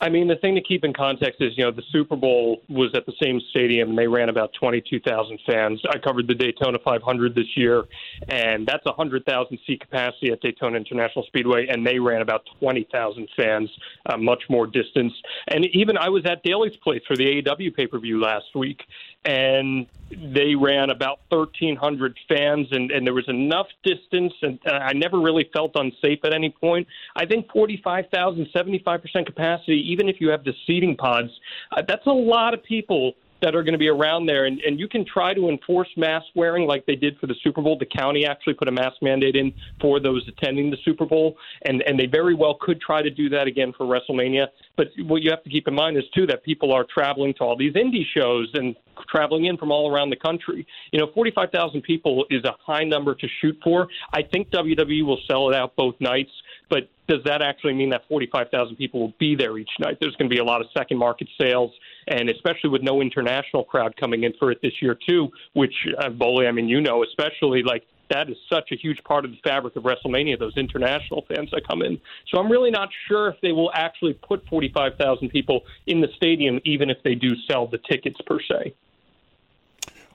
I 0.00 0.10
mean, 0.10 0.28
the 0.28 0.36
thing 0.36 0.54
to 0.54 0.60
keep 0.60 0.84
in 0.84 0.92
context 0.92 1.40
is, 1.40 1.54
you 1.56 1.64
know, 1.64 1.72
the 1.72 1.82
Super 1.90 2.14
Bowl 2.14 2.62
was 2.68 2.90
at 2.94 3.04
the 3.06 3.14
same 3.20 3.40
stadium, 3.50 3.90
and 3.90 3.98
they 3.98 4.06
ran 4.06 4.28
about 4.28 4.52
22,000 4.60 5.40
fans. 5.44 5.82
I 5.90 5.98
covered 5.98 6.28
the 6.28 6.34
Daytona 6.34 6.78
500 6.84 7.34
this 7.34 7.56
year, 7.56 7.84
and 8.28 8.64
that's 8.64 8.84
a 8.86 8.90
100,000 8.90 9.58
seat 9.66 9.80
capacity 9.80 10.30
at 10.30 10.40
Daytona 10.40 10.76
International 10.76 11.24
Speedway, 11.26 11.66
and 11.66 11.84
they 11.84 11.98
ran 11.98 12.22
about 12.22 12.42
20,000 12.60 13.28
fans, 13.36 13.70
uh, 14.06 14.16
much 14.16 14.42
more 14.48 14.68
distance. 14.68 15.12
And 15.48 15.66
even 15.72 15.96
I 15.96 16.10
was 16.10 16.24
at 16.26 16.44
Daily's 16.44 16.76
place 16.76 17.02
for 17.08 17.16
the 17.16 17.42
AEW 17.42 17.74
pay 17.74 17.88
per 17.88 17.98
view 17.98 18.20
last 18.20 18.54
week, 18.54 18.80
and 19.28 19.86
they 20.10 20.54
ran 20.54 20.88
about 20.88 21.18
1,300 21.28 22.18
fans, 22.30 22.66
and, 22.70 22.90
and 22.90 23.06
there 23.06 23.12
was 23.12 23.28
enough 23.28 23.66
distance, 23.84 24.32
and 24.40 24.58
uh, 24.66 24.72
I 24.72 24.94
never 24.94 25.20
really 25.20 25.50
felt 25.52 25.72
unsafe 25.74 26.20
at 26.24 26.32
any 26.32 26.48
point. 26.48 26.88
I 27.14 27.26
think 27.26 27.52
45,000, 27.52 28.48
75% 28.56 29.26
capacity, 29.26 29.84
even 29.92 30.08
if 30.08 30.16
you 30.18 30.30
have 30.30 30.44
the 30.44 30.54
seating 30.66 30.96
pods, 30.96 31.28
uh, 31.76 31.82
that's 31.86 32.06
a 32.06 32.10
lot 32.10 32.54
of 32.54 32.64
people 32.64 33.12
that 33.40 33.54
are 33.54 33.62
going 33.62 33.72
to 33.72 33.78
be 33.78 33.88
around 33.88 34.26
there. 34.26 34.46
And, 34.46 34.60
and 34.60 34.78
you 34.78 34.88
can 34.88 35.04
try 35.04 35.34
to 35.34 35.48
enforce 35.48 35.88
mask 35.96 36.26
wearing 36.34 36.66
like 36.66 36.86
they 36.86 36.96
did 36.96 37.18
for 37.18 37.26
the 37.26 37.34
Super 37.42 37.62
Bowl. 37.62 37.78
The 37.78 37.86
county 37.86 38.26
actually 38.26 38.54
put 38.54 38.68
a 38.68 38.72
mask 38.72 38.96
mandate 39.02 39.36
in 39.36 39.52
for 39.80 40.00
those 40.00 40.26
attending 40.28 40.70
the 40.70 40.76
Super 40.84 41.06
Bowl, 41.06 41.36
and, 41.64 41.82
and 41.86 41.98
they 41.98 42.06
very 42.06 42.34
well 42.34 42.56
could 42.60 42.80
try 42.80 43.02
to 43.02 43.10
do 43.10 43.28
that 43.30 43.46
again 43.46 43.72
for 43.76 43.86
WrestleMania. 43.86 44.48
But 44.76 44.88
what 45.04 45.22
you 45.22 45.30
have 45.30 45.42
to 45.44 45.50
keep 45.50 45.68
in 45.68 45.74
mind 45.74 45.96
is, 45.96 46.04
too, 46.14 46.26
that 46.26 46.44
people 46.44 46.72
are 46.72 46.84
traveling 46.84 47.34
to 47.34 47.40
all 47.40 47.56
these 47.56 47.74
indie 47.74 48.04
shows 48.16 48.48
and 48.54 48.74
traveling 49.08 49.44
in 49.44 49.56
from 49.56 49.70
all 49.70 49.92
around 49.92 50.10
the 50.10 50.16
country. 50.16 50.66
You 50.92 50.98
know, 50.98 51.10
45,000 51.14 51.82
people 51.82 52.24
is 52.30 52.44
a 52.44 52.54
high 52.64 52.84
number 52.84 53.14
to 53.14 53.26
shoot 53.40 53.56
for. 53.62 53.88
I 54.12 54.22
think 54.22 54.50
WWE 54.50 55.04
will 55.04 55.20
sell 55.28 55.48
it 55.48 55.54
out 55.54 55.76
both 55.76 55.94
nights. 56.00 56.30
But 56.70 56.88
does 57.08 57.20
that 57.24 57.40
actually 57.40 57.72
mean 57.72 57.90
that 57.90 58.02
45,000 58.08 58.76
people 58.76 59.00
will 59.00 59.14
be 59.18 59.34
there 59.34 59.56
each 59.58 59.70
night? 59.80 59.96
There's 60.00 60.14
going 60.16 60.28
to 60.28 60.34
be 60.34 60.40
a 60.40 60.44
lot 60.44 60.60
of 60.60 60.66
second 60.76 60.98
market 60.98 61.28
sales, 61.40 61.72
and 62.08 62.28
especially 62.30 62.70
with 62.70 62.82
no 62.82 63.00
international 63.00 63.64
crowd 63.64 63.94
coming 63.96 64.24
in 64.24 64.32
for 64.38 64.50
it 64.50 64.58
this 64.62 64.72
year 64.80 64.96
too. 65.08 65.28
Which, 65.52 65.74
uh, 65.98 66.10
Bully, 66.10 66.46
I 66.46 66.52
mean, 66.52 66.68
you 66.68 66.80
know, 66.80 67.04
especially 67.04 67.62
like 67.62 67.84
that 68.10 68.30
is 68.30 68.36
such 68.48 68.70
a 68.72 68.76
huge 68.76 69.02
part 69.04 69.24
of 69.24 69.30
the 69.30 69.36
fabric 69.44 69.76
of 69.76 69.84
WrestleMania, 69.84 70.38
those 70.38 70.56
international 70.56 71.24
fans 71.28 71.50
that 71.52 71.66
come 71.68 71.82
in. 71.82 72.00
So 72.28 72.38
I'm 72.38 72.50
really 72.50 72.70
not 72.70 72.88
sure 73.06 73.28
if 73.28 73.36
they 73.42 73.52
will 73.52 73.70
actually 73.74 74.14
put 74.14 74.46
45,000 74.48 75.28
people 75.28 75.60
in 75.86 76.00
the 76.00 76.08
stadium, 76.16 76.60
even 76.64 76.90
if 76.90 76.98
they 77.04 77.14
do 77.14 77.30
sell 77.50 77.66
the 77.66 77.78
tickets 77.90 78.18
per 78.26 78.38
se. 78.40 78.74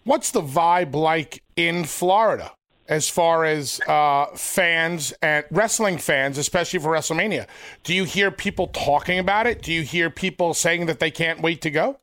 What's 0.03 0.31
the 0.31 0.41
vibe 0.41 0.95
like 0.95 1.43
in 1.55 1.85
Florida? 1.85 2.51
As 2.87 3.09
far 3.09 3.45
as 3.45 3.79
uh, 3.87 4.25
fans 4.35 5.13
and 5.21 5.45
wrestling 5.51 5.97
fans, 5.97 6.37
especially 6.37 6.79
for 6.79 6.91
WrestleMania. 6.91 7.47
Do 7.83 7.93
you 7.93 8.03
hear 8.03 8.29
people 8.31 8.67
talking 8.67 9.19
about 9.19 9.47
it? 9.47 9.61
Do 9.61 9.71
you 9.71 9.83
hear 9.83 10.09
people 10.09 10.53
saying 10.53 10.87
that 10.87 10.99
they 10.99 11.11
can't 11.11 11.41
wait 11.41 11.61
to 11.61 11.71
go? 11.71 11.99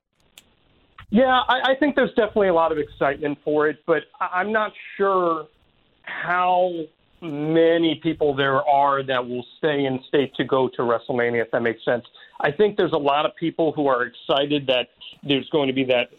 Yeah, 1.10 1.26
I, 1.26 1.72
I 1.72 1.74
think 1.74 1.96
there's 1.96 2.14
definitely 2.14 2.48
a 2.48 2.54
lot 2.54 2.72
of 2.72 2.78
excitement 2.78 3.38
for 3.44 3.68
it, 3.68 3.78
but 3.84 4.04
I'm 4.20 4.52
not 4.52 4.72
sure 4.96 5.48
how 6.02 6.72
many 7.20 8.00
people 8.02 8.34
there 8.34 8.62
are 8.66 9.02
that 9.02 9.28
will 9.28 9.44
stay 9.58 9.84
in 9.84 10.00
state 10.08 10.34
to 10.36 10.44
go 10.44 10.68
to 10.68 10.82
WrestleMania, 10.82 11.42
if 11.42 11.50
that 11.50 11.60
makes 11.60 11.84
sense. 11.84 12.04
I 12.42 12.50
think 12.50 12.76
there's 12.76 12.92
a 12.92 12.98
lot 12.98 13.26
of 13.26 13.36
people 13.36 13.72
who 13.72 13.86
are 13.86 14.04
excited 14.04 14.66
that 14.66 14.88
there's 15.22 15.48
going 15.50 15.66
to 15.66 15.74
be 15.74 15.84
that 15.84 16.10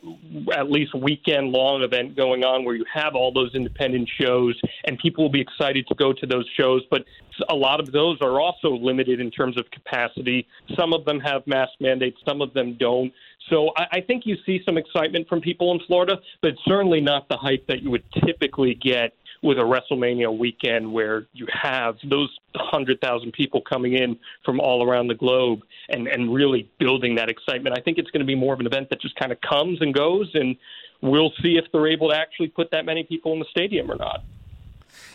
at 0.55 0.69
least 0.69 0.93
weekend 0.93 1.51
long 1.51 1.81
event 1.81 2.15
going 2.15 2.43
on 2.43 2.63
where 2.63 2.75
you 2.75 2.85
have 2.93 3.15
all 3.15 3.31
those 3.31 3.55
independent 3.55 4.07
shows 4.19 4.59
and 4.85 4.99
people 4.99 5.23
will 5.23 5.31
be 5.31 5.41
excited 5.41 5.87
to 5.87 5.95
go 5.95 6.13
to 6.13 6.25
those 6.27 6.47
shows. 6.55 6.83
But 6.91 7.05
a 7.49 7.55
lot 7.55 7.79
of 7.79 7.91
those 7.91 8.17
are 8.21 8.39
also 8.39 8.69
limited 8.69 9.19
in 9.19 9.31
terms 9.31 9.57
of 9.57 9.69
capacity. 9.71 10.47
Some 10.77 10.93
of 10.93 11.05
them 11.05 11.19
have 11.19 11.45
mask 11.47 11.71
mandates, 11.79 12.17
some 12.27 12.41
of 12.41 12.53
them 12.53 12.77
don't. 12.79 13.11
So 13.49 13.71
I, 13.75 13.87
I 13.93 14.01
think 14.01 14.25
you 14.25 14.37
see 14.45 14.61
some 14.65 14.77
excitement 14.77 15.27
from 15.27 15.41
people 15.41 15.71
in 15.71 15.79
Florida, 15.87 16.19
but 16.41 16.53
certainly 16.65 17.01
not 17.01 17.27
the 17.27 17.37
hype 17.37 17.65
that 17.67 17.81
you 17.81 17.89
would 17.89 18.03
typically 18.25 18.75
get 18.75 19.13
with 19.41 19.57
a 19.57 19.61
WrestleMania 19.61 20.35
weekend 20.37 20.91
where 20.91 21.25
you 21.33 21.47
have 21.51 21.97
those 22.03 22.29
100,000 22.53 23.31
people 23.31 23.61
coming 23.61 23.93
in 23.93 24.17
from 24.45 24.59
all 24.59 24.87
around 24.87 25.07
the 25.07 25.15
globe 25.15 25.61
and, 25.89 26.07
and 26.07 26.33
really 26.33 26.69
building 26.79 27.15
that 27.15 27.29
excitement. 27.29 27.75
I 27.77 27.81
think 27.81 27.97
it's 27.97 28.11
going 28.11 28.19
to 28.21 28.25
be 28.25 28.35
more 28.35 28.53
of 28.53 28.59
an 28.59 28.67
event 28.67 28.89
that 28.91 29.01
just 29.01 29.15
kind 29.15 29.31
of 29.31 29.39
comes 29.41 29.81
and 29.81 29.93
goes, 29.93 30.29
and 30.35 30.55
we'll 31.01 31.31
see 31.41 31.57
if 31.57 31.65
they're 31.71 31.87
able 31.87 32.09
to 32.09 32.15
actually 32.15 32.49
put 32.49 32.69
that 32.71 32.85
many 32.85 33.03
people 33.03 33.33
in 33.33 33.39
the 33.39 33.45
stadium 33.49 33.89
or 33.89 33.95
not. 33.95 34.23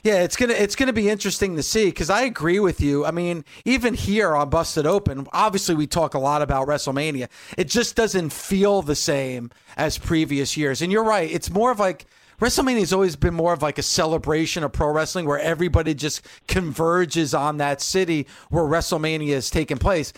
Yeah, 0.02 0.22
it's 0.22 0.36
gonna 0.36 0.54
it's 0.54 0.76
gonna 0.76 0.92
be 0.92 1.08
interesting 1.08 1.56
to 1.56 1.62
see 1.62 1.86
because 1.86 2.10
I 2.10 2.22
agree 2.22 2.60
with 2.60 2.80
you. 2.80 3.04
I 3.04 3.10
mean, 3.10 3.44
even 3.64 3.92
here 3.92 4.34
on 4.34 4.48
Busted 4.50 4.86
Open, 4.86 5.26
obviously 5.32 5.74
we 5.74 5.86
talk 5.86 6.14
a 6.14 6.18
lot 6.18 6.42
about 6.42 6.68
WrestleMania. 6.68 7.28
It 7.58 7.68
just 7.68 7.96
doesn't 7.96 8.32
feel 8.32 8.82
the 8.82 8.94
same 8.94 9.50
as 9.76 9.98
previous 9.98 10.56
years. 10.56 10.80
And 10.80 10.92
you're 10.92 11.04
right; 11.04 11.30
it's 11.30 11.50
more 11.50 11.70
of 11.70 11.78
like 11.78 12.06
WrestleMania 12.40 12.80
has 12.80 12.92
always 12.92 13.16
been 13.16 13.34
more 13.34 13.52
of 13.52 13.62
like 13.62 13.78
a 13.78 13.82
celebration 13.82 14.62
of 14.62 14.72
pro 14.72 14.90
wrestling 14.90 15.26
where 15.26 15.38
everybody 15.38 15.94
just 15.94 16.26
converges 16.46 17.32
on 17.32 17.56
that 17.56 17.80
city 17.80 18.26
where 18.50 18.64
WrestleMania 18.64 19.28
is 19.30 19.48
taking 19.48 19.78
place. 19.78 20.12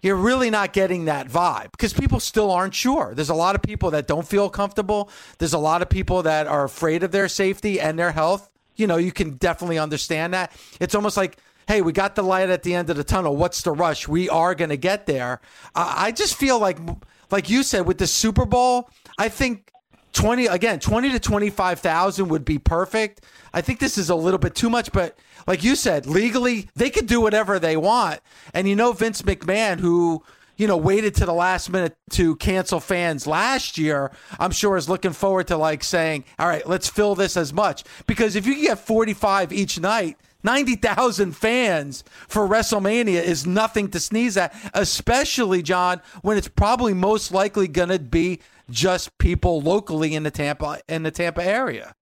You're 0.00 0.16
really 0.16 0.50
not 0.50 0.72
getting 0.72 1.06
that 1.06 1.28
vibe 1.28 1.72
because 1.72 1.92
people 1.92 2.20
still 2.20 2.50
aren't 2.50 2.74
sure. 2.74 3.12
There's 3.14 3.30
a 3.30 3.34
lot 3.34 3.54
of 3.54 3.62
people 3.62 3.90
that 3.92 4.06
don't 4.06 4.26
feel 4.26 4.50
comfortable. 4.50 5.08
There's 5.38 5.54
a 5.54 5.58
lot 5.58 5.82
of 5.82 5.88
people 5.88 6.22
that 6.24 6.46
are 6.46 6.64
afraid 6.64 7.02
of 7.02 7.10
their 7.10 7.26
safety 7.26 7.80
and 7.80 7.98
their 7.98 8.12
health. 8.12 8.50
You 8.76 8.86
know, 8.86 8.98
you 8.98 9.12
can 9.12 9.36
definitely 9.36 9.78
understand 9.78 10.34
that. 10.34 10.52
It's 10.78 10.94
almost 10.94 11.16
like, 11.16 11.38
hey, 11.66 11.80
we 11.80 11.92
got 11.92 12.14
the 12.14 12.22
light 12.22 12.50
at 12.50 12.62
the 12.62 12.74
end 12.74 12.90
of 12.90 12.96
the 12.96 13.04
tunnel. 13.04 13.34
What's 13.34 13.62
the 13.62 13.72
rush? 13.72 14.06
We 14.06 14.28
are 14.28 14.54
going 14.54 14.70
to 14.70 14.76
get 14.76 15.06
there. 15.06 15.40
I 15.74 16.12
just 16.12 16.36
feel 16.36 16.58
like, 16.58 16.78
like 17.30 17.48
you 17.48 17.62
said, 17.62 17.86
with 17.86 17.98
the 17.98 18.06
Super 18.06 18.44
Bowl, 18.44 18.90
I 19.18 19.28
think 19.28 19.70
20 20.14 20.46
again 20.46 20.80
20 20.80 21.10
to 21.10 21.20
25,000 21.20 22.28
would 22.28 22.44
be 22.44 22.58
perfect. 22.58 23.24
I 23.52 23.60
think 23.60 23.78
this 23.78 23.98
is 23.98 24.10
a 24.10 24.14
little 24.14 24.38
bit 24.38 24.54
too 24.54 24.70
much 24.70 24.90
but 24.92 25.18
like 25.46 25.62
you 25.62 25.76
said 25.76 26.06
legally 26.06 26.68
they 26.74 26.90
could 26.90 27.06
do 27.06 27.20
whatever 27.20 27.58
they 27.58 27.76
want. 27.76 28.20
And 28.54 28.68
you 28.68 28.76
know 28.76 28.92
Vince 28.92 29.22
McMahon 29.22 29.80
who 29.80 30.22
you 30.56 30.66
know 30.66 30.76
waited 30.76 31.14
to 31.16 31.26
the 31.26 31.34
last 31.34 31.68
minute 31.68 31.96
to 32.10 32.36
cancel 32.36 32.80
fans 32.80 33.26
last 33.26 33.76
year, 33.76 34.12
I'm 34.38 34.52
sure 34.52 34.76
is 34.76 34.88
looking 34.88 35.12
forward 35.12 35.48
to 35.48 35.56
like 35.56 35.82
saying, 35.82 36.24
"All 36.38 36.46
right, 36.46 36.66
let's 36.66 36.88
fill 36.88 37.14
this 37.14 37.36
as 37.36 37.52
much." 37.52 37.84
Because 38.06 38.36
if 38.36 38.46
you 38.46 38.54
get 38.60 38.78
45 38.78 39.52
each 39.52 39.80
night, 39.80 40.16
90,000 40.44 41.34
fans 41.34 42.04
for 42.28 42.46
WrestleMania 42.46 43.22
is 43.22 43.46
nothing 43.46 43.88
to 43.88 43.98
sneeze 43.98 44.36
at, 44.36 44.54
especially, 44.74 45.62
Jon, 45.62 46.02
when 46.20 46.36
it's 46.36 46.48
probably 46.48 46.92
most 46.92 47.32
likely 47.32 47.66
going 47.66 47.88
to 47.88 47.98
be 47.98 48.40
just 48.70 49.16
people 49.18 49.60
locally 49.60 50.14
in 50.14 50.22
the 50.22 50.30
Tampa 50.30 50.80
in 50.88 51.02
the 51.02 51.10
Tampa 51.10 51.44
area. 51.44 51.94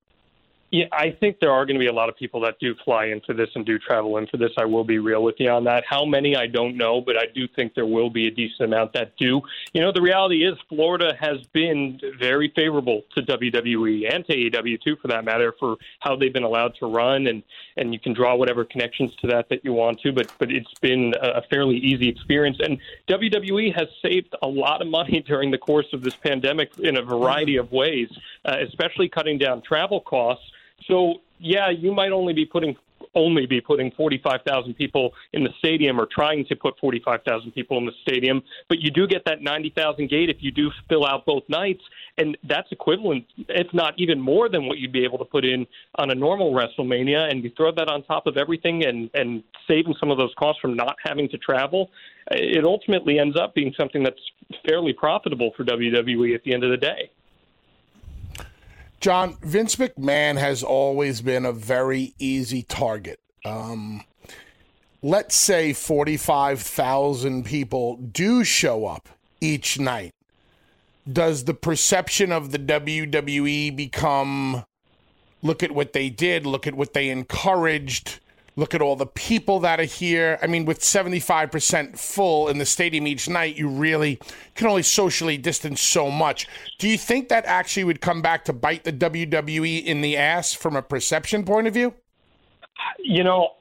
Yeah, 0.72 0.86
I 0.90 1.10
think 1.10 1.38
there 1.38 1.50
are 1.50 1.66
going 1.66 1.74
to 1.74 1.80
be 1.80 1.88
a 1.88 1.92
lot 1.92 2.08
of 2.08 2.16
people 2.16 2.40
that 2.40 2.58
do 2.58 2.74
fly 2.82 3.04
into 3.04 3.34
this 3.34 3.50
and 3.54 3.66
do 3.66 3.78
travel 3.78 4.16
in 4.16 4.26
for 4.26 4.38
this. 4.38 4.52
I 4.56 4.64
will 4.64 4.84
be 4.84 4.98
real 4.98 5.22
with 5.22 5.34
you 5.36 5.50
on 5.50 5.64
that. 5.64 5.84
How 5.86 6.06
many, 6.06 6.34
I 6.34 6.46
don't 6.46 6.78
know, 6.78 6.98
but 6.98 7.14
I 7.18 7.26
do 7.34 7.46
think 7.46 7.74
there 7.74 7.84
will 7.84 8.08
be 8.08 8.26
a 8.26 8.30
decent 8.30 8.72
amount 8.72 8.94
that 8.94 9.14
do. 9.18 9.42
You 9.74 9.82
know, 9.82 9.92
the 9.92 10.00
reality 10.00 10.46
is 10.46 10.56
Florida 10.70 11.14
has 11.20 11.46
been 11.52 12.00
very 12.18 12.50
favorable 12.56 13.02
to 13.14 13.20
WWE 13.20 14.14
and 14.14 14.24
to 14.24 14.34
AEW, 14.34 14.80
too, 14.80 14.96
for 14.96 15.08
that 15.08 15.26
matter, 15.26 15.54
for 15.60 15.76
how 16.00 16.16
they've 16.16 16.32
been 16.32 16.42
allowed 16.42 16.74
to 16.76 16.86
run. 16.86 17.26
And, 17.26 17.42
and 17.76 17.92
you 17.92 18.00
can 18.00 18.14
draw 18.14 18.34
whatever 18.34 18.64
connections 18.64 19.14
to 19.16 19.26
that 19.26 19.50
that 19.50 19.66
you 19.66 19.74
want 19.74 20.00
to, 20.00 20.12
but, 20.12 20.32
but 20.38 20.50
it's 20.50 20.72
been 20.80 21.12
a 21.20 21.42
fairly 21.50 21.76
easy 21.76 22.08
experience. 22.08 22.56
And 22.64 22.78
WWE 23.08 23.74
has 23.76 23.88
saved 24.00 24.34
a 24.40 24.48
lot 24.48 24.80
of 24.80 24.88
money 24.88 25.20
during 25.26 25.50
the 25.50 25.58
course 25.58 25.92
of 25.92 26.00
this 26.00 26.16
pandemic 26.16 26.70
in 26.78 26.96
a 26.96 27.02
variety 27.02 27.58
of 27.58 27.70
ways, 27.72 28.08
uh, 28.46 28.56
especially 28.66 29.10
cutting 29.10 29.36
down 29.36 29.60
travel 29.60 30.00
costs 30.00 30.46
so 30.88 31.14
yeah, 31.38 31.70
you 31.70 31.92
might 31.92 32.12
only 32.12 32.32
be 32.32 32.46
putting 32.46 32.76
only 33.14 33.46
be 33.46 33.60
putting 33.60 33.90
45,000 33.92 34.74
people 34.74 35.12
in 35.32 35.44
the 35.44 35.50
stadium 35.58 36.00
or 36.00 36.06
trying 36.06 36.44
to 36.46 36.56
put 36.56 36.78
45,000 36.78 37.52
people 37.52 37.78
in 37.78 37.84
the 37.84 37.92
stadium, 38.02 38.42
but 38.68 38.78
you 38.80 38.90
do 38.90 39.06
get 39.06 39.24
that 39.26 39.42
90,000 39.42 40.08
gate 40.08 40.30
if 40.30 40.36
you 40.40 40.50
do 40.50 40.70
fill 40.88 41.04
out 41.04 41.26
both 41.26 41.42
nights, 41.48 41.82
and 42.18 42.36
that's 42.48 42.70
equivalent, 42.70 43.24
if 43.48 43.66
not 43.72 43.94
even 43.98 44.20
more 44.20 44.48
than 44.48 44.66
what 44.66 44.78
you'd 44.78 44.92
be 44.92 45.04
able 45.04 45.18
to 45.18 45.24
put 45.24 45.44
in 45.44 45.66
on 45.96 46.10
a 46.10 46.14
normal 46.14 46.52
WrestleMania. 46.52 47.30
And 47.30 47.44
you 47.44 47.50
throw 47.56 47.72
that 47.72 47.88
on 47.88 48.02
top 48.04 48.26
of 48.26 48.36
everything 48.36 48.84
and 48.84 49.10
and 49.14 49.42
saving 49.68 49.94
some 49.98 50.10
of 50.10 50.18
those 50.18 50.32
costs 50.38 50.60
from 50.60 50.74
not 50.74 50.96
having 51.04 51.28
to 51.30 51.38
travel, 51.38 51.90
it 52.30 52.64
ultimately 52.64 53.18
ends 53.18 53.36
up 53.38 53.54
being 53.54 53.74
something 53.76 54.02
that's 54.02 54.20
fairly 54.66 54.92
profitable 54.92 55.52
for 55.56 55.64
WWE 55.64 56.34
at 56.34 56.42
the 56.44 56.54
end 56.54 56.64
of 56.64 56.70
the 56.70 56.76
day. 56.76 57.10
Jon, 59.02 59.36
Vince 59.42 59.74
McMahon 59.74 60.38
has 60.38 60.62
always 60.62 61.22
been 61.22 61.44
a 61.44 61.50
very 61.50 62.14
easy 62.20 62.62
target. 62.62 63.18
Um, 63.44 64.04
let's 65.02 65.34
say 65.34 65.72
45,000 65.72 67.44
people 67.44 67.96
do 67.96 68.44
show 68.44 68.86
up 68.86 69.08
each 69.40 69.76
night. 69.80 70.12
Does 71.12 71.46
the 71.46 71.52
perception 71.52 72.30
of 72.30 72.52
the 72.52 72.60
WWE 72.60 73.74
become 73.74 74.64
look 75.42 75.64
at 75.64 75.72
what 75.72 75.94
they 75.94 76.08
did, 76.08 76.46
look 76.46 76.68
at 76.68 76.74
what 76.74 76.92
they 76.92 77.08
encouraged, 77.08 78.20
Look 78.54 78.74
at 78.74 78.82
all 78.82 78.96
the 78.96 79.06
people 79.06 79.60
that 79.60 79.80
are 79.80 79.84
here. 79.84 80.38
I 80.42 80.46
mean, 80.46 80.66
with 80.66 80.80
75% 80.80 81.98
full 81.98 82.48
in 82.48 82.58
the 82.58 82.66
stadium 82.66 83.06
each 83.06 83.28
night, 83.28 83.56
you 83.56 83.68
really 83.68 84.18
can 84.54 84.66
only 84.66 84.82
socially 84.82 85.38
distance 85.38 85.80
so 85.80 86.10
much. 86.10 86.46
Do 86.78 86.86
you 86.86 86.98
think 86.98 87.30
that 87.30 87.46
actually 87.46 87.84
would 87.84 88.02
come 88.02 88.20
back 88.20 88.44
to 88.44 88.52
bite 88.52 88.84
the 88.84 88.92
WWE 88.92 89.84
in 89.84 90.02
the 90.02 90.18
ass 90.18 90.52
from 90.52 90.76
a 90.76 90.82
perception 90.82 91.44
point 91.44 91.66
of 91.66 91.72
view? 91.72 91.94
You 92.98 93.24
know, 93.24 93.52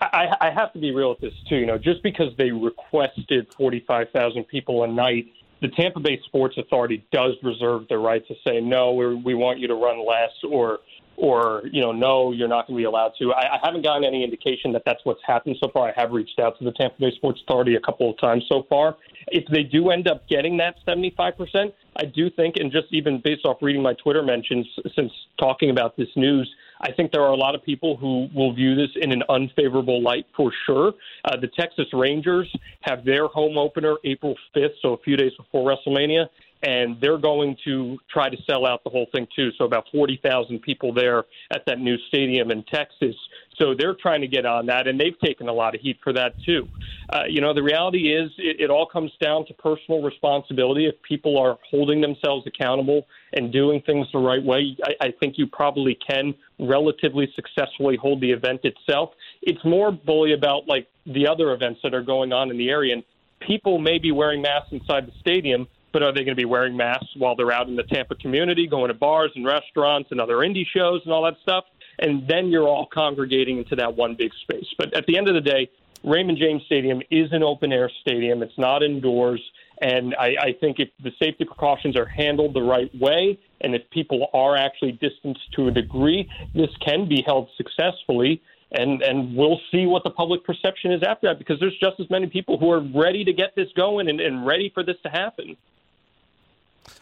I, 0.00 0.28
I 0.40 0.50
have 0.50 0.72
to 0.74 0.78
be 0.78 0.92
real 0.92 1.10
with 1.10 1.20
this 1.20 1.34
too. 1.48 1.56
You 1.56 1.66
know, 1.66 1.78
just 1.78 2.02
because 2.02 2.36
they 2.36 2.50
requested 2.50 3.48
45,000 3.56 4.44
people 4.44 4.84
a 4.84 4.86
night, 4.86 5.26
the 5.60 5.68
Tampa 5.68 6.00
Bay 6.00 6.20
Sports 6.26 6.56
Authority 6.58 7.04
does 7.12 7.32
reserve 7.42 7.88
the 7.88 7.98
right 7.98 8.26
to 8.28 8.34
say 8.46 8.60
no. 8.60 8.92
We, 8.92 9.14
we 9.14 9.34
want 9.34 9.58
you 9.58 9.68
to 9.68 9.74
run 9.74 10.06
less, 10.06 10.30
or 10.48 10.80
or 11.16 11.62
you 11.70 11.80
know, 11.80 11.92
no, 11.92 12.32
you're 12.32 12.48
not 12.48 12.66
going 12.66 12.76
to 12.76 12.80
be 12.80 12.84
allowed 12.84 13.12
to. 13.18 13.32
I, 13.32 13.56
I 13.56 13.58
haven't 13.62 13.82
gotten 13.82 14.04
any 14.04 14.22
indication 14.22 14.72
that 14.72 14.82
that's 14.84 15.00
what's 15.04 15.20
happened 15.26 15.56
so 15.62 15.70
far. 15.72 15.88
I 15.88 16.00
have 16.00 16.12
reached 16.12 16.38
out 16.38 16.58
to 16.58 16.64
the 16.64 16.72
Tampa 16.72 16.96
Bay 17.00 17.12
Sports 17.16 17.40
Authority 17.46 17.74
a 17.74 17.80
couple 17.80 18.10
of 18.10 18.18
times 18.18 18.44
so 18.48 18.64
far. 18.68 18.96
If 19.28 19.44
they 19.50 19.62
do 19.62 19.90
end 19.90 20.08
up 20.08 20.28
getting 20.28 20.56
that 20.58 20.76
75%, 20.86 21.72
I 21.96 22.04
do 22.04 22.30
think, 22.30 22.56
and 22.56 22.70
just 22.70 22.86
even 22.92 23.20
based 23.22 23.44
off 23.44 23.58
reading 23.60 23.82
my 23.82 23.94
Twitter 23.94 24.22
mentions 24.22 24.66
since 24.94 25.12
talking 25.38 25.70
about 25.70 25.96
this 25.96 26.08
news, 26.16 26.48
I 26.80 26.92
think 26.92 27.12
there 27.12 27.22
are 27.22 27.32
a 27.32 27.36
lot 27.36 27.54
of 27.54 27.62
people 27.62 27.96
who 27.96 28.28
will 28.34 28.52
view 28.52 28.74
this 28.74 28.90
in 28.96 29.12
an 29.12 29.22
unfavorable 29.28 30.02
light 30.02 30.26
for 30.36 30.52
sure. 30.66 30.92
Uh, 31.24 31.36
the 31.40 31.48
Texas 31.48 31.86
Rangers 31.92 32.54
have 32.82 33.04
their 33.04 33.26
home 33.26 33.56
opener 33.58 33.96
April 34.04 34.34
5th, 34.54 34.74
so 34.82 34.92
a 34.92 34.98
few 34.98 35.16
days 35.16 35.32
before 35.38 35.70
WrestleMania 35.70 36.28
and 36.62 36.96
they're 37.00 37.18
going 37.18 37.56
to 37.64 37.98
try 38.10 38.28
to 38.28 38.36
sell 38.48 38.66
out 38.66 38.82
the 38.82 38.90
whole 38.90 39.06
thing 39.12 39.26
too. 39.36 39.50
So 39.58 39.64
about 39.64 39.84
40,000 39.92 40.60
people 40.60 40.92
there 40.92 41.24
at 41.52 41.62
that 41.66 41.78
new 41.78 41.96
stadium 42.08 42.50
in 42.50 42.64
Texas. 42.64 43.14
So 43.58 43.74
they're 43.74 43.94
trying 43.94 44.20
to 44.20 44.26
get 44.26 44.44
on 44.44 44.66
that, 44.66 44.86
and 44.86 45.00
they've 45.00 45.18
taken 45.18 45.48
a 45.48 45.52
lot 45.52 45.74
of 45.74 45.80
heat 45.80 45.98
for 46.02 46.12
that 46.12 46.34
too. 46.44 46.68
Uh, 47.08 47.22
you 47.28 47.40
know, 47.40 47.54
the 47.54 47.62
reality 47.62 48.14
is 48.14 48.30
it, 48.38 48.60
it 48.60 48.70
all 48.70 48.86
comes 48.86 49.12
down 49.20 49.46
to 49.46 49.54
personal 49.54 50.02
responsibility. 50.02 50.86
If 50.86 51.00
people 51.02 51.38
are 51.38 51.58
holding 51.70 52.00
themselves 52.00 52.46
accountable 52.46 53.06
and 53.32 53.52
doing 53.52 53.82
things 53.82 54.06
the 54.12 54.18
right 54.18 54.42
way, 54.42 54.76
I, 54.84 55.06
I 55.06 55.14
think 55.18 55.34
you 55.38 55.46
probably 55.46 55.96
can 56.06 56.34
relatively 56.58 57.32
successfully 57.34 57.96
hold 57.96 58.20
the 58.20 58.30
event 58.30 58.60
itself. 58.64 59.10
It's 59.42 59.64
more 59.64 59.90
bully 59.90 60.32
about 60.32 60.66
like 60.66 60.86
the 61.06 61.26
other 61.26 61.52
events 61.52 61.80
that 61.82 61.94
are 61.94 62.02
going 62.02 62.32
on 62.32 62.50
in 62.50 62.58
the 62.58 62.68
area, 62.68 62.94
and 62.94 63.04
people 63.40 63.78
may 63.78 63.98
be 63.98 64.12
wearing 64.12 64.42
masks 64.42 64.68
inside 64.72 65.06
the 65.06 65.12
stadium 65.20 65.66
but 65.92 66.02
are 66.02 66.12
they 66.12 66.24
going 66.24 66.26
to 66.26 66.34
be 66.34 66.44
wearing 66.44 66.76
masks 66.76 67.08
while 67.16 67.34
they're 67.34 67.50
out 67.50 67.68
in 67.68 67.74
the 67.74 67.82
Tampa 67.82 68.14
community, 68.16 68.66
going 68.66 68.88
to 68.88 68.94
bars 68.94 69.30
and 69.34 69.46
restaurants 69.46 70.10
and 70.10 70.20
other 70.20 70.36
indie 70.38 70.66
shows 70.76 71.00
and 71.04 71.10
all 71.10 71.24
that 71.24 71.36
stuff? 71.40 71.64
And 71.98 72.26
then 72.28 72.48
you're 72.48 72.68
all 72.68 72.86
congregating 72.86 73.58
into 73.58 73.76
that 73.76 73.96
one 73.96 74.14
big 74.14 74.32
space. 74.42 74.66
But 74.78 74.94
at 74.94 75.06
the 75.06 75.16
end 75.16 75.28
of 75.28 75.34
the 75.34 75.40
day, 75.40 75.70
Raymond 76.04 76.38
James 76.38 76.62
Stadium 76.66 77.00
is 77.10 77.32
an 77.32 77.42
open 77.42 77.72
air 77.72 77.90
stadium. 78.00 78.42
It's 78.42 78.58
not 78.58 78.82
indoors. 78.82 79.42
And 79.80 80.14
I, 80.14 80.36
I 80.40 80.52
think 80.60 80.78
if 80.78 80.88
the 81.02 81.10
safety 81.18 81.44
precautions 81.44 81.96
are 81.96 82.06
handled 82.06 82.54
the 82.54 82.62
right 82.62 82.90
way, 82.98 83.38
and 83.60 83.74
if 83.74 83.82
people 83.90 84.28
are 84.32 84.56
actually 84.56 84.92
distanced 84.92 85.52
to 85.54 85.68
a 85.68 85.70
degree, 85.70 86.30
this 86.54 86.70
can 86.84 87.08
be 87.08 87.22
held 87.26 87.48
successfully. 87.56 88.42
And 88.72 89.00
and 89.02 89.36
we'll 89.36 89.60
see 89.70 89.86
what 89.86 90.02
the 90.04 90.10
public 90.10 90.44
perception 90.44 90.92
is 90.92 91.02
after 91.02 91.28
that, 91.28 91.38
because 91.38 91.58
there's 91.60 91.78
just 91.78 92.00
as 92.00 92.10
many 92.10 92.26
people 92.26 92.58
who 92.58 92.70
are 92.70 92.80
ready 92.80 93.24
to 93.24 93.32
get 93.32 93.54
this 93.54 93.68
going 93.76 94.08
and, 94.08 94.20
and 94.20 94.44
ready 94.44 94.70
for 94.74 94.82
this 94.82 94.96
to 95.04 95.08
happen. 95.08 95.56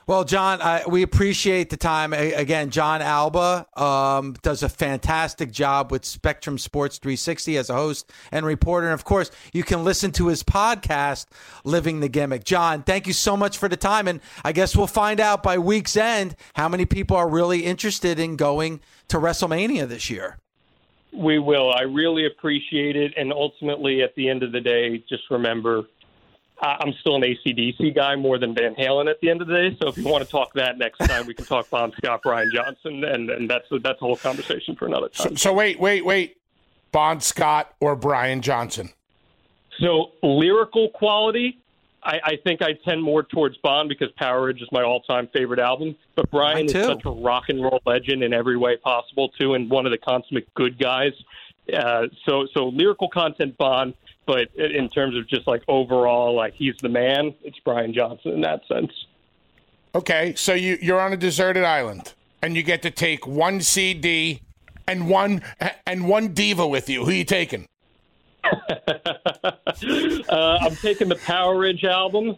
Well, 0.06 0.24
Jon, 0.24 0.60
I, 0.60 0.84
we 0.86 1.02
appreciate 1.02 1.70
the 1.70 1.78
time. 1.78 2.12
Again, 2.12 2.70
Jon 2.70 3.00
Alba 3.00 3.66
um, 3.74 4.34
does 4.42 4.62
a 4.62 4.68
fantastic 4.68 5.50
job 5.50 5.90
with 5.90 6.04
Spectrum 6.04 6.58
Sports 6.58 6.98
360 6.98 7.56
as 7.56 7.70
a 7.70 7.74
host 7.74 8.10
and 8.30 8.44
reporter. 8.44 8.86
And 8.86 8.94
of 8.94 9.04
course, 9.04 9.30
you 9.52 9.62
can 9.62 9.82
listen 9.82 10.12
to 10.12 10.28
his 10.28 10.42
podcast, 10.42 11.26
Living 11.64 12.00
the 12.00 12.08
Gimmick. 12.08 12.44
Jon, 12.44 12.82
thank 12.82 13.06
you 13.06 13.14
so 13.14 13.34
much 13.36 13.56
for 13.56 13.68
the 13.68 13.78
time. 13.78 14.06
And 14.06 14.20
I 14.44 14.52
guess 14.52 14.76
we'll 14.76 14.86
find 14.86 15.20
out 15.20 15.42
by 15.42 15.56
week's 15.56 15.96
end 15.96 16.36
how 16.54 16.68
many 16.68 16.84
people 16.84 17.16
are 17.16 17.28
really 17.28 17.64
interested 17.64 18.18
in 18.18 18.36
going 18.36 18.80
to 19.08 19.18
WrestleMania 19.18 19.88
this 19.88 20.10
year. 20.10 20.38
We 21.14 21.38
will. 21.38 21.72
I 21.72 21.82
really 21.82 22.26
appreciate 22.26 22.96
it. 22.96 23.14
And 23.16 23.32
ultimately, 23.32 24.02
at 24.02 24.14
the 24.16 24.28
end 24.28 24.42
of 24.42 24.52
the 24.52 24.60
day, 24.60 25.02
just 25.08 25.22
remember 25.30 25.84
I'm 26.64 26.94
still 27.00 27.16
an 27.16 27.22
ACDC 27.22 27.94
guy 27.94 28.16
more 28.16 28.38
than 28.38 28.54
Van 28.54 28.74
Halen 28.74 29.10
at 29.10 29.20
the 29.20 29.30
end 29.30 29.42
of 29.42 29.48
the 29.48 29.54
day. 29.54 29.76
So 29.80 29.88
if 29.88 29.98
you 29.98 30.04
want 30.04 30.24
to 30.24 30.30
talk 30.30 30.52
that 30.54 30.78
next 30.78 30.98
time, 30.98 31.26
we 31.26 31.34
can 31.34 31.44
talk 31.44 31.68
Bon 31.70 31.92
Scott, 31.96 32.22
Brian 32.22 32.50
Johnson, 32.52 33.04
and, 33.04 33.30
and 33.30 33.50
that's 33.50 33.66
that's 33.82 34.00
a 34.00 34.04
whole 34.04 34.16
conversation 34.16 34.74
for 34.76 34.86
another 34.86 35.08
time. 35.08 35.30
So, 35.30 35.34
so 35.50 35.52
wait, 35.52 35.78
wait, 35.78 36.04
wait, 36.04 36.38
Bon 36.92 37.20
Scott 37.20 37.74
or 37.80 37.96
Brian 37.96 38.40
Johnson? 38.40 38.90
So 39.80 40.12
lyrical 40.22 40.90
quality, 40.90 41.58
I, 42.02 42.20
I 42.24 42.36
think 42.44 42.62
I 42.62 42.74
tend 42.84 43.02
more 43.02 43.24
towards 43.24 43.56
Bon 43.58 43.88
because 43.88 44.08
Powerage 44.20 44.62
is 44.62 44.68
my 44.70 44.82
all-time 44.82 45.28
favorite 45.32 45.60
album. 45.60 45.96
But 46.14 46.30
Brian 46.30 46.66
is 46.66 46.72
such 46.72 47.04
a 47.04 47.10
rock 47.10 47.44
and 47.48 47.62
roll 47.62 47.82
legend 47.84 48.22
in 48.22 48.32
every 48.32 48.56
way 48.56 48.76
possible 48.76 49.30
too, 49.30 49.54
and 49.54 49.68
one 49.68 49.86
of 49.86 49.92
the 49.92 49.98
consummate 49.98 50.52
good 50.54 50.78
guys. 50.78 51.12
Uh, 51.72 52.06
so 52.26 52.46
so 52.54 52.68
lyrical 52.68 53.08
content, 53.08 53.56
Bon 53.58 53.94
but 54.26 54.48
in 54.56 54.88
terms 54.88 55.16
of 55.16 55.28
just 55.28 55.46
like 55.46 55.62
overall, 55.68 56.34
like 56.34 56.54
he's 56.54 56.74
the 56.82 56.88
man. 56.88 57.34
It's 57.42 57.58
Brian 57.64 57.92
Johnson 57.92 58.32
in 58.32 58.40
that 58.42 58.62
sense. 58.66 58.92
Okay, 59.94 60.34
so 60.36 60.54
you 60.54 60.78
you're 60.80 61.00
on 61.00 61.12
a 61.12 61.16
deserted 61.16 61.64
island, 61.64 62.14
and 62.42 62.56
you 62.56 62.62
get 62.62 62.82
to 62.82 62.90
take 62.90 63.26
one 63.26 63.60
CD 63.60 64.42
and 64.86 65.08
one 65.08 65.42
and 65.86 66.08
one 66.08 66.28
diva 66.28 66.66
with 66.66 66.88
you. 66.88 67.04
Who 67.04 67.10
are 67.10 67.14
you 67.14 67.24
taking? 67.24 67.68
uh, 68.44 69.52
I'm 70.28 70.76
taking 70.76 71.08
the 71.08 71.18
Powerage 71.24 71.84
album. 71.84 72.36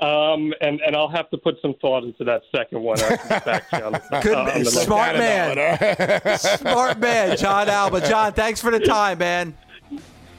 Um, 0.00 0.54
and, 0.62 0.80
and 0.80 0.96
I'll 0.96 1.10
have 1.10 1.28
to 1.28 1.36
put 1.36 1.60
some 1.60 1.74
thought 1.74 2.04
into 2.04 2.24
that 2.24 2.40
second 2.56 2.80
one. 2.80 2.98
Back 2.98 3.70
Good, 3.70 4.34
uh, 4.34 4.64
smart 4.64 5.18
man, 5.18 6.38
smart 6.38 6.98
man, 6.98 7.36
Jon 7.36 7.68
Alba. 7.68 8.00
Jon, 8.08 8.32
thanks 8.32 8.62
for 8.62 8.70
the 8.70 8.80
time, 8.80 9.18
man. 9.18 9.54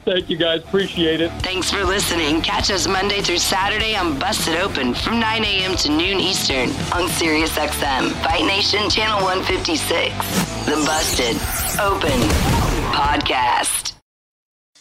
Thank 0.04 0.28
you, 0.28 0.36
guys. 0.36 0.62
Appreciate 0.62 1.20
it. 1.20 1.30
Thanks 1.42 1.70
for 1.70 1.84
listening. 1.84 2.42
Catch 2.42 2.70
us 2.72 2.88
Monday 2.88 3.20
through 3.20 3.38
Saturday 3.38 3.94
on 3.94 4.18
Busted 4.18 4.56
Open 4.56 4.94
from 4.94 5.20
9 5.20 5.44
a.m. 5.44 5.76
to 5.76 5.88
noon 5.90 6.18
Eastern 6.18 6.70
on 6.92 7.08
SiriusXM, 7.08 8.10
Fight 8.22 8.44
Nation 8.44 8.90
Channel 8.90 9.22
156. 9.22 10.66
The 10.66 10.74
Busted 10.84 11.36
Open 11.80 12.18
Podcast. 12.92 13.94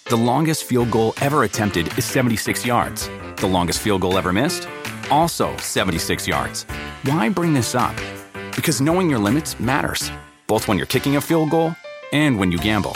The 0.05 0.15
longest 0.17 0.63
field 0.63 0.89
goal 0.89 1.13
ever 1.21 1.43
attempted 1.43 1.95
is 1.97 2.05
76 2.05 2.65
yards. 2.65 3.07
The 3.37 3.47
longest 3.47 3.79
field 3.79 4.01
goal 4.01 4.17
ever 4.17 4.33
missed? 4.33 4.67
Also 5.11 5.55
76 5.57 6.27
yards. 6.27 6.63
Why 7.03 7.29
bring 7.29 7.53
this 7.53 7.75
up? 7.75 7.95
Because 8.55 8.81
knowing 8.81 9.09
your 9.09 9.19
limits 9.19 9.59
matters, 9.59 10.11
both 10.47 10.67
when 10.67 10.77
you're 10.77 10.87
kicking 10.87 11.15
a 11.15 11.21
field 11.21 11.51
goal 11.51 11.75
and 12.11 12.39
when 12.39 12.51
you 12.51 12.57
gamble. 12.57 12.95